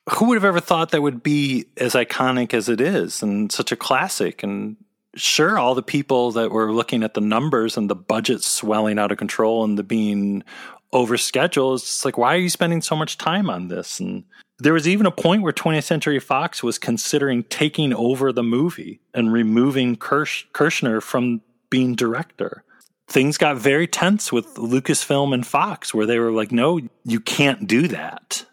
Who 0.10 0.26
would 0.28 0.36
have 0.36 0.46
ever 0.46 0.60
thought 0.60 0.92
that 0.92 1.02
would 1.02 1.24
be 1.24 1.66
as 1.78 1.94
iconic 1.94 2.54
as 2.54 2.68
it 2.68 2.82
is 2.82 3.22
and 3.22 3.52
such 3.52 3.72
a 3.72 3.76
classic? 3.78 4.44
And 4.44 4.76
sure 5.16 5.58
all 5.58 5.76
the 5.76 5.84
people 5.84 6.32
that 6.32 6.52
were 6.52 6.74
looking 6.74 7.04
at 7.04 7.14
the 7.14 7.22
numbers 7.22 7.78
and 7.78 7.90
the 7.90 7.96
budget 7.96 8.44
swelling 8.44 8.98
out 8.98 9.12
of 9.12 9.18
control 9.18 9.64
and 9.64 9.78
the 9.78 9.84
being 9.84 10.44
over 10.92 11.18
schedule 11.18 11.74
it's 11.74 12.06
like 12.06 12.20
why 12.20 12.36
are 12.36 12.40
you 12.40 12.50
spending 12.50 12.82
so 12.82 12.96
much 12.96 13.18
time 13.18 13.50
on 13.50 13.68
this? 13.68 14.00
And 14.00 14.24
there 14.60 14.74
was 14.74 14.88
even 14.88 15.06
a 15.06 15.12
point 15.12 15.42
where 15.42 15.54
20th 15.54 15.84
century 15.84 16.20
fox 16.20 16.62
was 16.64 16.78
considering 16.78 17.44
taking 17.44 17.94
over 17.94 18.32
the 18.32 18.44
movie 18.44 19.02
and 19.14 19.34
removing 19.34 19.96
Kirsch, 19.96 20.46
kershner 20.54 21.02
from 21.02 21.42
being 21.70 21.96
director 21.96 22.64
things 23.08 23.38
got 23.38 23.58
very 23.58 23.86
tense 23.86 24.32
with 24.32 24.56
lucasfilm 24.56 25.34
and 25.34 25.46
fox 25.46 25.94
where 25.94 26.06
they 26.06 26.20
were 26.20 26.32
like 26.32 26.52
no 26.52 26.80
you 27.04 27.20
can't 27.20 27.68
do 27.68 27.88
that 27.88 28.46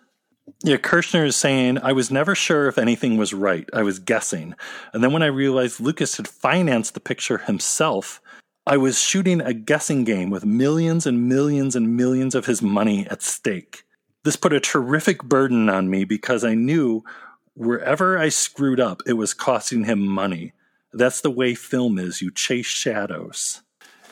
yeah, 0.63 0.77
Kershner 0.77 1.25
is 1.25 1.37
saying, 1.37 1.79
I 1.79 1.93
was 1.93 2.11
never 2.11 2.35
sure 2.35 2.69
if 2.69 2.77
anything 2.77 3.17
was 3.17 3.33
right. 3.33 3.69
I 3.73 3.83
was 3.83 3.99
guessing. 3.99 4.55
And 4.93 5.03
then 5.03 5.13
when 5.13 5.23
I 5.23 5.27
realized 5.27 5.81
Lucas 5.81 6.19
had 6.19 6.29
financed 6.29 6.93
the 6.93 7.01
picture 7.01 7.39
himself, 7.39 8.21
I 8.67 8.77
was 8.77 9.01
shooting 9.01 9.41
a 9.41 9.55
guessing 9.55 10.05
game 10.05 10.29
with 10.29 10.45
millions 10.45 11.07
and 11.07 11.29
millions 11.29 11.75
and 11.75 11.97
millions 11.97 12.35
of 12.35 12.45
his 12.45 12.61
money 12.61 13.07
at 13.09 13.23
stake. 13.23 13.85
This 14.25 14.37
put 14.37 14.53
a 14.53 14.61
terrific 14.61 15.23
burden 15.23 15.69
on 15.69 15.89
me 15.89 16.05
because 16.05 16.45
I 16.45 16.55
knew 16.55 17.03
wherever 17.55 18.19
I 18.19 18.29
screwed 18.29 18.81
up, 18.81 19.03
it 19.07 19.15
was 19.15 19.35
costing 19.35 19.85
him 19.85 20.07
money. 20.07 20.53
That's 20.93 21.21
the 21.21 21.31
way 21.31 21.55
film 21.55 21.99
is. 21.99 22.21
You 22.21 22.31
chase 22.31 22.67
shadows. 22.67 23.63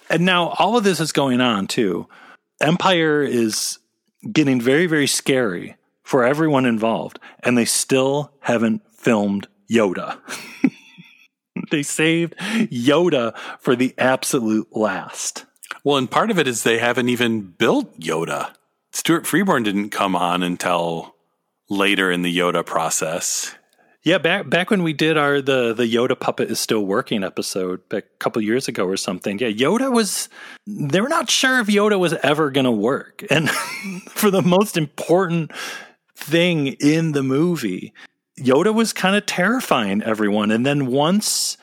And 0.09 0.25
now 0.25 0.55
all 0.59 0.77
of 0.77 0.85
this 0.85 1.01
is 1.01 1.13
going 1.13 1.41
on 1.41 1.67
too. 1.67 2.09
Empire 2.61 3.23
is 3.23 3.79
getting 4.33 4.61
very, 4.61 4.87
very 4.87 5.07
scary 5.07 5.77
for 6.03 6.25
everyone 6.25 6.65
involved, 6.65 7.19
and 7.41 7.57
they 7.57 7.65
still 7.65 8.33
haven't 8.41 8.83
filmed 8.95 9.47
Yoda. 9.71 10.19
they 11.71 11.83
saved 11.83 12.35
Yoda 12.39 13.37
for 13.61 13.77
the 13.77 13.95
absolute 13.99 14.75
last. 14.75 15.45
Well, 15.85 15.99
and 15.99 16.11
part 16.11 16.31
of 16.31 16.39
it 16.39 16.49
is 16.49 16.63
they 16.63 16.79
haven't 16.79 17.11
even 17.11 17.43
built 17.43 18.01
Yoda. 18.01 18.55
Stuart 18.93 19.27
Freeborn 19.27 19.63
didn't 19.63 19.91
come 19.91 20.17
on 20.17 20.43
until 20.43 21.15
later 21.69 22.11
in 22.11 22.23
the 22.23 22.37
Yoda 22.37 22.65
process. 22.65 23.55
Yeah, 24.03 24.19
back 24.19 24.49
back 24.49 24.71
when 24.71 24.83
we 24.83 24.93
did 24.93 25.19
our 25.19 25.43
the 25.43 25.75
the 25.75 25.85
Yoda 25.85 26.19
puppet 26.19 26.51
is 26.51 26.61
still 26.61 26.87
working 26.87 27.25
episode 27.25 27.81
a 27.91 28.01
couple 28.21 28.41
years 28.41 28.69
ago 28.69 28.87
or 28.87 28.97
something. 28.97 29.39
Yeah, 29.39 29.49
Yoda 29.49 29.93
was 29.93 30.29
they 30.67 31.01
were 31.01 31.09
not 31.09 31.29
sure 31.29 31.61
if 31.61 31.67
Yoda 31.67 31.99
was 31.99 32.15
ever 32.23 32.51
going 32.51 32.65
to 32.65 32.71
work. 32.71 33.25
And 33.31 33.51
for 34.11 34.31
the 34.31 34.43
most 34.43 34.77
important 34.77 35.53
thing 36.17 36.69
in 36.81 37.13
the 37.13 37.23
movie, 37.23 37.93
Yoda 38.39 38.73
was 38.73 38.93
kind 38.93 39.17
of 39.17 39.27
terrifying 39.27 40.03
everyone. 40.03 40.51
And 40.51 40.65
then 40.65 40.87
once 40.87 41.59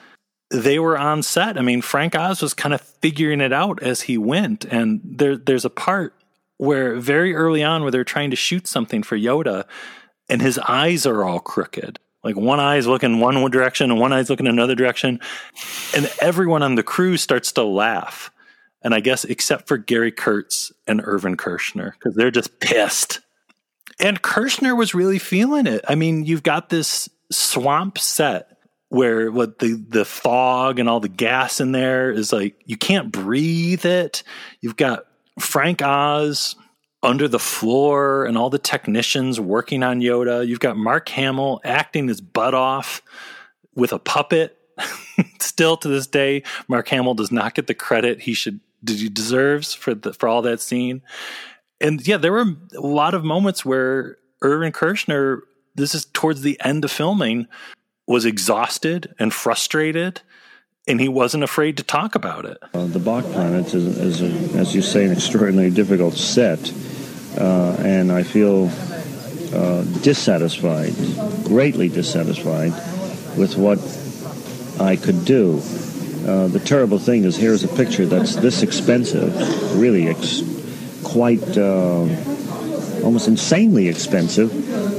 they 0.52 0.78
were 0.78 0.98
on 0.98 1.24
set, 1.24 1.58
I 1.58 1.62
mean, 1.62 1.82
Frank 1.82 2.16
Oz 2.16 2.42
was 2.42 2.54
kind 2.54 2.74
of 2.74 2.82
figuring 2.82 3.42
it 3.42 3.54
out 3.54 3.82
as 3.82 4.02
he 4.02 4.18
went. 4.18 4.66
And 4.66 5.02
there 5.04 5.38
there's 5.38 5.66
a 5.66 5.70
part 5.70 6.14
where 6.58 6.96
very 6.96 7.36
early 7.36 7.64
on 7.64 7.82
where 7.82 7.92
they're 7.92 8.04
trying 8.04 8.30
to 8.30 8.36
shoot 8.36 8.68
something 8.68 9.04
for 9.04 9.18
Yoda 9.18 9.66
and 10.30 10.42
his 10.42 10.58
eyes 10.60 11.06
are 11.06 11.24
all 11.24 11.40
crooked 11.40 12.00
like 12.26 12.36
one 12.36 12.60
eye 12.60 12.78
is 12.78 12.88
looking 12.88 13.20
one 13.20 13.52
direction 13.52 13.92
and 13.92 14.00
one 14.00 14.12
eye 14.12 14.20
is 14.20 14.32
looking 14.32 14.48
another 14.48 14.74
direction. 14.74 15.20
And 15.96 16.12
everyone 16.20 16.64
on 16.64 16.74
the 16.74 16.82
crew 16.82 17.18
starts 17.18 17.52
to 17.54 17.64
laugh. 17.64 18.32
And 18.82 18.96
I 18.96 19.00
guess 19.00 19.24
except 19.26 19.68
for 19.68 19.78
Gary 19.78 20.12
Kurtz 20.12 20.72
and 20.88 21.02
Irvin 21.04 21.38
Kershner, 21.38 21.94
because 21.94 22.16
they're 22.16 22.32
just 22.32 22.60
pissed. 22.60 23.22
And 24.00 24.22
Kershner 24.22 24.76
was 24.76 24.96
really 24.96 25.20
feeling 25.20 25.68
it. 25.68 25.86
I 25.88 25.94
mean, 25.94 26.26
you've 26.26 26.44
got 26.44 26.70
this 26.70 27.08
swamp 27.32 28.00
set 28.00 28.58
where 28.90 29.32
what 29.32 29.60
the 29.60 29.74
the 29.74 30.06
fog 30.06 30.80
and 30.80 30.90
all 30.90 31.00
the 31.00 31.10
gas 31.10 31.60
in 31.60 31.72
there 31.72 32.12
is 32.12 32.34
like 32.34 32.56
you 32.66 32.78
can't 32.78 33.12
breathe 33.12 33.86
it. 33.86 34.24
You've 34.62 34.78
got 34.78 35.06
Frank 35.40 35.82
Oz 35.82 36.56
under 37.04 37.28
the 37.28 37.40
floor 37.40 38.26
and 38.26 38.38
all 38.38 38.50
the 38.50 38.60
technicians 38.60 39.40
working 39.40 39.84
on 39.84 40.02
Yoda. 40.02 40.46
You've 40.46 40.60
got 40.60 40.78
Mark 40.78 41.08
Hamill 41.10 41.62
acting 41.64 42.08
his 42.08 42.20
butt 42.20 42.54
off 42.54 43.02
with 43.76 43.94
a 43.94 44.00
puppet. 44.00 44.58
Still 45.40 45.78
to 45.78 45.88
this 45.88 46.08
day, 46.08 46.44
Mark 46.68 46.88
Hamill 46.90 47.14
does 47.14 47.32
not 47.32 47.54
get 47.54 47.68
the 47.68 47.74
credit 47.74 48.22
he 48.22 48.34
should 48.34 48.60
he 48.88 49.10
deserves 49.10 49.74
for 49.74 49.96
the, 49.96 50.14
for 50.14 50.28
all 50.28 50.42
that 50.44 50.62
scene. 50.62 51.02
And 51.82 52.06
yeah, 52.08 52.18
there 52.18 52.32
were 52.32 52.46
a 52.76 52.82
lot 52.82 53.14
of 53.14 53.24
moments 53.24 53.66
where 53.66 54.18
Irvin 54.42 54.72
Kershner, 54.72 55.42
this 55.74 55.96
is 55.96 56.06
towards 56.06 56.42
the 56.42 56.60
end 56.64 56.86
of 56.86 56.92
filming, 56.92 57.48
was 58.08 58.26
exhausted 58.26 59.14
and 59.18 59.34
frustrated 59.34 60.22
and 60.88 61.00
he 61.00 61.08
wasn't 61.08 61.44
afraid 61.44 61.78
to 61.78 61.84
talk 61.84 62.16
about 62.16 62.46
it. 62.46 62.62
Uh, 62.74 62.86
the 62.86 63.00
Bog 63.00 63.24
Planet 63.32 63.74
is, 63.74 63.98
is 63.98 64.22
a, 64.22 64.58
as 64.58 64.76
you 64.76 64.82
say, 64.82 65.06
an 65.06 65.12
extraordinarily 65.12 65.74
difficult 65.74 66.14
set 66.14 66.72
uh, 67.38 67.76
and 67.80 68.12
I 68.12 68.24
feel 68.24 68.70
uh, 69.54 69.84
dissatisfied, 70.02 70.94
greatly 71.44 71.90
dissatisfied 71.90 72.72
with 73.38 73.58
what 73.58 73.80
I 74.80 74.96
could 74.96 75.26
do. 75.26 75.62
Uh, 76.26 76.48
the 76.48 76.62
terrible 76.64 76.98
thing 76.98 77.24
is, 77.24 77.36
here's 77.36 77.64
a 77.64 77.68
picture 77.68 78.06
that's 78.06 78.36
this 78.36 78.64
expensive, 78.64 79.34
really 79.80 80.08
ex- 80.08 80.42
quite 81.04 81.58
uh, 81.58 82.06
almost 83.06 83.28
insanely 83.28 83.88
expensive, 83.88 84.52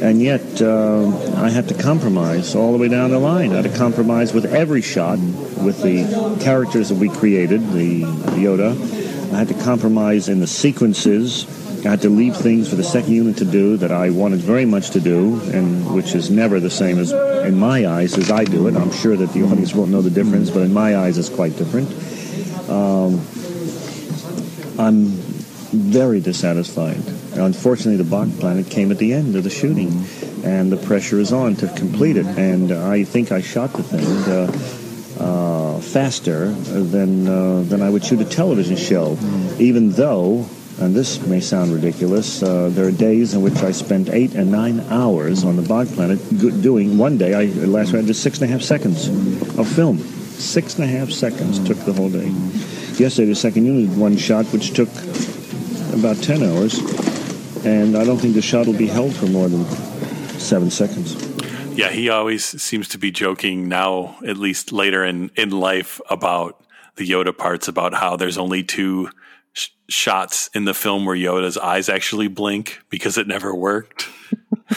and 0.02 0.22
yet 0.22 0.62
uh, 0.62 1.06
I 1.36 1.50
had 1.50 1.68
to 1.68 1.74
compromise 1.74 2.54
all 2.54 2.72
the 2.72 2.78
way 2.78 2.88
down 2.88 3.10
the 3.10 3.18
line. 3.18 3.52
I 3.52 3.56
had 3.56 3.70
to 3.70 3.76
compromise 3.76 4.32
with 4.32 4.46
every 4.46 4.80
shot, 4.80 5.18
with 5.18 5.82
the 5.82 6.38
characters 6.42 6.88
that 6.88 6.98
we 6.98 7.08
created, 7.08 7.60
the 7.72 8.02
Yoda. 8.02 8.72
I 9.34 9.38
had 9.38 9.48
to 9.48 9.54
compromise 9.54 10.28
in 10.28 10.40
the 10.40 10.46
sequences 10.46 11.44
I 11.86 11.90
had 11.90 12.02
to 12.02 12.10
leave 12.10 12.36
things 12.36 12.68
for 12.68 12.74
the 12.74 12.82
second 12.82 13.12
unit 13.12 13.36
to 13.36 13.44
do 13.44 13.76
that 13.76 13.92
I 13.92 14.10
wanted 14.10 14.40
very 14.40 14.64
much 14.64 14.90
to 14.90 15.00
do, 15.00 15.40
and 15.52 15.94
which 15.94 16.16
is 16.16 16.30
never 16.30 16.58
the 16.58 16.70
same 16.70 16.98
as, 16.98 17.12
in 17.12 17.56
my 17.56 17.86
eyes, 17.86 18.18
as 18.18 18.28
I 18.28 18.42
do 18.42 18.66
it. 18.66 18.74
I'm 18.74 18.90
sure 18.90 19.16
that 19.16 19.32
the 19.32 19.44
audience 19.44 19.72
won't 19.72 19.92
know 19.92 20.02
the 20.02 20.10
difference, 20.10 20.50
but 20.50 20.62
in 20.62 20.72
my 20.72 20.96
eyes, 20.96 21.16
it's 21.16 21.28
quite 21.28 21.56
different. 21.56 21.88
Um, 22.68 23.20
I'm 24.80 25.06
very 25.70 26.20
dissatisfied. 26.20 27.15
Unfortunately, 27.36 27.96
the 27.96 28.08
Bog 28.08 28.38
planet 28.40 28.70
came 28.70 28.90
at 28.90 28.98
the 28.98 29.12
end 29.12 29.36
of 29.36 29.44
the 29.44 29.50
shooting, 29.50 30.04
and 30.44 30.70
the 30.70 30.76
pressure 30.76 31.20
is 31.20 31.32
on 31.32 31.56
to 31.56 31.68
complete 31.68 32.16
it. 32.16 32.26
And 32.26 32.72
I 32.72 33.04
think 33.04 33.32
I 33.32 33.40
shot 33.40 33.72
the 33.72 33.82
thing. 33.82 34.06
Uh, 34.32 34.82
uh, 35.18 35.80
faster 35.80 36.50
than 36.50 37.26
uh, 37.26 37.62
than 37.62 37.80
I 37.80 37.88
would 37.88 38.04
shoot 38.04 38.20
a 38.20 38.24
television 38.26 38.76
show, 38.76 39.16
even 39.58 39.92
though 39.92 40.46
and 40.78 40.94
this 40.94 41.26
may 41.26 41.40
sound 41.40 41.72
ridiculous, 41.72 42.42
uh, 42.42 42.68
there 42.70 42.86
are 42.86 42.90
days 42.90 43.32
in 43.32 43.40
which 43.40 43.56
I 43.62 43.70
spent 43.70 44.10
eight 44.10 44.34
and 44.34 44.52
nine 44.52 44.80
hours 44.90 45.42
on 45.42 45.56
the 45.56 45.62
Bog 45.62 45.88
Planet 45.88 46.18
doing, 46.60 46.98
one 46.98 47.16
day, 47.16 47.32
I 47.32 47.46
last 47.64 47.94
I 47.94 48.02
did 48.02 48.14
six 48.14 48.40
and 48.40 48.50
a 48.50 48.52
half 48.52 48.60
seconds 48.60 49.08
of 49.58 49.66
film. 49.66 49.98
Six 49.98 50.74
and 50.74 50.84
a 50.84 50.86
half 50.86 51.10
seconds 51.10 51.66
took 51.66 51.78
the 51.78 51.94
whole 51.94 52.10
day. 52.10 52.28
Yesterday, 53.02 53.28
the 53.28 53.34
second 53.34 53.64
unit, 53.64 53.96
one 53.96 54.18
shot, 54.18 54.44
which 54.46 54.74
took 54.74 54.90
about 55.94 56.22
10 56.22 56.42
hours, 56.42 56.78
and 57.66 57.96
I 57.96 58.04
don't 58.04 58.18
think 58.18 58.34
the 58.34 58.42
shot 58.42 58.66
will 58.66 58.78
be 58.78 58.86
held 58.86 59.12
for 59.14 59.26
more 59.26 59.48
than 59.48 59.64
seven 60.38 60.70
seconds. 60.70 61.16
Yeah, 61.76 61.90
he 61.90 62.08
always 62.08 62.44
seems 62.62 62.88
to 62.88 62.98
be 62.98 63.10
joking 63.10 63.68
now, 63.68 64.16
at 64.26 64.36
least 64.36 64.72
later 64.72 65.04
in, 65.04 65.30
in 65.36 65.50
life, 65.50 66.00
about 66.08 66.64
the 66.94 67.06
Yoda 67.06 67.36
parts, 67.36 67.66
about 67.66 67.92
how 67.92 68.16
there's 68.16 68.38
only 68.38 68.62
two 68.62 69.10
sh- 69.52 69.70
shots 69.88 70.48
in 70.54 70.64
the 70.64 70.74
film 70.74 71.04
where 71.04 71.16
Yoda's 71.16 71.58
eyes 71.58 71.88
actually 71.88 72.28
blink 72.28 72.80
because 72.88 73.18
it 73.18 73.26
never 73.26 73.52
worked. 73.52 74.08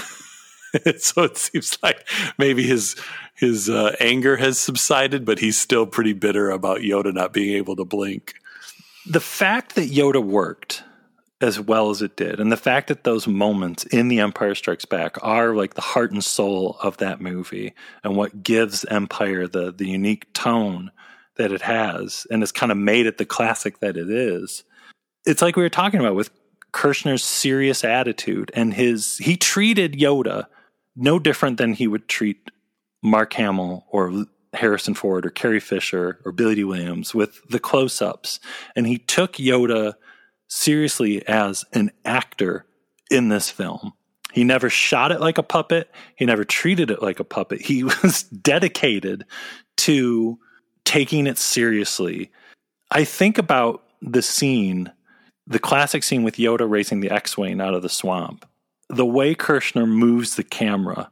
so 0.98 1.24
it 1.24 1.38
seems 1.38 1.78
like 1.84 2.08
maybe 2.38 2.64
his 2.64 2.96
his 3.36 3.70
uh, 3.70 3.96
anger 4.00 4.36
has 4.36 4.60
subsided, 4.60 5.26
but 5.26 5.40
he's 5.40 5.58
still 5.58 5.86
pretty 5.86 6.14
bitter 6.14 6.50
about 6.50 6.80
Yoda 6.80 7.14
not 7.14 7.34
being 7.34 7.56
able 7.56 7.76
to 7.76 7.86
blink. 7.86 8.34
The 9.06 9.22
fact 9.22 9.76
that 9.76 9.90
Yoda 9.90 10.22
worked 10.22 10.84
as 11.42 11.60
well 11.60 11.90
as 11.90 12.02
it 12.02 12.18
did, 12.18 12.40
and 12.40 12.52
the 12.52 12.58
fact 12.58 12.88
that 12.88 13.04
those 13.04 13.28
moments 13.28 13.86
in 13.86 14.08
The 14.08 14.20
Empire 14.20 14.56
Strikes 14.56 14.86
Back 14.86 15.18
are 15.22 15.56
like 15.56 15.76
the 15.76 15.82
heart 15.82 16.12
and 16.12 16.24
soul 16.24 16.78
of 16.84 16.98
that 16.98 17.22
movie, 17.22 17.74
and 18.04 18.16
what 18.16 18.44
gives 18.44 18.86
Empire 18.86 19.48
the 19.48 19.72
the 19.72 19.88
unique 19.88 20.32
tone 20.34 20.92
that 21.38 21.52
it 21.52 21.62
has, 21.62 22.28
and 22.30 22.42
has 22.42 22.52
kind 22.52 22.72
of 22.72 22.78
made 22.78 23.06
it 23.06 23.18
the 23.18 23.26
classic 23.26 23.80
that 23.80 23.96
it 23.96 24.10
is 24.10 24.64
it's 25.26 25.42
like 25.42 25.56
we 25.56 25.64
were 25.64 25.70
talking 25.70 26.00
about 26.00 26.16
with 26.16 26.32
Kershner's 26.72 27.24
serious 27.24 27.84
attitude 27.84 28.52
and 28.54 28.74
his 28.74 29.18
he 29.18 29.38
treated 29.38 29.94
Yoda 29.94 30.46
no 30.96 31.20
different 31.20 31.58
than 31.58 31.74
he 31.74 31.88
would 31.88 32.08
treat 32.08 32.52
Mark 33.02 33.34
Hamill 33.34 33.86
or 33.90 34.26
Harrison 34.54 34.94
Ford 34.94 35.26
or 35.26 35.30
Carrie 35.30 35.60
Fisher 35.60 36.20
or 36.26 36.32
Billy 36.32 36.56
Dee 36.56 36.64
Williams 36.64 37.14
with 37.14 37.48
the 37.50 37.60
close 37.60 38.02
ups. 38.02 38.40
And 38.76 38.88
he 38.88 38.98
took 38.98 39.34
Yoda 39.34 39.94
seriously 40.50 41.26
as 41.28 41.64
an 41.72 41.92
actor 42.04 42.66
in 43.10 43.30
this 43.30 43.50
film. 43.50 43.94
He 44.34 44.44
never 44.44 44.70
shot 44.70 45.12
it 45.12 45.22
like 45.22 45.38
a 45.38 45.44
puppet. 45.44 45.90
He 46.16 46.26
never 46.26 46.44
treated 46.44 46.92
it 46.92 47.02
like 47.02 47.20
a 47.20 47.24
puppet. 47.24 47.62
He 47.62 47.84
was 48.04 48.24
dedicated 48.24 49.26
to 49.78 50.38
taking 50.84 51.26
it 51.26 51.38
seriously. 51.38 52.32
I 52.92 53.06
think 53.06 53.38
about 53.38 53.84
the 54.02 54.22
scene 54.22 54.92
the 55.50 55.60
classic 55.60 56.04
scene 56.04 56.24
with 56.24 56.36
Yoda 56.36 56.70
racing 56.70 57.00
the 57.00 57.10
X-wing 57.10 57.60
out 57.60 57.74
of 57.74 57.82
the 57.82 57.90
swamp, 57.90 58.46
the 58.88 59.06
way 59.06 59.34
Kershner 59.34 59.88
moves 59.88 60.36
the 60.36 60.44
camera 60.44 61.12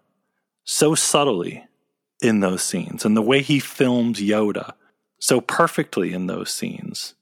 so 0.64 0.94
subtly 0.94 1.66
in 2.22 2.40
those 2.40 2.64
scenes, 2.64 3.04
and 3.04 3.18
the 3.18 3.22
way 3.22 3.42
he 3.42 3.60
films 3.60 4.20
Yoda 4.20 4.74
so 5.20 5.42
perfectly 5.42 6.14
in 6.14 6.28
those 6.28 6.52
scenes. 6.52 7.16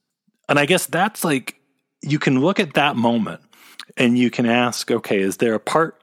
And 0.50 0.60
I 0.60 0.66
guess 0.66 0.86
that's 0.86 1.24
like 1.24 1.56
you 2.06 2.20
can 2.20 2.40
look 2.40 2.60
at 2.60 2.74
that 2.74 2.96
moment 2.96 3.42
and 3.98 4.18
you 4.18 4.30
can 4.30 4.46
ask, 4.46 4.92
okay, 4.92 5.20
is 5.20 5.38
there 5.38 5.54
a 5.54 5.60
part 5.60 6.02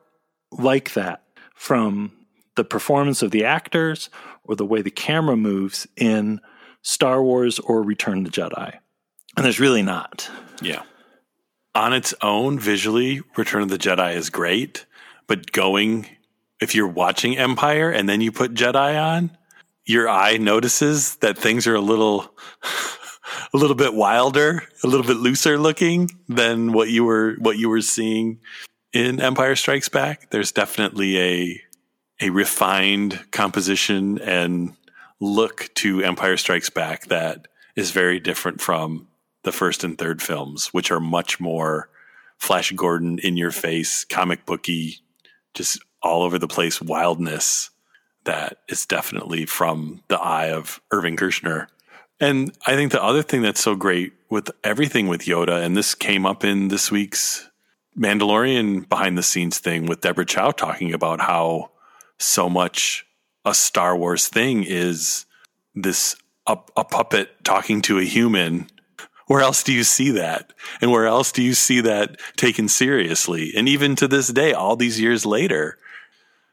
like 0.50 0.94
that 0.94 1.22
from 1.54 2.12
the 2.56 2.64
performance 2.64 3.22
of 3.22 3.30
the 3.30 3.44
actors 3.44 4.10
or 4.44 4.56
the 4.56 4.66
way 4.66 4.82
the 4.82 4.90
camera 4.90 5.36
moves 5.36 5.86
in 5.96 6.40
Star 6.82 7.22
Wars 7.22 7.58
or 7.58 7.82
Return 7.82 8.18
of 8.18 8.24
the 8.24 8.30
Jedi? 8.30 8.78
And 9.36 9.44
there's 9.44 9.60
really 9.60 9.82
not. 9.82 10.30
Yeah 10.60 10.82
on 11.74 11.92
its 11.92 12.14
own, 12.22 12.58
visually, 12.58 13.22
Return 13.36 13.62
of 13.62 13.68
the 13.68 13.78
Jedi 13.78 14.14
is 14.14 14.30
great, 14.30 14.86
but 15.26 15.52
going, 15.52 16.06
if 16.60 16.74
you're 16.74 16.88
watching 16.88 17.36
Empire 17.36 17.90
and 17.90 18.08
then 18.08 18.20
you 18.20 18.30
put 18.30 18.54
Jedi 18.54 19.00
on, 19.02 19.36
your 19.84 20.08
eye 20.08 20.36
notices 20.36 21.16
that 21.16 21.38
things 21.38 21.66
are 21.66 21.74
a 21.74 21.80
little, 21.80 22.34
a 23.52 23.56
little 23.56 23.76
bit 23.76 23.94
wilder, 23.94 24.64
a 24.82 24.86
little 24.86 25.06
bit 25.06 25.16
looser 25.16 25.58
looking 25.58 26.10
than 26.28 26.72
what 26.72 26.88
you 26.88 27.04
were, 27.04 27.36
what 27.38 27.58
you 27.58 27.68
were 27.68 27.80
seeing 27.80 28.40
in 28.92 29.20
Empire 29.20 29.56
Strikes 29.56 29.88
Back. 29.88 30.30
There's 30.30 30.52
definitely 30.52 31.18
a, 31.18 31.62
a 32.20 32.30
refined 32.30 33.24
composition 33.30 34.18
and 34.18 34.74
look 35.20 35.70
to 35.76 36.02
Empire 36.02 36.36
Strikes 36.36 36.70
Back 36.70 37.06
that 37.06 37.48
is 37.76 37.90
very 37.90 38.20
different 38.20 38.60
from 38.60 39.08
the 39.44 39.52
first 39.52 39.84
and 39.84 39.98
third 39.98 40.22
films, 40.22 40.68
which 40.68 40.90
are 40.90 41.00
much 41.00 41.40
more 41.40 41.88
Flash 42.38 42.72
Gordon 42.72 43.18
in 43.20 43.36
your 43.36 43.52
face, 43.52 44.04
comic 44.04 44.44
booky, 44.46 44.98
just 45.54 45.80
all 46.02 46.22
over 46.22 46.38
the 46.38 46.48
place 46.48 46.82
wildness 46.82 47.70
that 48.24 48.58
is 48.68 48.86
definitely 48.86 49.46
from 49.46 50.02
the 50.08 50.18
eye 50.18 50.50
of 50.50 50.80
Irving 50.90 51.16
Kershner. 51.16 51.68
And 52.22 52.56
I 52.68 52.76
think 52.76 52.92
the 52.92 53.02
other 53.02 53.20
thing 53.20 53.42
that's 53.42 53.60
so 53.60 53.74
great 53.74 54.12
with 54.30 54.48
everything 54.62 55.08
with 55.08 55.22
Yoda, 55.22 55.60
and 55.60 55.76
this 55.76 55.96
came 55.96 56.24
up 56.24 56.44
in 56.44 56.68
this 56.68 56.88
week's 56.88 57.50
Mandalorian 57.98 58.88
behind 58.88 59.18
the 59.18 59.24
scenes 59.24 59.58
thing 59.58 59.86
with 59.86 60.02
Deborah 60.02 60.24
Chow 60.24 60.52
talking 60.52 60.94
about 60.94 61.20
how 61.20 61.72
so 62.18 62.48
much 62.48 63.04
a 63.44 63.52
Star 63.52 63.96
Wars 63.96 64.28
thing 64.28 64.62
is 64.62 65.26
this 65.74 66.14
a, 66.46 66.56
a 66.76 66.84
puppet 66.84 67.42
talking 67.42 67.82
to 67.82 67.98
a 67.98 68.04
human. 68.04 68.68
Where 69.26 69.40
else 69.40 69.64
do 69.64 69.72
you 69.72 69.82
see 69.82 70.12
that? 70.12 70.52
And 70.80 70.92
where 70.92 71.06
else 71.06 71.32
do 71.32 71.42
you 71.42 71.54
see 71.54 71.80
that 71.80 72.20
taken 72.36 72.68
seriously? 72.68 73.50
And 73.56 73.68
even 73.68 73.96
to 73.96 74.06
this 74.06 74.28
day, 74.28 74.52
all 74.52 74.76
these 74.76 75.00
years 75.00 75.26
later, 75.26 75.76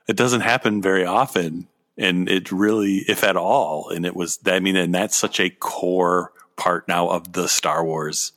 it 0.07 0.17
doesn't 0.17 0.41
happen 0.41 0.81
very 0.81 1.05
often. 1.05 1.67
And 1.99 2.29
it 2.29 2.51
really, 2.51 2.99
if 3.09 3.23
at 3.25 3.35
all, 3.35 3.89
and 3.89 4.05
it 4.05 4.15
was, 4.15 4.39
I 4.45 4.61
mean, 4.61 4.77
and 4.77 4.95
that's 4.95 5.17
such 5.17 5.39
a 5.39 5.49
core 5.49 6.31
part 6.55 6.87
now 6.87 7.09
of 7.09 7.33
the 7.33 7.47
Star 7.47 7.83
Wars 7.83 8.31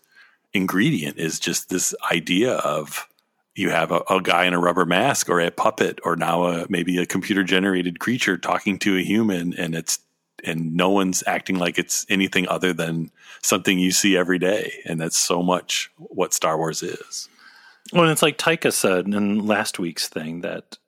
ingredient 0.52 1.18
is 1.18 1.38
just 1.38 1.68
this 1.68 1.94
idea 2.10 2.54
of 2.54 3.08
you 3.54 3.70
have 3.70 3.90
a, 3.90 4.02
a, 4.10 4.20
guy 4.20 4.44
in 4.46 4.54
a 4.54 4.58
rubber 4.58 4.84
mask 4.84 5.28
or 5.28 5.40
a 5.40 5.50
puppet 5.50 5.98
or 6.04 6.16
now 6.16 6.44
a, 6.44 6.66
maybe 6.68 6.98
a 6.98 7.06
computer 7.06 7.42
generated 7.42 7.98
creature 7.98 8.36
talking 8.36 8.78
to 8.78 8.96
a 8.96 9.02
human 9.02 9.54
and 9.54 9.74
it's 9.74 9.98
and 10.44 10.74
no 10.74 10.90
one's 10.90 11.22
acting 11.26 11.56
like 11.56 11.78
it's 11.78 12.04
anything 12.08 12.48
other 12.48 12.72
than 12.72 13.12
something 13.42 13.78
you 13.78 13.92
see 13.92 14.16
every 14.16 14.40
day. 14.40 14.72
And 14.84 15.00
that's 15.00 15.16
so 15.16 15.40
much 15.40 15.90
what 15.98 16.34
star 16.34 16.56
wars 16.56 16.82
is. 16.82 17.28
Well 17.92 18.08
it's 18.08 18.22
like 18.22 18.38
taika 18.38 18.72
said 18.72 19.06
in 19.06 19.46
last 19.46 19.78
week's 19.78 20.08
thing 20.08 20.40
that 20.40 20.78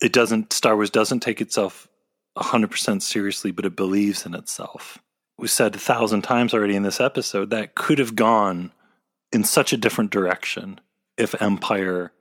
it 0.00 0.12
doesn't 0.12 0.52
star 0.52 0.74
wars 0.74 0.90
doesn't 0.90 1.20
take 1.20 1.40
itself 1.40 1.88
100% 2.36 3.02
seriously 3.02 3.50
but 3.50 3.64
it 3.64 3.76
believes 3.76 4.26
in 4.26 4.34
itself 4.34 4.98
we 5.38 5.48
said 5.48 5.74
a 5.74 5.78
thousand 5.78 6.22
times 6.22 6.54
already 6.54 6.76
in 6.76 6.82
this 6.82 7.00
episode 7.00 7.50
that 7.50 7.74
could 7.74 7.98
have 7.98 8.16
gone 8.16 8.72
in 9.32 9.44
such 9.44 9.72
a 9.72 9.76
different 9.76 10.10
direction 10.10 10.80
if 11.16 11.40
Empire 11.40 12.12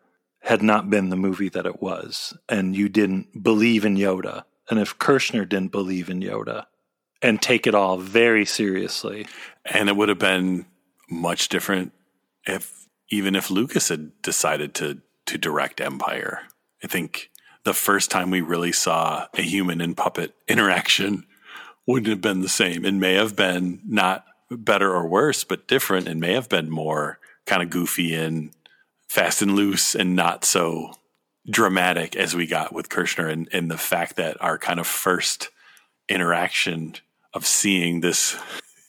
had 0.41 0.61
not 0.61 0.89
been 0.89 1.09
the 1.09 1.15
movie 1.15 1.49
that 1.49 1.65
it 1.65 1.81
was 1.81 2.37
and 2.49 2.75
you 2.75 2.89
didn't 2.89 3.41
believe 3.41 3.85
in 3.85 3.95
Yoda 3.95 4.43
and 4.69 4.79
if 4.79 4.97
Kershner 4.97 5.47
didn't 5.47 5.71
believe 5.71 6.09
in 6.09 6.21
Yoda 6.21 6.65
and 7.21 7.41
take 7.41 7.65
it 7.65 7.75
all 7.75 7.97
very 7.97 8.45
seriously. 8.45 9.25
And 9.65 9.89
it 9.89 9.95
would 9.95 10.09
have 10.09 10.19
been 10.19 10.65
much 11.09 11.49
different 11.49 11.91
if 12.45 12.87
even 13.09 13.35
if 13.35 13.49
Lucas 13.49 13.89
had 13.89 14.21
decided 14.21 14.73
to 14.75 15.01
to 15.27 15.37
direct 15.37 15.81
Empire. 15.81 16.41
I 16.83 16.87
think 16.87 17.31
the 17.65 17.73
first 17.73 18.09
time 18.09 18.31
we 18.31 18.41
really 18.41 18.71
saw 18.71 19.27
a 19.33 19.41
human 19.41 19.81
and 19.81 19.97
puppet 19.97 20.33
interaction 20.47 21.25
wouldn't 21.85 22.09
have 22.09 22.21
been 22.21 22.41
the 22.41 22.49
same. 22.49 22.85
And 22.85 22.99
may 22.99 23.15
have 23.15 23.35
been 23.35 23.81
not 23.85 24.25
better 24.49 24.91
or 24.91 25.07
worse, 25.07 25.43
but 25.43 25.67
different. 25.67 26.07
And 26.07 26.19
may 26.21 26.33
have 26.33 26.49
been 26.49 26.69
more 26.69 27.19
kind 27.45 27.61
of 27.61 27.69
goofy 27.69 28.15
and 28.15 28.51
fast 29.07 29.41
and 29.41 29.55
loose 29.55 29.93
and 29.93 30.15
not 30.15 30.45
so 30.45 30.93
dramatic 31.49 32.15
as 32.15 32.35
we 32.35 32.47
got 32.47 32.73
with 32.73 32.89
Kershner 32.89 33.31
and, 33.31 33.47
and 33.51 33.69
the 33.69 33.77
fact 33.77 34.15
that 34.15 34.41
our 34.41 34.57
kind 34.57 34.79
of 34.79 34.87
first 34.87 35.49
interaction 36.09 36.95
of 37.33 37.45
seeing 37.45 38.01
this 38.01 38.31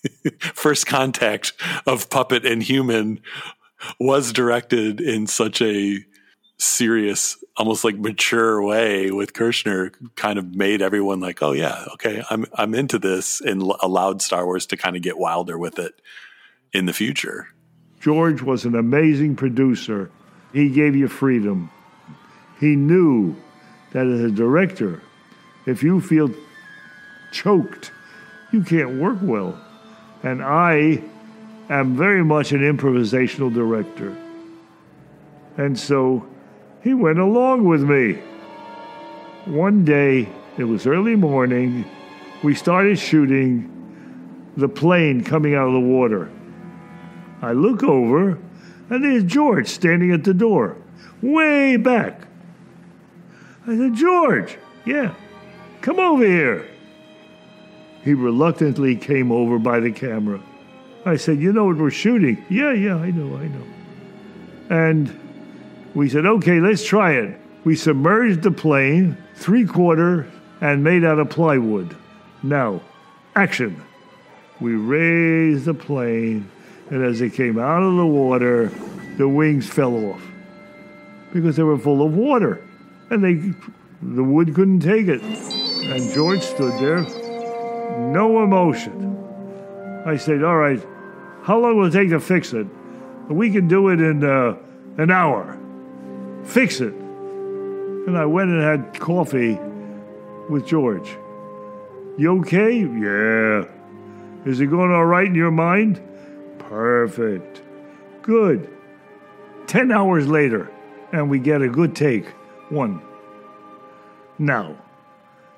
first 0.41 0.87
contact 0.87 1.53
of 1.87 2.09
puppet 2.09 2.47
and 2.47 2.63
human 2.63 3.21
was 4.01 4.33
directed 4.33 5.01
in 5.01 5.27
such 5.27 5.61
a 5.61 5.99
serious, 6.59 7.37
almost 7.57 7.85
like 7.85 7.97
mature 7.97 8.63
way 8.63 9.11
with 9.11 9.33
Kershner 9.33 9.93
kind 10.15 10.39
of 10.39 10.55
made 10.55 10.81
everyone 10.83 11.21
like, 11.21 11.43
oh 11.43 11.53
yeah, 11.53 11.85
okay, 11.95 12.23
I'm 12.31 12.47
I'm 12.55 12.75
into 12.75 12.99
this 12.99 13.41
and 13.41 13.63
allowed 13.81 14.23
Star 14.23 14.45
Wars 14.45 14.67
to 14.67 14.77
kind 14.77 14.97
of 14.97 15.03
get 15.03 15.19
wilder 15.19 15.59
with 15.59 15.79
it 15.79 16.01
in 16.73 16.87
the 16.87 16.93
future. 16.93 17.49
George 18.01 18.43
was 18.43 18.65
an 18.65 18.75
amazing 18.75 19.37
producer. 19.37 20.11
He 20.53 20.71
gave 20.71 20.95
you 20.95 21.09
freedom. 21.09 21.71
He 22.61 22.77
knew 22.77 23.37
that 23.93 24.07
as 24.07 24.21
a 24.21 24.31
director, 24.31 25.03
if 25.67 25.83
you 25.83 26.01
feel 26.01 26.31
choked, 27.33 27.91
you 28.53 28.63
can't 28.63 29.01
work 29.01 29.19
well. 29.21 29.61
And 30.23 30.43
I 30.43 31.03
am 31.69 31.97
very 31.97 32.25
much 32.25 32.53
an 32.53 32.61
improvisational 32.61 33.53
director. 33.53 34.17
And 35.57 35.79
so 35.79 36.27
he 36.87 36.95
went 36.95 37.19
along 37.19 37.65
with 37.65 37.83
me. 37.83 38.13
One 39.45 39.85
day, 39.85 40.29
it 40.57 40.63
was 40.63 40.87
early 40.87 41.17
morning, 41.17 41.85
we 42.45 42.55
started 42.55 42.97
shooting 42.97 44.53
the 44.57 44.69
plane 44.69 45.25
coming 45.25 45.57
out 45.57 45.67
of 45.67 45.73
the 45.73 45.81
water. 45.81 46.31
I 47.43 47.51
look 47.55 47.83
over, 47.83 48.39
and 48.89 49.03
there's 49.03 49.25
George 49.25 49.67
standing 49.67 50.13
at 50.13 50.23
the 50.23 50.33
door, 50.33 50.77
way 51.23 51.77
back. 51.77 52.21
I 53.67 53.77
said, 53.77 53.95
George, 53.95 54.57
yeah, 54.85 55.13
come 55.81 55.99
over 55.99 56.25
here. 56.25 56.69
He 58.05 58.15
reluctantly 58.15 58.95
came 58.95 59.33
over 59.33 59.59
by 59.59 59.81
the 59.81 59.91
camera. 59.91 60.41
I 61.05 61.17
said, 61.17 61.41
You 61.41 61.53
know 61.53 61.65
what 61.65 61.79
we're 61.79 61.91
shooting? 61.91 62.45
Yeah, 62.49 62.73
yeah, 62.73 62.95
I 62.95 63.11
know, 63.11 63.37
I 63.37 63.49
know. 63.49 63.67
And 64.71 65.26
we 65.97 66.09
said, 66.09 66.27
Okay, 66.27 66.61
let's 66.61 66.85
try 66.85 67.13
it. 67.13 67.41
We 67.65 67.75
submerged 67.75 68.43
the 68.43 68.53
plane, 68.53 69.17
three 69.35 69.67
quarter, 69.67 70.31
and 70.61 70.85
made 70.85 71.05
out 71.05 71.19
of 71.19 71.31
plywood. 71.31 71.97
Now, 72.43 72.83
action. 73.35 73.83
We 74.61 74.75
raised 74.75 75.65
the 75.65 75.75
plane 75.75 76.49
and 76.91 77.05
as 77.05 77.21
it 77.21 77.33
came 77.33 77.59
out 77.59 77.83
of 77.83 77.97
the 77.97 78.07
water, 78.07 78.71
the 79.17 79.29
wings 79.29 79.69
fell 79.69 79.95
off 80.11 80.23
because 81.33 81.57
they 81.57 81.63
were 81.63 81.79
full 81.79 82.05
of 82.07 82.15
water, 82.15 82.65
and 83.11 83.25
they 83.25 83.35
the 84.03 84.23
wood 84.23 84.55
couldn't 84.55 84.81
take 84.81 85.09
it. 85.09 85.21
And 85.23 86.13
George 86.13 86.43
stood 86.43 86.79
there, 86.81 87.01
no 87.99 88.43
emotion. 88.43 89.15
I 90.07 90.17
said, 90.17 90.45
"All 90.45 90.57
right, 90.57 90.81
how 91.43 91.59
long 91.59 91.77
will 91.77 91.87
it 91.87 91.93
take 91.93 92.11
to 92.11 92.21
fix 92.21 92.53
it? 92.53 92.67
We 93.29 93.51
can 93.51 93.67
do 93.67 93.89
it 93.89 94.01
in 94.01 94.23
uh, 94.23 94.57
an 94.99 95.11
hour. 95.11 95.56
Fix 96.47 96.81
it." 96.81 96.95
And 96.95 98.17
I 98.17 98.25
went 98.25 98.51
and 98.51 98.63
had 98.63 98.99
coffee 98.99 99.59
with 100.49 100.67
George. 100.67 101.17
You 102.17 102.39
okay? 102.41 102.79
Yeah. 102.79 103.65
Is 104.47 104.61
it 104.61 104.67
going 104.67 104.93
all 104.93 105.05
right 105.05 105.27
in 105.27 105.35
your 105.35 105.51
mind? 105.51 106.01
Perfect. 106.59 107.63
Good. 108.23 108.69
Ten 109.67 109.91
hours 109.91 110.29
later, 110.29 110.71
and 111.13 111.29
we 111.29 111.39
get 111.39 111.63
a 111.63 111.69
good 111.69 111.95
take. 111.95 112.27
One. 112.69 113.03
Now, 114.39 114.77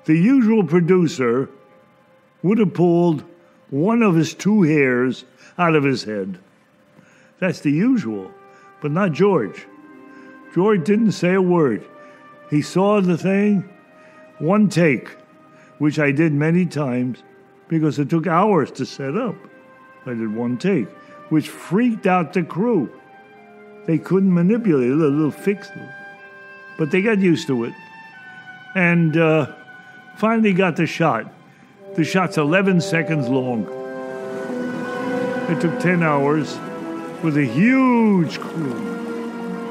the 0.05 0.15
usual 0.17 0.63
producer 0.63 1.49
would 2.41 2.57
have 2.57 2.73
pulled 2.73 3.23
one 3.69 4.01
of 4.01 4.15
his 4.15 4.33
two 4.33 4.63
hairs 4.63 5.25
out 5.57 5.75
of 5.75 5.83
his 5.83 6.03
head. 6.03 6.39
That's 7.39 7.59
the 7.59 7.71
usual, 7.71 8.31
but 8.81 8.91
not 8.91 9.11
George. 9.11 9.67
George 10.53 10.83
didn't 10.83 11.11
say 11.11 11.33
a 11.33 11.41
word. 11.41 11.85
He 12.49 12.61
saw 12.61 13.01
the 13.01 13.17
thing, 13.17 13.69
one 14.39 14.69
take, 14.69 15.09
which 15.77 15.99
I 15.99 16.11
did 16.11 16.33
many 16.33 16.65
times 16.65 17.23
because 17.67 17.99
it 17.99 18.09
took 18.09 18.27
hours 18.27 18.71
to 18.71 18.85
set 18.85 19.15
up. 19.15 19.35
I 20.05 20.13
did 20.13 20.33
one 20.33 20.57
take 20.57 20.87
which 21.29 21.47
freaked 21.47 22.07
out 22.07 22.33
the 22.33 22.43
crew. 22.43 22.91
They 23.85 23.97
couldn't 23.97 24.33
manipulate 24.33 24.89
it, 24.89 24.93
a 24.93 24.95
little 24.95 25.31
fix, 25.31 25.69
but 26.77 26.91
they 26.91 27.01
got 27.01 27.19
used 27.19 27.47
to 27.47 27.63
it. 27.63 27.73
And 28.75 29.17
uh, 29.17 29.51
finally 30.17 30.53
got 30.53 30.75
the 30.75 30.85
shot. 30.85 31.31
The 31.95 32.03
shot's 32.03 32.37
11 32.37 32.81
seconds 32.81 33.27
long. 33.29 33.63
It 35.49 35.59
took 35.59 35.79
10 35.79 36.03
hours 36.03 36.59
with 37.23 37.37
a 37.37 37.45
huge 37.45 38.39
crew. 38.39 38.88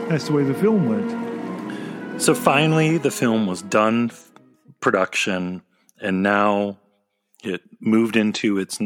That's 0.09 0.27
the 0.27 0.33
way 0.33 0.45
the 0.45 0.55
film 0.55 0.89
went. 0.89 2.23
So 2.23 2.35
finally, 2.35 2.99
the 2.99 3.11
film 3.11 3.47
was 3.47 3.63
done, 3.63 4.11
production, 4.81 5.63
and 6.01 6.23
now 6.23 6.79
it 7.45 7.63
moved 7.81 8.17
into 8.17 8.59
its 8.59 8.79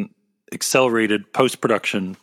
accelerated 0.52 1.32
post 1.32 1.60
production 1.60 2.16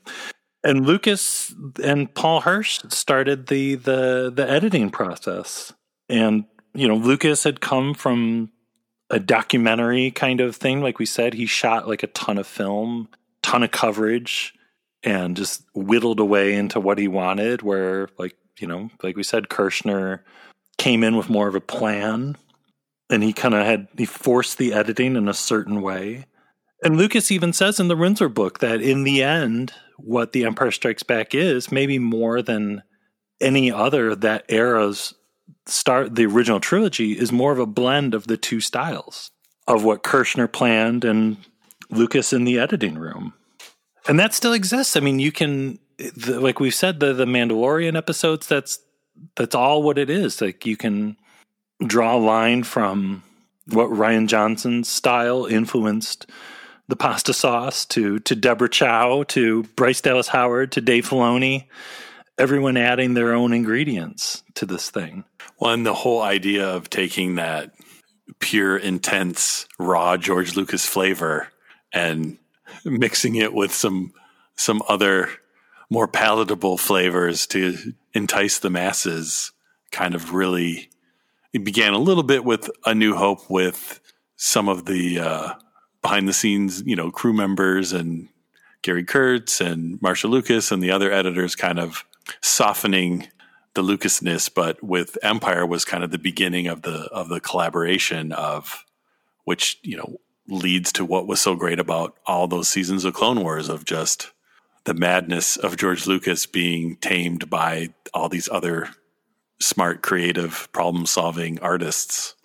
and 0.64 0.86
Lucas 0.86 1.54
and 1.84 2.14
Paul 2.14 2.42
Hirsch 2.42 2.82
started 2.90 3.48
the 3.48 3.76
the 3.76 4.32
the 4.34 4.50
editing 4.50 4.90
process. 4.90 5.74
And 6.08 6.46
you 6.74 6.88
know, 6.88 6.96
Lucas 6.96 7.44
had 7.44 7.62
come 7.62 7.94
from 7.94 8.52
a 9.10 9.20
documentary 9.20 10.12
kind 10.12 10.42
of 10.42 10.56
thing. 10.56 10.82
Like 10.82 11.00
we 11.00 11.06
said, 11.06 11.34
he 11.34 11.46
shot 11.46 11.88
like 11.88 12.04
a 12.04 12.08
ton 12.08 12.38
of 12.38 12.48
film, 12.48 13.10
ton 13.42 13.64
of 13.64 13.72
coverage, 13.72 14.54
and 15.04 15.36
just 15.36 15.64
whittled 15.74 16.20
away 16.20 16.54
into 16.56 16.80
what 16.80 16.98
he 16.98 17.08
wanted. 17.08 17.62
Where, 17.62 18.10
like, 18.18 18.36
you 18.62 18.68
know, 18.68 18.90
like 19.04 19.16
we 19.16 19.24
said, 19.24 19.50
Kershner 19.50 20.20
came 20.78 21.04
in 21.04 21.16
with 21.16 21.30
more 21.30 21.48
of 21.48 21.56
a 21.56 21.62
plan 21.62 22.38
and 23.10 23.24
he 23.24 23.34
kind 23.34 23.54
of 23.54 23.66
had, 23.66 23.88
he 23.98 24.06
forced 24.06 24.58
the 24.58 24.74
editing 24.74 25.16
in 25.16 25.28
a 25.28 25.34
certain 25.34 25.82
way. 25.82 26.26
And 26.84 26.98
Lucas 26.98 27.32
even 27.32 27.52
says 27.52 27.80
in 27.80 27.90
the 27.90 27.98
Rinzler 27.98 28.34
book 28.34 28.60
that 28.60 28.82
in 28.82 29.04
the 29.04 29.22
end, 29.22 29.74
what 29.98 30.32
The 30.32 30.46
Empire 30.46 30.72
Strikes 30.72 31.04
Back 31.04 31.36
is, 31.36 31.72
maybe 31.72 32.00
more 32.00 32.42
than 32.42 32.84
any 33.42 33.72
other 33.72 34.16
that 34.16 34.46
era's 34.50 35.14
start 35.66 36.16
the 36.16 36.26
original 36.26 36.60
trilogy 36.60 37.18
is 37.18 37.32
more 37.32 37.52
of 37.52 37.60
a 37.60 37.66
blend 37.66 38.14
of 38.14 38.28
the 38.28 38.38
two 38.38 38.60
styles 38.60 39.32
of 39.68 39.84
what 39.84 40.04
Kershner 40.04 40.52
planned 40.52 41.06
and 41.06 41.38
Lucas 41.90 42.34
in 42.34 42.44
the 42.44 42.60
editing 42.60 42.98
room. 42.98 43.34
And 44.08 44.20
that 44.20 44.34
still 44.34 44.54
exists. 44.54 44.96
I 44.96 45.00
mean, 45.00 45.20
you 45.20 45.32
can 45.32 45.80
the, 46.16 46.40
like 46.40 46.60
we've 46.60 46.74
said 46.74 47.00
the 47.00 47.14
the 47.14 47.26
Mandalorian 47.26 47.98
episodes 47.98 48.48
that's 48.48 48.80
that's 49.36 49.56
all 49.56 49.84
what 49.84 49.98
it 49.98 50.10
is. 50.10 50.42
Like 50.42 50.66
you 50.66 50.78
can 50.78 51.18
draw 51.86 52.16
a 52.16 52.20
line 52.20 52.64
from 52.64 53.24
what 53.68 53.90
Rian 53.90 54.28
Johnson's 54.28 54.88
style 54.88 55.46
influenced 55.46 56.26
the 56.88 56.96
pasta 56.96 57.34
sauce 57.34 57.86
to 57.86 58.20
to 58.20 58.36
Deborah 58.36 58.70
Chow 58.70 59.24
to 59.30 59.64
Bryce 59.76 60.02
Dallas 60.02 60.30
Howard 60.30 60.72
to 60.74 60.82
Dave 60.82 61.08
Filoni 61.08 61.68
everyone 62.40 62.78
adding 62.78 63.14
their 63.14 63.34
own 63.34 63.52
ingredients 63.52 64.42
to 64.56 64.66
this 64.66 64.90
thing. 64.90 65.26
Well, 65.60 65.74
and 65.74 65.86
the 65.86 65.94
whole 65.94 66.22
idea 66.22 66.68
of 66.70 66.90
taking 66.90 67.36
that 67.36 67.74
pure, 68.40 68.78
intense, 68.78 69.68
raw 69.78 70.16
George 70.16 70.56
Lucas 70.56 70.86
flavor 70.86 71.50
and 71.94 72.38
mixing 72.86 73.36
it 73.36 73.54
with 73.54 73.74
some 73.74 74.14
some 74.56 74.82
other 74.88 75.30
more 75.90 76.08
palatable 76.08 76.78
flavors 76.78 77.48
to 77.48 77.94
entice 78.14 78.60
the 78.60 78.70
masses 78.70 79.52
kind 79.92 80.14
of 80.16 80.34
really 80.34 80.90
it 81.52 81.64
began 81.64 81.94
a 81.94 82.00
little 82.00 82.24
bit 82.24 82.46
with 82.46 82.70
a 82.86 82.94
new 82.94 83.16
hope 83.16 83.50
with 83.50 84.00
some 84.36 84.70
of 84.70 84.86
the 84.86 85.20
uh, 85.20 85.54
behind 86.02 86.28
the 86.28 86.34
scenes 86.34 86.84
you 86.86 86.96
know 86.96 87.12
crew 87.12 87.34
members 87.34 87.92
and 87.92 88.30
gary 88.82 89.04
kurtz 89.04 89.60
and 89.60 90.02
marcia 90.02 90.28
lucas 90.28 90.72
and 90.72 90.82
the 90.82 90.92
other 90.92 91.12
editors 91.12 91.56
kind 91.56 91.80
of 91.80 92.06
softening 92.42 93.28
the 93.74 93.84
Lucasness, 93.84 94.50
but 94.54 94.84
with 94.84 95.18
Empire 95.24 95.66
was 95.66 95.86
kind 95.86 96.04
of 96.04 96.12
the 96.12 96.18
beginning 96.18 96.68
of 96.68 96.82
the 96.82 97.08
of 97.12 97.30
the 97.30 97.40
collaboration 97.40 98.32
of 98.32 98.86
which 99.46 99.80
you 99.84 99.98
know 99.98 100.20
leads 100.48 100.92
to 100.94 101.06
what 101.06 101.28
was 101.28 101.40
so 101.40 101.56
great 101.56 101.80
about 101.80 102.18
all 102.26 102.48
those 102.48 102.68
seasons 102.68 103.06
of 103.06 103.14
Clone 103.14 103.42
Wars 103.42 103.70
of 103.70 103.86
just 103.86 104.32
the 104.86 104.94
madness 104.94 105.58
of 105.58 105.78
George 105.78 106.08
Lucas 106.08 106.46
being 106.46 106.96
tamed 106.98 107.50
by 107.50 107.90
all 108.14 108.30
these 108.30 108.50
other 108.52 108.90
smart, 109.60 110.02
creative, 110.02 110.70
problem 110.72 111.06
solving 111.06 111.60
artists. 111.60 112.36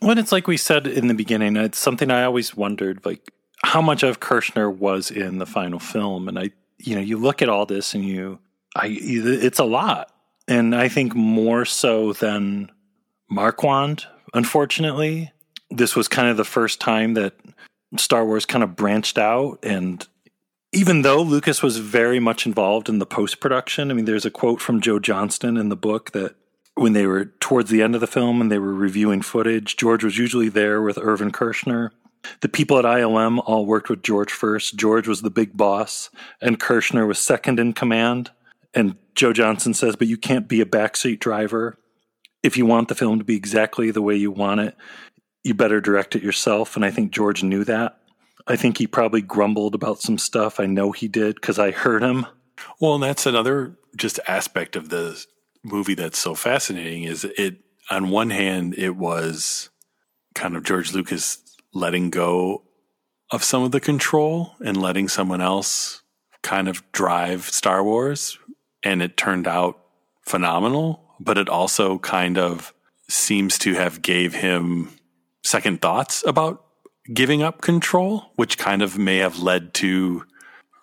When 0.00 0.18
it's 0.18 0.32
like 0.32 0.46
we 0.46 0.56
said 0.56 0.86
in 0.86 1.08
the 1.08 1.14
beginning, 1.14 1.56
it's 1.56 1.78
something 1.78 2.10
I 2.10 2.24
always 2.24 2.56
wondered, 2.56 3.04
like 3.04 3.32
how 3.64 3.80
much 3.80 4.02
of 4.02 4.20
Kershner 4.20 4.74
was 4.74 5.10
in 5.10 5.38
the 5.38 5.46
final 5.46 5.78
film, 5.78 6.28
and 6.28 6.38
I, 6.38 6.50
you 6.78 6.94
know, 6.94 7.00
you 7.00 7.18
look 7.18 7.42
at 7.42 7.48
all 7.48 7.66
this 7.66 7.94
and 7.94 8.04
you 8.04 8.38
I 8.76 8.96
it's 9.00 9.58
a 9.58 9.64
lot, 9.64 10.12
and 10.46 10.74
I 10.74 10.88
think 10.88 11.14
more 11.14 11.64
so 11.64 12.12
than 12.12 12.70
Marquand. 13.28 14.06
Unfortunately, 14.34 15.32
this 15.70 15.96
was 15.96 16.06
kind 16.06 16.28
of 16.28 16.36
the 16.36 16.44
first 16.44 16.80
time 16.80 17.14
that 17.14 17.34
Star 17.96 18.24
Wars 18.24 18.46
kind 18.46 18.62
of 18.62 18.76
branched 18.76 19.18
out, 19.18 19.58
and 19.62 20.06
even 20.72 21.02
though 21.02 21.22
Lucas 21.22 21.62
was 21.62 21.78
very 21.78 22.20
much 22.20 22.46
involved 22.46 22.88
in 22.88 22.98
the 22.98 23.06
post 23.06 23.40
production, 23.40 23.90
I 23.90 23.94
mean, 23.94 24.04
there's 24.04 24.26
a 24.26 24.30
quote 24.30 24.60
from 24.60 24.80
Joe 24.80 24.98
Johnston 24.98 25.56
in 25.56 25.68
the 25.70 25.76
book 25.76 26.12
that 26.12 26.34
when 26.74 26.92
they 26.92 27.06
were 27.06 27.26
towards 27.40 27.70
the 27.70 27.82
end 27.82 27.94
of 27.94 28.00
the 28.00 28.06
film 28.06 28.40
and 28.40 28.52
they 28.52 28.58
were 28.58 28.74
reviewing 28.74 29.22
footage, 29.22 29.76
George 29.76 30.04
was 30.04 30.18
usually 30.18 30.48
there 30.48 30.82
with 30.82 30.98
Irvin 30.98 31.32
Kershner. 31.32 31.90
The 32.40 32.48
people 32.48 32.78
at 32.78 32.84
ILM 32.84 33.42
all 33.46 33.64
worked 33.64 33.88
with 33.88 34.02
George 34.02 34.32
first. 34.32 34.76
George 34.76 35.08
was 35.08 35.22
the 35.22 35.30
big 35.30 35.56
boss, 35.56 36.10
and 36.40 36.60
Kershner 36.60 37.06
was 37.06 37.18
second 37.18 37.58
in 37.58 37.72
command. 37.72 38.30
And 38.74 38.96
Joe 39.14 39.32
Johnston 39.32 39.74
says, 39.74 39.96
but 39.96 40.08
you 40.08 40.16
can't 40.16 40.48
be 40.48 40.60
a 40.60 40.66
backseat 40.66 41.20
driver. 41.20 41.78
If 42.42 42.56
you 42.56 42.66
want 42.66 42.88
the 42.88 42.94
film 42.94 43.18
to 43.18 43.24
be 43.24 43.36
exactly 43.36 43.90
the 43.90 44.02
way 44.02 44.16
you 44.16 44.30
want 44.30 44.60
it, 44.60 44.76
you 45.42 45.54
better 45.54 45.80
direct 45.80 46.14
it 46.14 46.22
yourself. 46.22 46.76
And 46.76 46.84
I 46.84 46.90
think 46.90 47.10
George 47.10 47.42
knew 47.42 47.64
that. 47.64 47.98
I 48.48 48.56
think 48.56 48.78
he 48.78 48.86
probably 48.86 49.20
grumbled 49.20 49.74
about 49.74 50.00
some 50.00 50.18
stuff. 50.18 50.58
I 50.58 50.66
know 50.66 50.92
he 50.92 51.06
did 51.06 51.34
because 51.34 51.58
I 51.58 51.70
heard 51.70 52.02
him. 52.02 52.26
Well, 52.80 52.94
and 52.94 53.02
that's 53.02 53.26
another 53.26 53.76
just 53.96 54.18
aspect 54.26 54.74
of 54.74 54.88
the 54.88 55.24
movie 55.62 55.94
that's 55.94 56.18
so 56.18 56.34
fascinating 56.34 57.04
is 57.04 57.24
it 57.24 57.58
on 57.90 58.10
one 58.10 58.30
hand 58.30 58.74
it 58.78 58.96
was 58.96 59.70
kind 60.34 60.56
of 60.56 60.64
George 60.64 60.92
Lucas 60.94 61.38
letting 61.74 62.10
go 62.10 62.62
of 63.30 63.44
some 63.44 63.62
of 63.62 63.72
the 63.72 63.80
control 63.80 64.54
and 64.64 64.80
letting 64.80 65.08
someone 65.08 65.40
else 65.40 66.02
kind 66.42 66.68
of 66.68 66.82
drive 66.92 67.44
Star 67.44 67.84
Wars 67.84 68.38
and 68.82 69.02
it 69.02 69.16
turned 69.16 69.46
out 69.46 69.78
phenomenal, 70.22 71.02
but 71.20 71.36
it 71.36 71.48
also 71.48 71.98
kind 71.98 72.38
of 72.38 72.72
seems 73.08 73.58
to 73.58 73.74
have 73.74 74.00
gave 74.00 74.34
him 74.34 74.90
second 75.42 75.82
thoughts 75.82 76.22
about 76.26 76.64
giving 77.12 77.42
up 77.42 77.60
control, 77.60 78.32
which 78.36 78.58
kind 78.58 78.82
of 78.82 78.98
may 78.98 79.18
have 79.18 79.38
led 79.38 79.74
to 79.74 80.24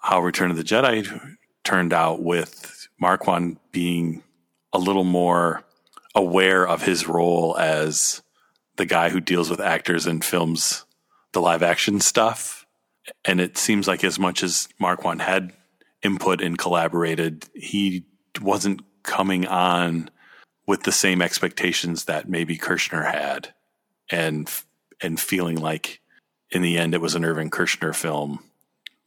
how 0.02 0.22
Return 0.22 0.52
of 0.52 0.58
the 0.58 0.64
Jedi 0.64 1.36
turned 1.64 1.94
out 1.94 2.22
with 2.22 2.88
Marquand 3.00 3.58
being 3.72 4.24
a 4.74 4.80
little 4.80 5.04
more 5.04 5.64
aware 6.14 6.68
of 6.68 6.84
his 6.84 7.08
role 7.08 7.58
as 7.58 8.22
the 8.78 8.86
guy 8.86 9.10
who 9.10 9.20
deals 9.20 9.50
with 9.50 9.60
actors 9.60 10.06
and 10.06 10.24
films 10.24 10.86
the 11.34 11.42
live 11.42 11.64
action 11.64 12.00
stuff. 12.00 12.66
And 13.24 13.40
it 13.40 13.58
seems 13.58 13.88
like 13.88 14.04
as 14.04 14.18
much 14.18 14.44
as 14.44 14.68
Marquand 14.80 15.22
had 15.22 15.54
input 16.02 16.42
and 16.42 16.58
collaborated, 16.58 17.46
he 17.54 18.06
wasn't 18.42 18.82
coming 19.04 19.46
on 19.46 20.10
with 20.68 20.84
the 20.84 20.92
same 20.92 21.22
expectations 21.22 22.06
that 22.06 22.28
maybe 22.28 22.58
Kershner 22.58 23.12
had, 23.12 23.54
and 24.10 24.50
and 25.02 25.20
feeling 25.20 25.58
like 25.58 26.00
in 26.52 26.62
the 26.62 26.78
end 26.78 26.94
it 26.94 27.02
was 27.02 27.16
an 27.16 27.26
Irving 27.26 27.50
Kershner 27.50 27.96
film, 27.96 28.44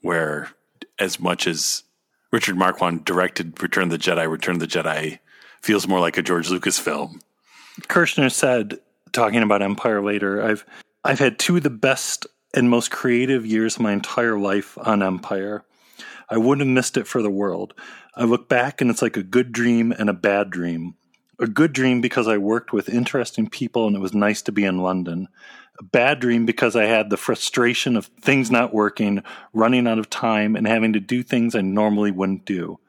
where 0.03 0.51
as 0.99 1.21
much 1.21 1.47
as 1.47 1.85
Richard 2.31 2.57
Marquand 2.57 3.05
directed 3.05 3.63
Return 3.63 3.85
of 3.85 3.91
the 3.91 3.99
Jedi, 3.99 4.31
Return 4.31 4.57
of 4.57 4.61
the 4.61 4.67
Jedi 4.67 5.19
feels 5.63 5.89
more 5.89 6.01
like 6.01 6.19
a 6.19 6.23
George 6.23 6.51
Lucas 6.51 6.79
film. 6.79 7.21
Kershner 7.83 8.31
said, 8.31 8.79
talking 9.13 9.43
about 9.43 9.63
Empire 9.63 10.03
later, 10.03 10.43
I've 10.43 10.65
I've 11.05 11.19
had 11.19 11.39
two 11.39 11.57
of 11.57 11.63
the 11.63 11.71
best 11.71 12.27
and 12.55 12.69
most 12.69 12.91
creative 12.91 13.47
years 13.47 13.77
of 13.77 13.83
my 13.83 13.93
entire 13.93 14.39
life 14.39 14.77
on 14.79 15.03
Empire. 15.03 15.65
I 16.31 16.37
wouldn't 16.37 16.67
have 16.67 16.75
missed 16.75 16.97
it 16.97 17.07
for 17.07 17.23
the 17.23 17.31
world. 17.31 17.75
I 18.15 18.25
look 18.25 18.49
back 18.49 18.81
and 18.81 18.91
it's 18.91 19.03
like 19.03 19.17
a 19.17 19.23
good 19.23 19.53
dream 19.53 19.93
and 19.93 20.11
a 20.11 20.15
bad 20.15 20.51
dream. 20.51 20.95
A 21.39 21.47
good 21.47 21.73
dream 21.73 22.01
because 22.01 22.27
I 22.27 22.37
worked 22.37 22.73
with 22.73 22.89
interesting 22.89 23.49
people 23.49 23.87
and 23.87 23.95
it 23.95 24.01
was 24.01 24.13
nice 24.13 24.43
to 24.43 24.53
be 24.53 24.65
in 24.65 24.79
London. 24.79 25.29
A 25.81 25.85
bad 25.85 26.21
dream 26.21 26.47
because 26.47 26.75
I 26.75 26.85
had 26.85 27.09
the 27.09 27.17
frustration 27.17 27.97
of 27.97 28.07
things 28.21 28.51
not 28.51 28.75
working, 28.75 29.23
running 29.53 29.87
out 29.87 29.99
of 29.99 30.11
time, 30.11 30.57
and 30.57 30.67
having 30.67 30.93
to 30.95 31.01
do 31.01 31.23
things 31.23 31.55
I 31.55 31.61
normally 31.61 32.11
wouldn't 32.11 32.45
do. 32.45 32.81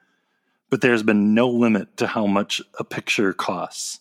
But 0.69 0.81
there's 0.81 1.03
been 1.03 1.33
no 1.33 1.49
limit 1.49 1.97
to 1.97 2.07
how 2.07 2.25
much 2.25 2.61
a 2.77 2.83
picture 2.83 3.33
costs. 3.33 3.99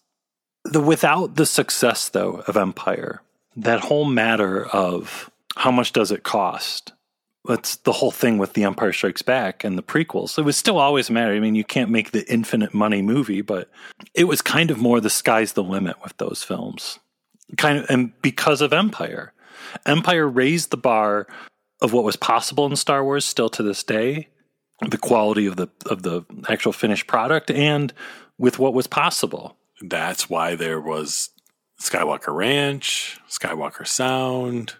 The 0.64 0.80
without 0.80 1.36
the 1.36 1.46
success 1.46 2.08
though 2.08 2.42
of 2.46 2.56
Empire, 2.56 3.22
that 3.56 3.80
whole 3.80 4.04
matter 4.04 4.66
of 4.66 5.30
how 5.56 5.70
much 5.70 5.92
does 5.92 6.10
it 6.10 6.22
cost? 6.24 6.92
that's 7.48 7.76
the 7.76 7.92
whole 7.92 8.10
thing 8.10 8.38
with 8.38 8.52
The 8.52 8.64
Empire 8.64 8.92
Strikes 8.92 9.22
Back 9.22 9.64
and 9.64 9.78
the 9.78 9.82
prequels. 9.82 10.38
It 10.38 10.42
was 10.42 10.56
still 10.56 10.78
always 10.78 11.08
a 11.08 11.12
matter. 11.12 11.32
I 11.32 11.40
mean, 11.40 11.54
you 11.54 11.64
can't 11.64 11.90
make 11.90 12.10
the 12.10 12.30
infinite 12.30 12.74
money 12.74 13.00
movie, 13.00 13.40
but 13.40 13.70
it 14.14 14.24
was 14.24 14.42
kind 14.42 14.70
of 14.70 14.78
more 14.78 15.00
the 15.00 15.10
sky's 15.10 15.54
the 15.54 15.62
limit 15.62 15.96
with 16.02 16.16
those 16.18 16.42
films. 16.42 16.98
Kind 17.56 17.78
of, 17.78 17.86
and 17.88 18.12
because 18.22 18.60
of 18.60 18.72
Empire, 18.72 19.32
Empire 19.86 20.28
raised 20.28 20.70
the 20.70 20.76
bar 20.76 21.26
of 21.80 21.92
what 21.92 22.04
was 22.04 22.16
possible 22.16 22.66
in 22.66 22.76
Star 22.76 23.02
Wars 23.02 23.24
still 23.24 23.48
to 23.50 23.62
this 23.62 23.82
day, 23.82 24.28
the 24.88 24.98
quality 24.98 25.46
of 25.46 25.56
the 25.56 25.68
of 25.86 26.02
the 26.02 26.24
actual 26.48 26.72
finished 26.72 27.06
product, 27.06 27.50
and 27.50 27.92
with 28.36 28.58
what 28.58 28.74
was 28.74 28.86
possible. 28.86 29.56
That's 29.80 30.28
why 30.28 30.56
there 30.56 30.80
was 30.80 31.30
Skywalker 31.80 32.34
Ranch, 32.34 33.18
Skywalker 33.28 33.86
Sound, 33.86 34.74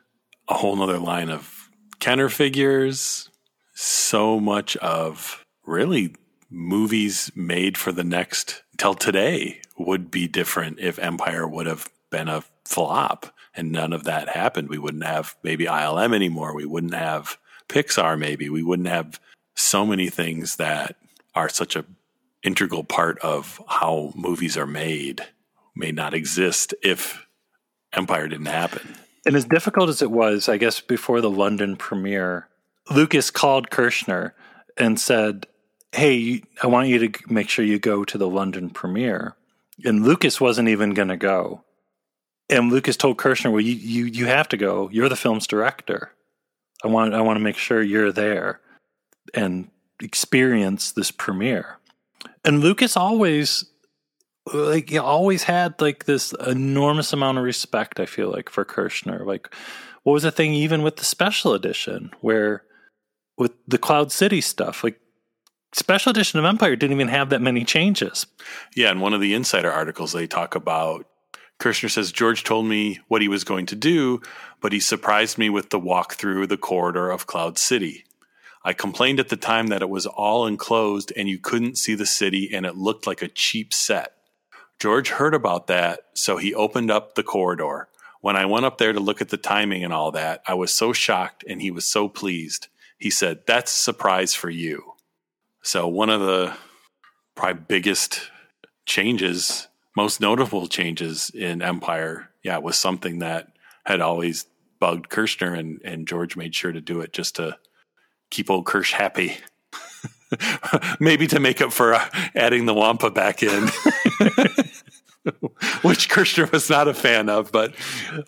a 0.48 0.54
whole 0.54 0.76
nother 0.76 0.98
line 0.98 1.30
of 1.30 1.70
Kenner 2.00 2.28
figures, 2.28 3.30
so 3.74 4.40
much 4.40 4.76
of 4.78 5.44
really 5.64 6.14
movies 6.50 7.30
made 7.34 7.76
for 7.76 7.92
the 7.92 8.04
next 8.04 8.62
till 8.76 8.94
today 8.94 9.60
would 9.78 10.10
be 10.10 10.26
different 10.26 10.78
if 10.80 10.98
Empire 10.98 11.46
would 11.46 11.66
have 11.66 11.88
been 12.10 12.28
a 12.28 12.42
flop 12.68 13.32
and 13.54 13.72
none 13.72 13.92
of 13.92 14.04
that 14.04 14.28
happened, 14.28 14.68
we 14.68 14.78
wouldn't 14.78 15.04
have 15.04 15.36
maybe 15.42 15.64
ILM 15.64 16.14
anymore. 16.14 16.54
We 16.54 16.66
wouldn't 16.66 16.94
have 16.94 17.38
Pixar, 17.68 18.18
maybe. 18.18 18.48
We 18.48 18.62
wouldn't 18.62 18.88
have 18.88 19.18
so 19.54 19.84
many 19.84 20.08
things 20.08 20.56
that 20.56 20.96
are 21.34 21.48
such 21.48 21.74
a 21.74 21.84
integral 22.42 22.84
part 22.84 23.18
of 23.18 23.60
how 23.68 24.12
movies 24.14 24.56
are 24.56 24.66
made 24.66 25.22
may 25.74 25.90
not 25.90 26.14
exist 26.14 26.72
if 26.82 27.26
Empire 27.92 28.28
didn't 28.28 28.46
happen. 28.46 28.96
And 29.26 29.34
as 29.34 29.44
difficult 29.44 29.88
as 29.88 30.02
it 30.02 30.10
was, 30.10 30.48
I 30.48 30.56
guess 30.56 30.80
before 30.80 31.20
the 31.20 31.30
London 31.30 31.76
premiere, 31.76 32.48
Lucas 32.90 33.30
called 33.30 33.70
Kershner 33.70 34.32
and 34.76 35.00
said, 35.00 35.46
Hey, 35.92 36.42
I 36.62 36.66
want 36.66 36.88
you 36.88 37.08
to 37.08 37.32
make 37.32 37.48
sure 37.48 37.64
you 37.64 37.78
go 37.78 38.04
to 38.04 38.18
the 38.18 38.28
London 38.28 38.70
premiere. 38.70 39.34
And 39.84 40.04
Lucas 40.04 40.40
wasn't 40.40 40.68
even 40.68 40.94
going 40.94 41.08
to 41.08 41.16
go. 41.16 41.64
And 42.51 42.70
Lucas 42.70 42.96
told 42.96 43.18
Kershner, 43.18 43.53
Well, 43.53 43.61
you, 43.61 43.74
you, 43.74 44.05
you 44.07 44.26
have 44.26 44.49
to 44.49 44.57
go. 44.57 44.88
You're 44.90 45.09
the 45.09 45.16
film's 45.16 45.46
director. 45.46 46.12
I 46.84 46.88
want, 46.88 47.14
I 47.14 47.20
want 47.20 47.36
to 47.36 47.44
make 47.44 47.57
sure 47.57 47.82
you're 47.82 48.12
there 48.12 48.61
and 49.34 49.70
experience 50.01 50.92
this 50.92 51.11
premiere. 51.11 51.78
And 52.44 52.61
Lucas 52.61 52.96
always 52.96 53.64
like 54.55 54.88
he 54.88 54.99
always 54.99 55.42
had 55.42 55.78
like 55.80 56.05
this 56.05 56.32
enormous 56.46 57.12
amount 57.12 57.38
of 57.38 57.44
respect. 57.44 58.01
I 58.01 58.07
feel 58.07 58.30
like 58.30 58.49
for 58.49 58.64
Kershner. 58.64 59.26
Like, 59.26 59.53
what 60.05 60.14
was 60.14 60.22
the 60.22 60.30
thing 60.30 60.55
even 60.55 60.82
with 60.82 60.96
the 60.96 61.05
special 61.05 61.53
edition 61.53 62.12
where 62.20 62.62
with 63.36 63.53
the 63.66 63.78
Cloud 63.78 64.11
City 64.11 64.40
stuff, 64.40 64.82
like 64.82 65.01
special 65.72 66.11
edition 66.11 66.38
of 66.38 66.44
Empire 66.44 66.76
didn't 66.76 66.96
even 66.96 67.09
have 67.09 67.30
that 67.30 67.40
many 67.40 67.64
changes. 67.64 68.26
Yeah, 68.74 68.90
in 68.90 69.01
one 69.01 69.14
of 69.14 69.20
the 69.20 69.34
insider 69.34 69.70
articles, 69.70 70.12
they 70.12 70.26
talk 70.26 70.55
about 70.55 71.07
Kershner 71.59 71.90
says 71.90 72.12
George 72.12 72.44
told 72.44 72.66
me 72.66 73.00
what 73.09 73.22
he 73.22 73.28
was 73.28 73.44
going 73.44 73.66
to 73.66 73.76
do, 73.76 74.20
but 74.61 74.72
he 74.72 74.80
surprised 74.80 75.38
me 75.38 75.50
with 75.50 75.70
the 75.70 75.78
walk 75.78 76.14
through 76.14 76.46
the 76.46 76.56
corridor 76.56 77.11
of 77.11 77.26
Cloud 77.26 77.59
City. 77.59 78.04
I 78.64 78.72
complained 78.72 79.18
at 79.18 79.28
the 79.28 79.36
time 79.36 79.68
that 79.68 79.82
it 79.82 79.88
was 79.88 80.06
all 80.06 80.46
enclosed 80.46 81.12
and 81.16 81.28
you 81.28 81.38
couldn't 81.38 81.78
see 81.78 81.94
the 81.94 82.06
city 82.06 82.50
and 82.52 82.66
it 82.66 82.76
looked 82.76 83.06
like 83.06 83.22
a 83.22 83.28
cheap 83.28 83.72
set. 83.72 84.14
George 84.78 85.11
heard 85.11 85.34
about 85.34 85.66
that, 85.66 86.00
so 86.14 86.36
he 86.36 86.54
opened 86.54 86.90
up 86.90 87.14
the 87.14 87.22
corridor. 87.22 87.88
When 88.20 88.36
I 88.36 88.46
went 88.46 88.64
up 88.64 88.78
there 88.78 88.92
to 88.92 89.00
look 89.00 89.20
at 89.20 89.30
the 89.30 89.36
timing 89.36 89.84
and 89.84 89.92
all 89.92 90.12
that, 90.12 90.42
I 90.46 90.54
was 90.54 90.72
so 90.72 90.92
shocked 90.92 91.44
and 91.48 91.61
he 91.62 91.70
was 91.70 91.84
so 91.84 92.09
pleased. 92.09 92.68
He 92.98 93.11
said, 93.11 93.40
That's 93.46 93.72
a 93.72 93.82
surprise 93.82 94.34
for 94.34 94.50
you. 94.50 94.94
So, 95.62 95.86
one 95.88 96.11
of 96.11 96.20
the 96.20 96.54
probably 97.34 97.62
biggest 97.68 98.30
changes, 98.86 99.67
most 99.99 100.20
notable 100.20 100.68
changes 100.68 101.28
in 101.34 101.61
Empire, 101.61 102.30
yeah, 102.44 102.59
was 102.59 102.78
something 102.78 103.18
that 103.18 103.49
had 103.84 104.01
always 104.01 104.46
bugged 104.78 105.11
Kershner, 105.11 105.59
and, 105.59 105.80
and 105.84 106.07
George 106.07 106.36
made 106.36 106.55
sure 106.55 106.70
to 106.70 106.80
do 106.80 107.01
it 107.01 107.12
just 107.12 107.34
to 107.34 107.59
keep 108.30 108.49
old 108.49 108.64
Kirsch 108.64 108.92
happy. 108.92 109.38
Maybe 111.01 111.26
to 111.26 111.40
make 111.40 111.61
up 111.61 111.72
for 111.72 111.94
uh, 111.94 112.09
adding 112.36 112.66
the 112.66 112.74
Wampa 112.74 113.11
back 113.11 113.42
in, 113.42 113.62
which 115.82 116.09
Kershner 116.09 116.53
was 116.53 116.70
not 116.70 116.86
a 116.86 116.94
fan 116.94 117.28
of. 117.28 117.51
But 117.51 117.74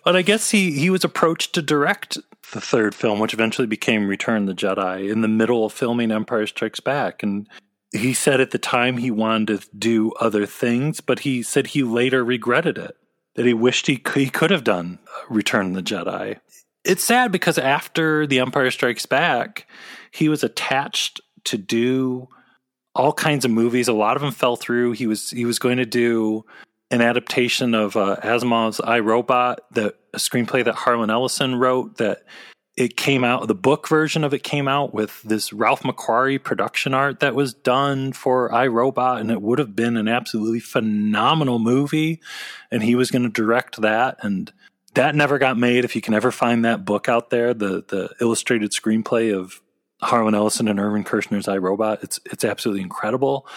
but 0.03 0.17
I 0.17 0.23
guess 0.23 0.51
he 0.51 0.73
he 0.77 0.89
was 0.89 1.05
approached 1.05 1.53
to 1.53 1.61
direct 1.61 2.17
the 2.51 2.59
third 2.59 2.93
film, 2.93 3.19
which 3.19 3.33
eventually 3.33 3.67
became 3.67 4.09
Return 4.09 4.45
the 4.45 4.53
Jedi, 4.53 5.09
in 5.09 5.21
the 5.21 5.29
middle 5.29 5.63
of 5.63 5.71
filming 5.71 6.11
Empire 6.11 6.47
Strikes 6.47 6.81
Back, 6.81 7.23
and 7.23 7.47
he 7.91 8.13
said 8.13 8.39
at 8.39 8.51
the 8.51 8.57
time 8.57 8.97
he 8.97 9.11
wanted 9.11 9.61
to 9.61 9.67
do 9.77 10.11
other 10.13 10.45
things, 10.45 11.01
but 11.01 11.19
he 11.19 11.43
said 11.43 11.67
he 11.67 11.83
later 11.83 12.23
regretted 12.23 12.77
it. 12.77 12.95
That 13.35 13.45
he 13.45 13.53
wished 13.53 13.87
he 13.87 14.01
he 14.13 14.29
could 14.29 14.51
have 14.51 14.63
done 14.63 14.99
Return 15.29 15.73
the 15.73 15.83
Jedi. 15.83 16.37
It's 16.83 17.03
sad 17.03 17.31
because 17.31 17.57
after 17.57 18.25
The 18.25 18.39
Empire 18.39 18.71
Strikes 18.71 19.05
Back, 19.05 19.67
he 20.11 20.27
was 20.27 20.43
attached 20.43 21.21
to 21.45 21.57
do 21.57 22.27
all 22.93 23.13
kinds 23.13 23.45
of 23.45 23.51
movies. 23.51 23.87
A 23.87 23.93
lot 23.93 24.17
of 24.17 24.21
them 24.21 24.31
fell 24.31 24.55
through. 24.55 24.93
He 24.93 25.07
was 25.07 25.29
he 25.29 25.45
was 25.45 25.59
going 25.59 25.77
to 25.77 25.85
do 25.85 26.45
an 26.89 27.01
adaptation 27.01 27.73
of 27.73 27.95
uh, 27.95 28.17
Asimov's 28.21 28.81
I 28.81 28.99
Robot, 28.99 29.61
the 29.71 29.95
a 30.13 30.17
screenplay 30.17 30.65
that 30.65 30.75
Harlan 30.75 31.09
Ellison 31.09 31.55
wrote. 31.55 31.97
That 31.97 32.23
it 32.77 32.95
came 32.95 33.23
out. 33.23 33.47
The 33.47 33.55
book 33.55 33.87
version 33.87 34.23
of 34.23 34.33
it 34.33 34.43
came 34.43 34.67
out 34.67 34.93
with 34.93 35.21
this 35.23 35.51
Ralph 35.51 35.83
McQuarrie 35.83 36.41
production 36.41 36.93
art 36.93 37.19
that 37.19 37.35
was 37.35 37.53
done 37.53 38.13
for 38.13 38.53
I 38.53 38.67
Robot, 38.67 39.19
and 39.19 39.29
it 39.29 39.41
would 39.41 39.59
have 39.59 39.75
been 39.75 39.97
an 39.97 40.07
absolutely 40.07 40.61
phenomenal 40.61 41.59
movie. 41.59 42.21
And 42.71 42.81
he 42.81 42.95
was 42.95 43.11
going 43.11 43.23
to 43.23 43.29
direct 43.29 43.81
that, 43.81 44.17
and 44.21 44.51
that 44.93 45.15
never 45.15 45.37
got 45.37 45.57
made. 45.57 45.83
If 45.83 45.95
you 45.95 46.01
can 46.01 46.13
ever 46.13 46.31
find 46.31 46.63
that 46.63 46.85
book 46.85 47.09
out 47.09 47.29
there, 47.29 47.53
the 47.53 47.83
the 47.87 48.09
illustrated 48.21 48.71
screenplay 48.71 49.35
of 49.37 49.61
Harlan 50.01 50.35
Ellison 50.35 50.67
and 50.67 50.79
Irvin 50.79 51.03
Kershner's 51.03 51.47
I 51.47 51.57
Robot. 51.57 52.03
It's 52.03 52.19
it's 52.25 52.45
absolutely 52.45 52.83
incredible. 52.83 53.47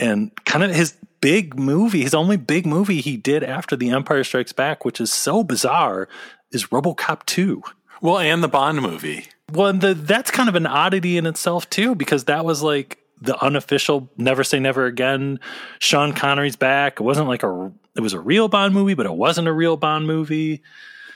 And 0.00 0.32
kind 0.44 0.64
of 0.64 0.74
his 0.74 0.96
big 1.20 1.58
movie, 1.58 2.02
his 2.02 2.14
only 2.14 2.36
big 2.36 2.66
movie 2.66 3.00
he 3.00 3.16
did 3.16 3.44
after 3.44 3.76
The 3.76 3.90
Empire 3.90 4.24
Strikes 4.24 4.52
Back, 4.52 4.84
which 4.84 5.00
is 5.00 5.12
so 5.12 5.44
bizarre, 5.44 6.08
is 6.50 6.66
RoboCop 6.66 7.24
2. 7.26 7.62
Well, 8.04 8.18
and 8.18 8.44
the 8.44 8.48
Bond 8.48 8.82
movie. 8.82 9.28
Well, 9.50 9.72
the, 9.72 9.94
that's 9.94 10.30
kind 10.30 10.50
of 10.50 10.56
an 10.56 10.66
oddity 10.66 11.16
in 11.16 11.24
itself 11.24 11.70
too, 11.70 11.94
because 11.94 12.24
that 12.24 12.44
was 12.44 12.62
like 12.62 12.98
the 13.22 13.34
unofficial 13.42 14.10
"Never 14.18 14.44
Say 14.44 14.60
Never 14.60 14.84
Again." 14.84 15.40
Sean 15.78 16.12
Connery's 16.12 16.54
back. 16.54 17.00
It 17.00 17.02
wasn't 17.02 17.28
like 17.28 17.42
a 17.42 17.72
it 17.96 18.00
was 18.00 18.12
a 18.12 18.20
real 18.20 18.48
Bond 18.48 18.74
movie, 18.74 18.92
but 18.92 19.06
it 19.06 19.14
wasn't 19.14 19.48
a 19.48 19.54
real 19.54 19.78
Bond 19.78 20.06
movie. 20.06 20.60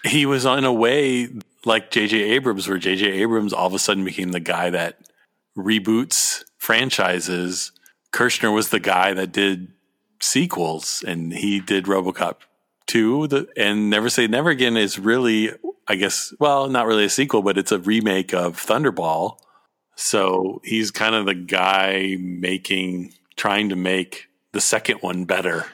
He 0.03 0.24
was 0.24 0.47
in 0.47 0.64
a 0.64 0.72
way 0.72 1.28
like 1.66 1.91
J.J. 1.91 2.22
Abrams, 2.22 2.66
where 2.66 2.78
J.J. 2.78 3.07
Abrams 3.20 3.53
all 3.53 3.66
of 3.66 3.74
a 3.74 3.78
sudden 3.78 4.07
became 4.07 4.32
the 4.32 4.41
guy 4.41 4.70
that 4.70 4.99
reboots 5.59 6.43
franchises. 6.57 7.70
Kershner 8.14 8.55
was 8.55 8.70
the 8.70 8.80
guy 8.80 9.12
that 9.12 9.30
did 9.30 9.72
sequels, 10.20 11.05
and 11.07 11.34
he 11.34 11.61
did 11.61 11.84
RoboCop 11.84 12.36
two. 12.89 13.28
The, 13.28 13.47
and 13.57 13.89
Never 13.89 14.11
Say 14.11 14.26
Never 14.26 14.51
Again 14.51 14.76
is 14.76 14.99
really, 14.99 15.53
I 15.86 15.95
guess, 15.95 16.34
well, 16.41 16.68
not 16.68 16.86
really 16.86 17.05
a 17.05 17.11
sequel, 17.11 17.43
but 17.43 17.57
it's 17.57 17.70
a 17.70 17.78
remake 17.78 18.34
of 18.34 18.57
Thunderball. 18.57 19.39
So 19.95 20.61
he's 20.64 20.91
kind 20.91 21.14
of 21.14 21.26
the 21.26 21.34
guy 21.34 22.16
making, 22.18 23.14
trying 23.36 23.68
to 23.68 23.76
make 23.76 24.28
the 24.53 24.61
second 24.61 24.99
one 25.03 25.24
better. 25.24 25.66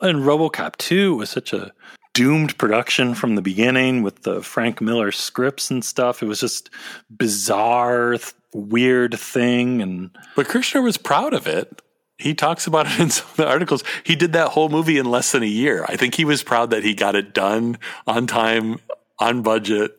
And 0.00 0.18
RoboCop 0.18 0.76
2 0.76 1.16
was 1.16 1.30
such 1.30 1.52
a 1.52 1.72
doomed 2.12 2.58
production 2.58 3.14
from 3.14 3.36
the 3.36 3.42
beginning 3.42 4.02
with 4.02 4.22
the 4.22 4.42
Frank 4.42 4.80
Miller 4.80 5.12
scripts 5.12 5.70
and 5.70 5.84
stuff. 5.84 6.22
It 6.22 6.26
was 6.26 6.40
just 6.40 6.70
bizarre, 7.16 8.12
th- 8.12 8.34
weird 8.52 9.18
thing. 9.18 9.80
And 9.80 10.10
but 10.34 10.48
Kershner 10.48 10.82
was 10.82 10.96
proud 10.96 11.32
of 11.32 11.46
it. 11.46 11.80
He 12.18 12.34
talks 12.34 12.66
about 12.66 12.86
it 12.86 12.98
in 13.00 13.10
some 13.10 13.28
of 13.30 13.36
the 13.36 13.48
articles. 13.48 13.84
He 14.04 14.16
did 14.16 14.32
that 14.32 14.50
whole 14.50 14.68
movie 14.68 14.98
in 14.98 15.06
less 15.10 15.32
than 15.32 15.42
a 15.42 15.46
year. 15.46 15.84
I 15.88 15.96
think 15.96 16.14
he 16.14 16.24
was 16.24 16.42
proud 16.42 16.70
that 16.70 16.84
he 16.84 16.94
got 16.94 17.14
it 17.14 17.32
done 17.32 17.78
on 18.06 18.26
time, 18.26 18.80
on 19.18 19.42
budget. 19.42 19.96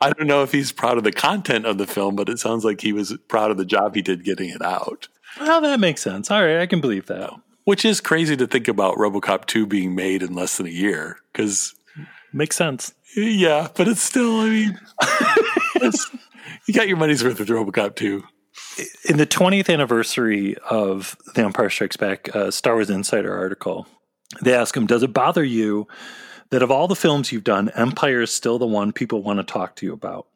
I 0.00 0.10
don't 0.10 0.28
know 0.28 0.42
if 0.42 0.52
he's 0.52 0.70
proud 0.70 0.96
of 0.96 1.04
the 1.04 1.12
content 1.12 1.66
of 1.66 1.78
the 1.78 1.86
film, 1.86 2.14
but 2.14 2.28
it 2.28 2.38
sounds 2.38 2.64
like 2.64 2.80
he 2.80 2.92
was 2.92 3.16
proud 3.28 3.50
of 3.50 3.56
the 3.56 3.64
job 3.64 3.94
he 3.94 4.02
did 4.02 4.22
getting 4.24 4.50
it 4.50 4.62
out. 4.62 5.08
Well, 5.40 5.60
that 5.60 5.80
makes 5.80 6.02
sense. 6.02 6.30
All 6.30 6.42
right, 6.42 6.60
I 6.60 6.66
can 6.66 6.80
believe 6.80 7.06
that. 7.06 7.30
Which 7.64 7.84
is 7.84 8.00
crazy 8.00 8.36
to 8.36 8.46
think 8.46 8.68
about 8.68 8.96
RoboCop 8.96 9.46
2 9.46 9.66
being 9.66 9.96
made 9.96 10.22
in 10.22 10.34
less 10.34 10.56
than 10.56 10.66
a 10.66 10.70
year 10.70 11.18
because 11.32 11.74
makes 12.32 12.54
sense. 12.54 12.94
Yeah, 13.16 13.68
but 13.74 13.88
it's 13.88 14.02
still, 14.02 14.40
I 14.40 14.48
mean, 14.48 14.80
you 16.66 16.74
got 16.74 16.86
your 16.86 16.96
money's 16.96 17.24
worth 17.24 17.38
with 17.40 17.48
RoboCop 17.48 17.96
2. 17.96 18.22
In 19.08 19.16
the 19.16 19.26
20th 19.26 19.72
anniversary 19.72 20.56
of 20.70 21.16
The 21.34 21.42
Empire 21.42 21.70
Strikes 21.70 21.96
Back, 21.96 22.34
uh, 22.34 22.50
Star 22.50 22.74
Wars 22.74 22.90
Insider 22.90 23.34
article, 23.34 23.86
they 24.42 24.54
ask 24.54 24.76
him, 24.76 24.86
Does 24.86 25.02
it 25.02 25.12
bother 25.12 25.44
you 25.44 25.86
that 26.50 26.62
of 26.62 26.70
all 26.70 26.88
the 26.88 26.96
films 26.96 27.32
you've 27.32 27.44
done, 27.44 27.70
Empire 27.70 28.22
is 28.22 28.32
still 28.32 28.58
the 28.58 28.66
one 28.66 28.92
people 28.92 29.22
want 29.22 29.38
to 29.38 29.44
talk 29.44 29.76
to 29.76 29.86
you 29.86 29.92
about? 29.92 30.26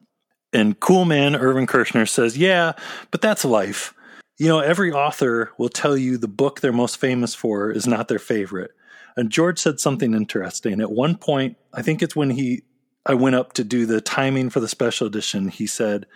And 0.53 0.78
cool 0.80 1.05
man 1.05 1.36
Irvin 1.36 1.66
Kershner 1.66 2.09
says, 2.09 2.38
Yeah, 2.38 2.72
but 3.11 3.20
that's 3.20 3.45
life. 3.45 3.95
You 4.38 4.49
know, 4.49 4.61
every 4.61 4.91
author 4.91 5.53
will 5.59 5.68
tell 5.68 5.97
you 5.97 6.16
the 6.16 6.26
book 6.26 6.61
they're 6.61 6.72
most 6.72 6.97
famous 6.97 7.34
for 7.34 7.70
is 7.70 7.86
not 7.86 8.09
their 8.09 8.18
favorite. 8.18 8.70
And 9.16 9.30
George 9.30 9.59
said 9.59 9.80
something 9.80 10.14
interesting. 10.14 10.80
At 10.80 10.91
one 10.91 11.16
point, 11.16 11.59
I 11.74 11.82
think 11.82 12.03
it's 12.03 12.16
when 12.16 12.30
he 12.30 12.62
I 13.11 13.14
went 13.14 13.36
up 13.36 13.52
to 13.54 13.64
do 13.64 13.86
the 13.86 14.00
timing 14.00 14.50
for 14.50 14.61
the 14.61 14.68
special 14.68 15.06
edition, 15.06 15.48
he 15.48 15.66
said, 15.66 16.06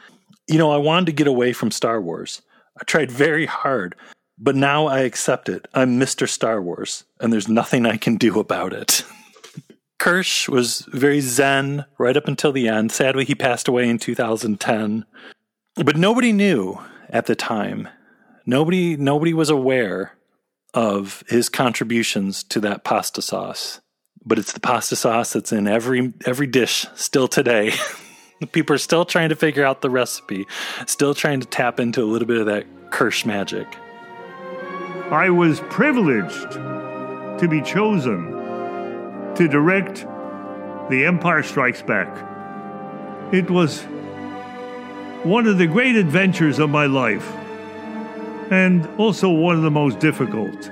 "You 0.49 0.59
know, 0.59 0.70
I 0.70 0.76
wanted 0.76 1.07
to 1.07 1.12
get 1.12 1.26
away 1.26 1.53
from 1.53 1.70
Star 1.70 2.01
Wars. 2.01 2.42
I 2.80 2.84
tried 2.84 3.11
very 3.11 3.47
hard, 3.47 3.95
but 4.38 4.57
now 4.57 4.86
I 4.86 5.01
accept 5.01 5.49
it. 5.49 5.66
I'm 5.74 5.99
Mr. 5.99 6.28
Star 6.28 6.61
Wars, 6.62 7.05
and 7.20 7.32
there's 7.32 7.49
nothing 7.49 7.86
I 7.86 7.97
can 7.97 8.16
do 8.16 8.38
about 8.38 8.72
it." 8.72 9.05
Kirsch 9.99 10.49
was 10.49 10.88
very 10.92 11.20
zen 11.20 11.84
right 11.99 12.16
up 12.16 12.28
until 12.28 12.53
the 12.53 12.68
end. 12.68 12.92
Sadly, 12.92 13.24
he 13.24 13.34
passed 13.34 13.68
away 13.68 13.88
in 13.88 13.99
2010. 13.99 15.05
But 15.76 15.97
nobody 15.97 16.32
knew 16.32 16.78
at 17.11 17.26
the 17.26 17.34
time 17.34 17.88
Nobody 18.47 18.97
nobody 18.97 19.32
was 19.32 19.49
aware 19.49 20.12
of 20.74 21.22
his 21.28 21.49
contributions 21.49 22.42
to 22.45 22.61
that 22.61 22.84
pasta 22.84 23.22
sauce. 23.22 23.80
But 24.27 24.39
it's 24.39 24.53
the 24.53 24.61
pasta 24.61 24.97
sauce 24.97 25.33
that's 25.35 25.53
in 25.53 25.66
every 25.66 26.12
every 26.27 26.47
dish 26.47 26.87
still 26.95 27.29
today. 27.29 27.72
People 28.53 28.75
are 28.75 28.79
still 28.79 29.05
trying 29.05 29.29
to 29.29 29.37
figure 29.37 29.64
out 29.64 29.81
the 29.81 29.91
recipe, 29.91 30.47
still 30.87 31.14
trying 31.14 31.41
to 31.41 31.47
tap 31.47 31.81
into 31.81 32.03
a 32.03 32.05
little 32.05 32.27
bit 32.27 32.39
of 32.41 32.47
that 32.47 32.66
Kirsch 32.91 33.25
magic. 33.25 33.66
I 35.11 35.31
was 35.31 35.61
privileged 35.70 36.53
to 37.41 37.49
be 37.49 37.62
chosen 37.62 38.33
to 39.35 39.49
direct 39.49 40.07
The 40.91 41.05
Empire 41.07 41.43
Strikes 41.43 41.83
Back. 41.83 42.09
It 43.33 43.51
was 43.51 43.83
one 45.25 45.47
of 45.47 45.59
the 45.59 45.66
great 45.66 45.97
adventures 45.97 46.59
of 46.59 46.70
my 46.70 46.87
life, 46.87 47.27
and 48.51 48.87
also 48.99 49.31
one 49.31 49.57
of 49.57 49.62
the 49.62 49.70
most 49.70 49.99
difficult, 50.01 50.70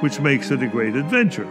which 0.00 0.20
makes 0.20 0.50
it 0.50 0.62
a 0.62 0.68
great 0.68 0.94
adventure. 0.94 1.48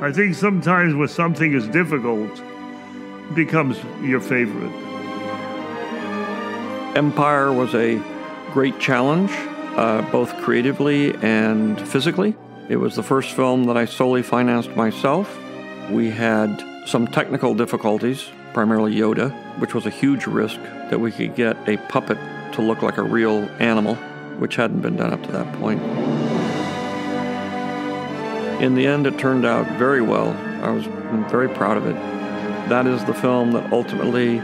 I 0.00 0.12
think 0.12 0.36
sometimes 0.36 0.94
when 0.94 1.08
something 1.08 1.54
is 1.54 1.66
difficult, 1.66 2.30
it 2.30 3.34
becomes 3.34 3.76
your 4.00 4.20
favorite. 4.20 4.72
Empire 6.96 7.52
was 7.52 7.74
a 7.74 8.00
great 8.52 8.78
challenge, 8.78 9.32
uh, 9.76 10.02
both 10.12 10.36
creatively 10.36 11.16
and 11.16 11.80
physically. 11.88 12.36
It 12.68 12.76
was 12.76 12.94
the 12.94 13.02
first 13.02 13.32
film 13.32 13.64
that 13.64 13.76
I 13.76 13.86
solely 13.86 14.22
financed 14.22 14.70
myself. 14.76 15.36
We 15.90 16.10
had 16.10 16.62
some 16.86 17.08
technical 17.08 17.54
difficulties, 17.54 18.30
primarily 18.52 18.94
Yoda, 18.94 19.32
which 19.58 19.74
was 19.74 19.84
a 19.84 19.90
huge 19.90 20.28
risk 20.28 20.60
that 20.90 21.00
we 21.00 21.10
could 21.10 21.34
get 21.34 21.56
a 21.68 21.76
puppet 21.88 22.18
to 22.52 22.62
look 22.62 22.82
like 22.82 22.98
a 22.98 23.02
real 23.02 23.48
animal, 23.58 23.96
which 24.38 24.54
hadn't 24.54 24.80
been 24.80 24.96
done 24.96 25.12
up 25.12 25.24
to 25.24 25.32
that 25.32 25.52
point. 25.54 25.82
In 28.60 28.74
the 28.74 28.86
end, 28.86 29.06
it 29.06 29.18
turned 29.18 29.46
out 29.46 29.66
very 29.78 30.02
well. 30.02 30.30
I 30.62 30.70
was 30.70 30.84
very 31.30 31.48
proud 31.48 31.76
of 31.76 31.86
it. 31.86 31.94
That 32.68 32.86
is 32.86 33.04
the 33.04 33.14
film 33.14 33.52
that 33.52 33.72
ultimately 33.72 34.40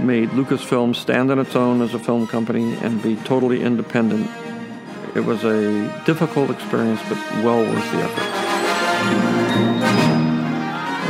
made 0.00 0.30
Lucasfilm 0.30 0.96
stand 0.96 1.30
on 1.30 1.38
its 1.38 1.54
own 1.54 1.82
as 1.82 1.92
a 1.92 1.98
film 1.98 2.26
company 2.26 2.74
and 2.76 3.02
be 3.02 3.16
totally 3.16 3.62
independent. 3.62 4.30
It 5.14 5.20
was 5.20 5.44
a 5.44 6.02
difficult 6.06 6.50
experience, 6.50 7.00
but 7.08 7.18
well 7.44 7.60
worth 7.60 7.92
the 7.92 7.98
effort. 7.98 8.24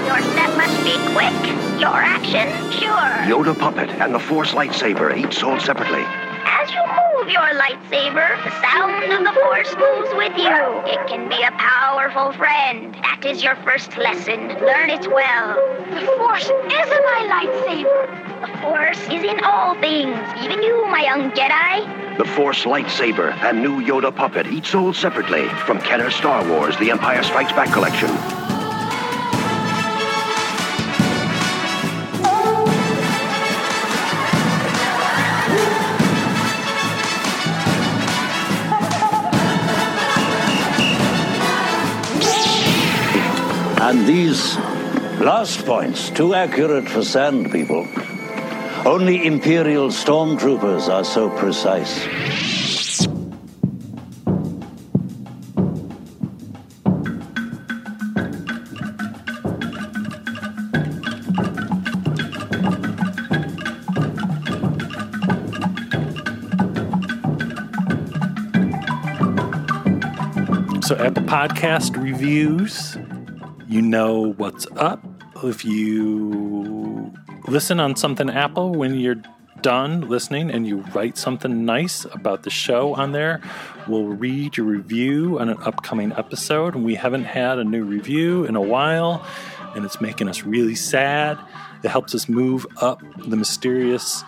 Your 0.07 0.21
step 0.33 0.57
must 0.57 0.85
be 0.85 0.97
quick. 1.15 1.81
Your 1.81 1.95
action, 1.95 2.49
sure. 2.73 3.45
Yoda 3.45 3.57
puppet 3.57 3.91
and 3.91 4.13
the 4.13 4.19
Force 4.19 4.53
lightsaber, 4.53 5.17
each 5.17 5.39
sold 5.39 5.61
separately. 5.61 6.05
As 6.61 6.71
you 6.73 6.81
move 6.85 7.33
your 7.33 7.55
lightsaber, 7.59 8.37
the 8.45 8.51
sound 8.61 9.11
of 9.11 9.25
the 9.25 9.41
Force 9.41 9.75
moves 9.77 10.15
with 10.15 10.37
you. 10.37 10.53
It 10.85 11.09
can 11.09 11.27
be 11.27 11.43
a 11.43 11.51
powerful 11.53 12.33
friend. 12.33 12.95
That 12.97 13.25
is 13.25 13.43
your 13.43 13.57
first 13.65 13.97
lesson. 13.97 14.49
Learn 14.61 14.91
it 14.91 15.11
well. 15.11 15.55
The 15.89 16.07
Force 16.19 16.45
is 16.45 16.51
in 16.51 17.03
my 17.13 17.21
lightsaber. 17.33 18.43
The 18.43 18.59
Force 18.61 19.01
is 19.05 19.25
in 19.25 19.43
all 19.43 19.75
things, 19.81 20.19
even 20.45 20.63
you, 20.63 20.87
my 20.89 21.03
young 21.03 21.31
Jedi. 21.31 22.19
The 22.19 22.27
Force 22.27 22.65
lightsaber 22.65 23.33
and 23.43 23.63
new 23.63 23.81
Yoda 23.81 24.15
puppet, 24.15 24.47
each 24.47 24.67
sold 24.67 24.97
separately 24.97 25.49
from 25.65 25.81
Kenner 25.81 26.11
Star 26.11 26.47
Wars 26.47 26.77
The 26.77 26.91
Empire 26.91 27.23
Strikes 27.23 27.53
Back 27.53 27.73
collection. 27.73 28.11
And 43.91 44.07
these 44.07 44.57
last 45.19 45.67
points, 45.67 46.11
too 46.11 46.33
accurate 46.33 46.89
for 46.89 47.03
sand 47.03 47.51
people. 47.51 47.89
Only 48.87 49.27
Imperial 49.27 49.89
stormtroopers 49.89 50.89
are 50.89 51.03
so 51.03 51.29
precise. 51.29 51.91
So, 70.87 70.95
Apple 70.95 71.25
Podcast 71.25 72.01
reviews, 72.01 72.97
you 73.71 73.81
know 73.81 74.33
what's 74.33 74.67
up. 74.75 75.01
If 75.45 75.65
you 75.65 77.15
listen 77.47 77.79
on 77.79 77.95
something 77.95 78.29
Apple 78.29 78.73
when 78.73 78.99
you're 78.99 79.23
done 79.63 80.09
listening 80.09 80.51
and 80.51 80.67
you 80.67 80.79
write 80.93 81.17
something 81.17 81.65
nice 81.65 82.05
about 82.07 82.43
the 82.43 82.51
show 82.51 82.95
on 82.95 83.13
there, 83.13 83.41
we'll 83.87 84.07
read 84.07 84.57
your 84.57 84.67
review 84.67 85.39
on 85.39 85.51
an 85.51 85.57
upcoming 85.63 86.11
episode. 86.15 86.75
And 86.75 86.85
we 86.85 86.97
haven't 86.97 87.27
had 87.27 87.61
a 87.61 87.65
new 87.65 87.85
review 87.85 88.45
in 88.45 88.57
a 88.57 88.61
while, 88.61 89.25
and 89.77 89.85
it's 89.85 90.01
making 90.01 90.29
us 90.29 90.43
really 90.43 90.75
sad. 90.75 91.39
It 91.85 91.91
helps 91.91 92.13
us 92.13 92.29
move 92.29 92.67
up 92.81 93.01
the 93.19 93.37
mysterious 93.37 94.25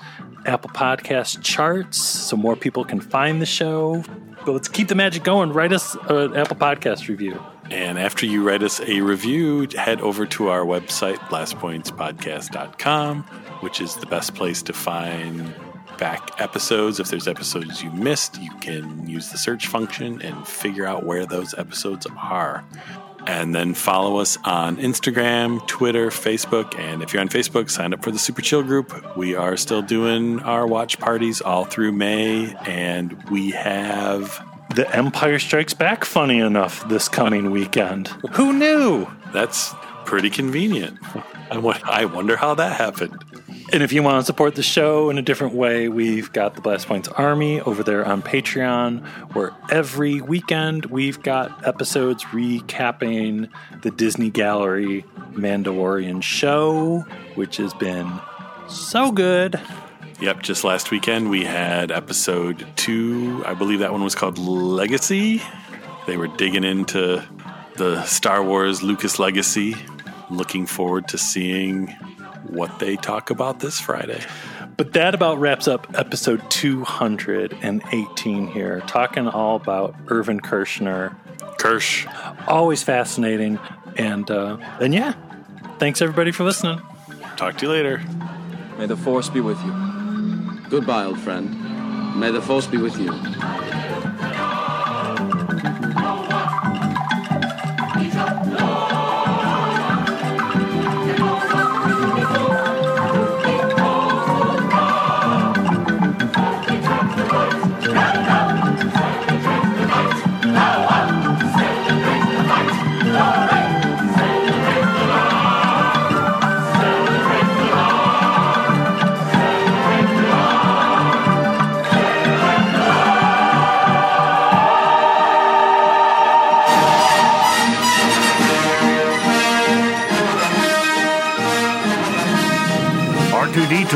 Apple 0.46 0.70
Podcast 0.70 1.42
charts 1.42 1.98
so 1.98 2.36
more 2.36 2.54
people 2.54 2.84
can 2.84 3.00
find 3.00 3.42
the 3.42 3.46
show. 3.46 4.04
But 4.46 4.52
let's 4.52 4.68
keep 4.68 4.86
the 4.86 4.94
magic 4.94 5.24
going. 5.24 5.52
Write 5.52 5.72
us 5.72 5.96
an 6.08 6.36
Apple 6.36 6.56
Podcast 6.56 7.08
review. 7.08 7.42
And 7.72 7.98
after 7.98 8.26
you 8.26 8.46
write 8.46 8.62
us 8.62 8.80
a 8.80 9.00
review, 9.00 9.66
head 9.74 10.02
over 10.02 10.26
to 10.26 10.48
our 10.48 10.60
website, 10.60 11.16
blastpointspodcast.com, 11.30 13.22
which 13.60 13.80
is 13.80 13.96
the 13.96 14.04
best 14.04 14.34
place 14.34 14.60
to 14.64 14.74
find 14.74 15.54
back 15.96 16.38
episodes. 16.38 17.00
If 17.00 17.08
there's 17.08 17.26
episodes 17.26 17.82
you 17.82 17.90
missed, 17.92 18.38
you 18.38 18.50
can 18.60 19.08
use 19.08 19.30
the 19.30 19.38
search 19.38 19.68
function 19.68 20.20
and 20.20 20.46
figure 20.46 20.84
out 20.84 21.06
where 21.06 21.24
those 21.24 21.54
episodes 21.54 22.06
are. 22.18 22.62
And 23.26 23.54
then 23.54 23.72
follow 23.72 24.18
us 24.18 24.36
on 24.44 24.76
Instagram, 24.76 25.66
Twitter, 25.66 26.08
Facebook. 26.10 26.78
And 26.78 27.02
if 27.02 27.14
you're 27.14 27.22
on 27.22 27.30
Facebook, 27.30 27.70
sign 27.70 27.94
up 27.94 28.02
for 28.02 28.10
the 28.10 28.18
Super 28.18 28.42
Chill 28.42 28.62
group. 28.62 29.16
We 29.16 29.34
are 29.34 29.56
still 29.56 29.80
doing 29.80 30.40
our 30.40 30.66
watch 30.66 30.98
parties 30.98 31.40
all 31.40 31.64
through 31.64 31.92
May, 31.92 32.54
and 32.66 33.30
we 33.30 33.52
have 33.52 34.46
The 34.74 34.86
Empire 34.94 35.38
Strikes 35.38 35.74
Back, 35.74 36.04
funny 36.04 36.38
enough, 36.38 36.88
this 36.88 37.08
coming 37.08 37.50
weekend. 37.50 38.08
Who 38.32 38.52
knew? 38.54 39.06
That's 39.32 39.74
pretty 40.06 40.30
convenient. 40.30 40.98
I 41.50 41.58
won- 41.58 41.80
I 41.84 42.06
wonder 42.06 42.36
how 42.36 42.54
that 42.54 42.72
happened. 42.78 43.22
And 43.72 43.82
if 43.82 43.92
you 43.92 44.02
want 44.02 44.20
to 44.20 44.24
support 44.24 44.54
the 44.54 44.62
show 44.62 45.10
in 45.10 45.18
a 45.18 45.22
different 45.22 45.54
way, 45.54 45.88
we've 45.88 46.32
got 46.32 46.54
the 46.54 46.62
Blast 46.62 46.86
Points 46.88 47.08
Army 47.08 47.60
over 47.60 47.82
there 47.82 48.04
on 48.06 48.22
Patreon, 48.22 49.04
where 49.34 49.52
every 49.70 50.20
weekend 50.22 50.86
we've 50.86 51.22
got 51.22 51.66
episodes 51.66 52.24
recapping 52.26 53.48
the 53.82 53.90
Disney 53.90 54.30
Gallery 54.30 55.04
Mandalorian 55.34 56.22
show, 56.22 57.04
which 57.34 57.58
has 57.58 57.74
been 57.74 58.10
so 58.68 59.12
good. 59.12 59.60
Yep, 60.20 60.42
just 60.42 60.62
last 60.62 60.90
weekend 60.90 61.30
we 61.30 61.44
had 61.44 61.90
episode 61.90 62.66
two. 62.76 63.42
I 63.44 63.54
believe 63.54 63.80
that 63.80 63.90
one 63.92 64.04
was 64.04 64.14
called 64.14 64.38
Legacy. 64.38 65.42
They 66.06 66.16
were 66.16 66.28
digging 66.28 66.62
into 66.64 67.22
the 67.76 68.02
Star 68.04 68.42
Wars 68.42 68.82
Lucas 68.84 69.18
legacy. 69.18 69.74
Looking 70.30 70.66
forward 70.66 71.08
to 71.08 71.18
seeing 71.18 71.88
what 72.46 72.78
they 72.78 72.94
talk 72.96 73.30
about 73.30 73.58
this 73.60 73.80
Friday. 73.80 74.20
But 74.76 74.92
that 74.94 75.14
about 75.14 75.38
wraps 75.40 75.66
up 75.68 75.86
episode 75.98 76.48
218 76.50 78.46
here, 78.48 78.80
talking 78.86 79.26
all 79.28 79.56
about 79.56 79.94
Irvin 80.08 80.40
Kershner. 80.40 81.16
Kirsch, 81.58 82.06
Always 82.46 82.82
fascinating. 82.82 83.58
And, 83.96 84.30
uh, 84.30 84.56
and 84.80 84.94
yeah, 84.94 85.14
thanks 85.78 86.00
everybody 86.00 86.30
for 86.32 86.44
listening. 86.44 86.80
talk 87.36 87.58
to 87.58 87.66
you 87.66 87.72
later. 87.72 88.00
May 88.78 88.86
the 88.86 88.96
Force 88.96 89.28
be 89.28 89.40
with 89.40 89.62
you. 89.64 89.72
Goodbye, 90.72 91.04
old 91.04 91.18
friend. 91.18 92.18
May 92.18 92.30
the 92.30 92.40
Force 92.40 92.66
be 92.66 92.78
with 92.78 92.98
you. 92.98 93.12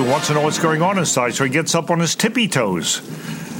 Wants 0.05 0.27
to 0.29 0.35
know 0.35 0.43
what's 0.43 0.59
going 0.59 0.83
on 0.83 0.99
inside, 0.99 1.35
so 1.35 1.45
he 1.45 1.51
gets 1.51 1.75
up 1.75 1.91
on 1.91 2.01
his 2.01 2.15
tippy 2.15 2.49
toes. 2.49 3.01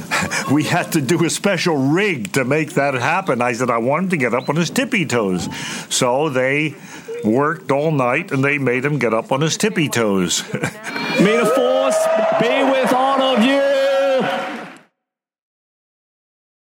We 0.51 0.63
had 0.63 0.93
to 0.93 1.01
do 1.01 1.25
a 1.25 1.29
special 1.29 1.75
rig 1.75 2.31
to 2.33 2.45
make 2.45 2.71
that 2.73 2.93
happen. 2.93 3.41
I 3.41 3.51
said, 3.53 3.69
I 3.69 3.77
want 3.77 4.05
him 4.05 4.09
to 4.11 4.17
get 4.17 4.33
up 4.33 4.47
on 4.49 4.55
his 4.55 4.69
tippy 4.69 5.05
toes. 5.05 5.49
So 5.93 6.29
they 6.29 6.75
worked 7.23 7.71
all 7.71 7.91
night 7.91 8.31
and 8.31 8.43
they 8.43 8.57
made 8.57 8.85
him 8.85 8.97
get 8.97 9.13
up 9.13 9.31
on 9.31 9.41
his 9.41 9.57
tippy 9.57 9.89
toes. 9.89 10.43
May 10.53 11.37
the 11.37 11.51
force 11.53 11.97
be 12.39 12.63
with 12.71 12.93
all. 12.93 13.06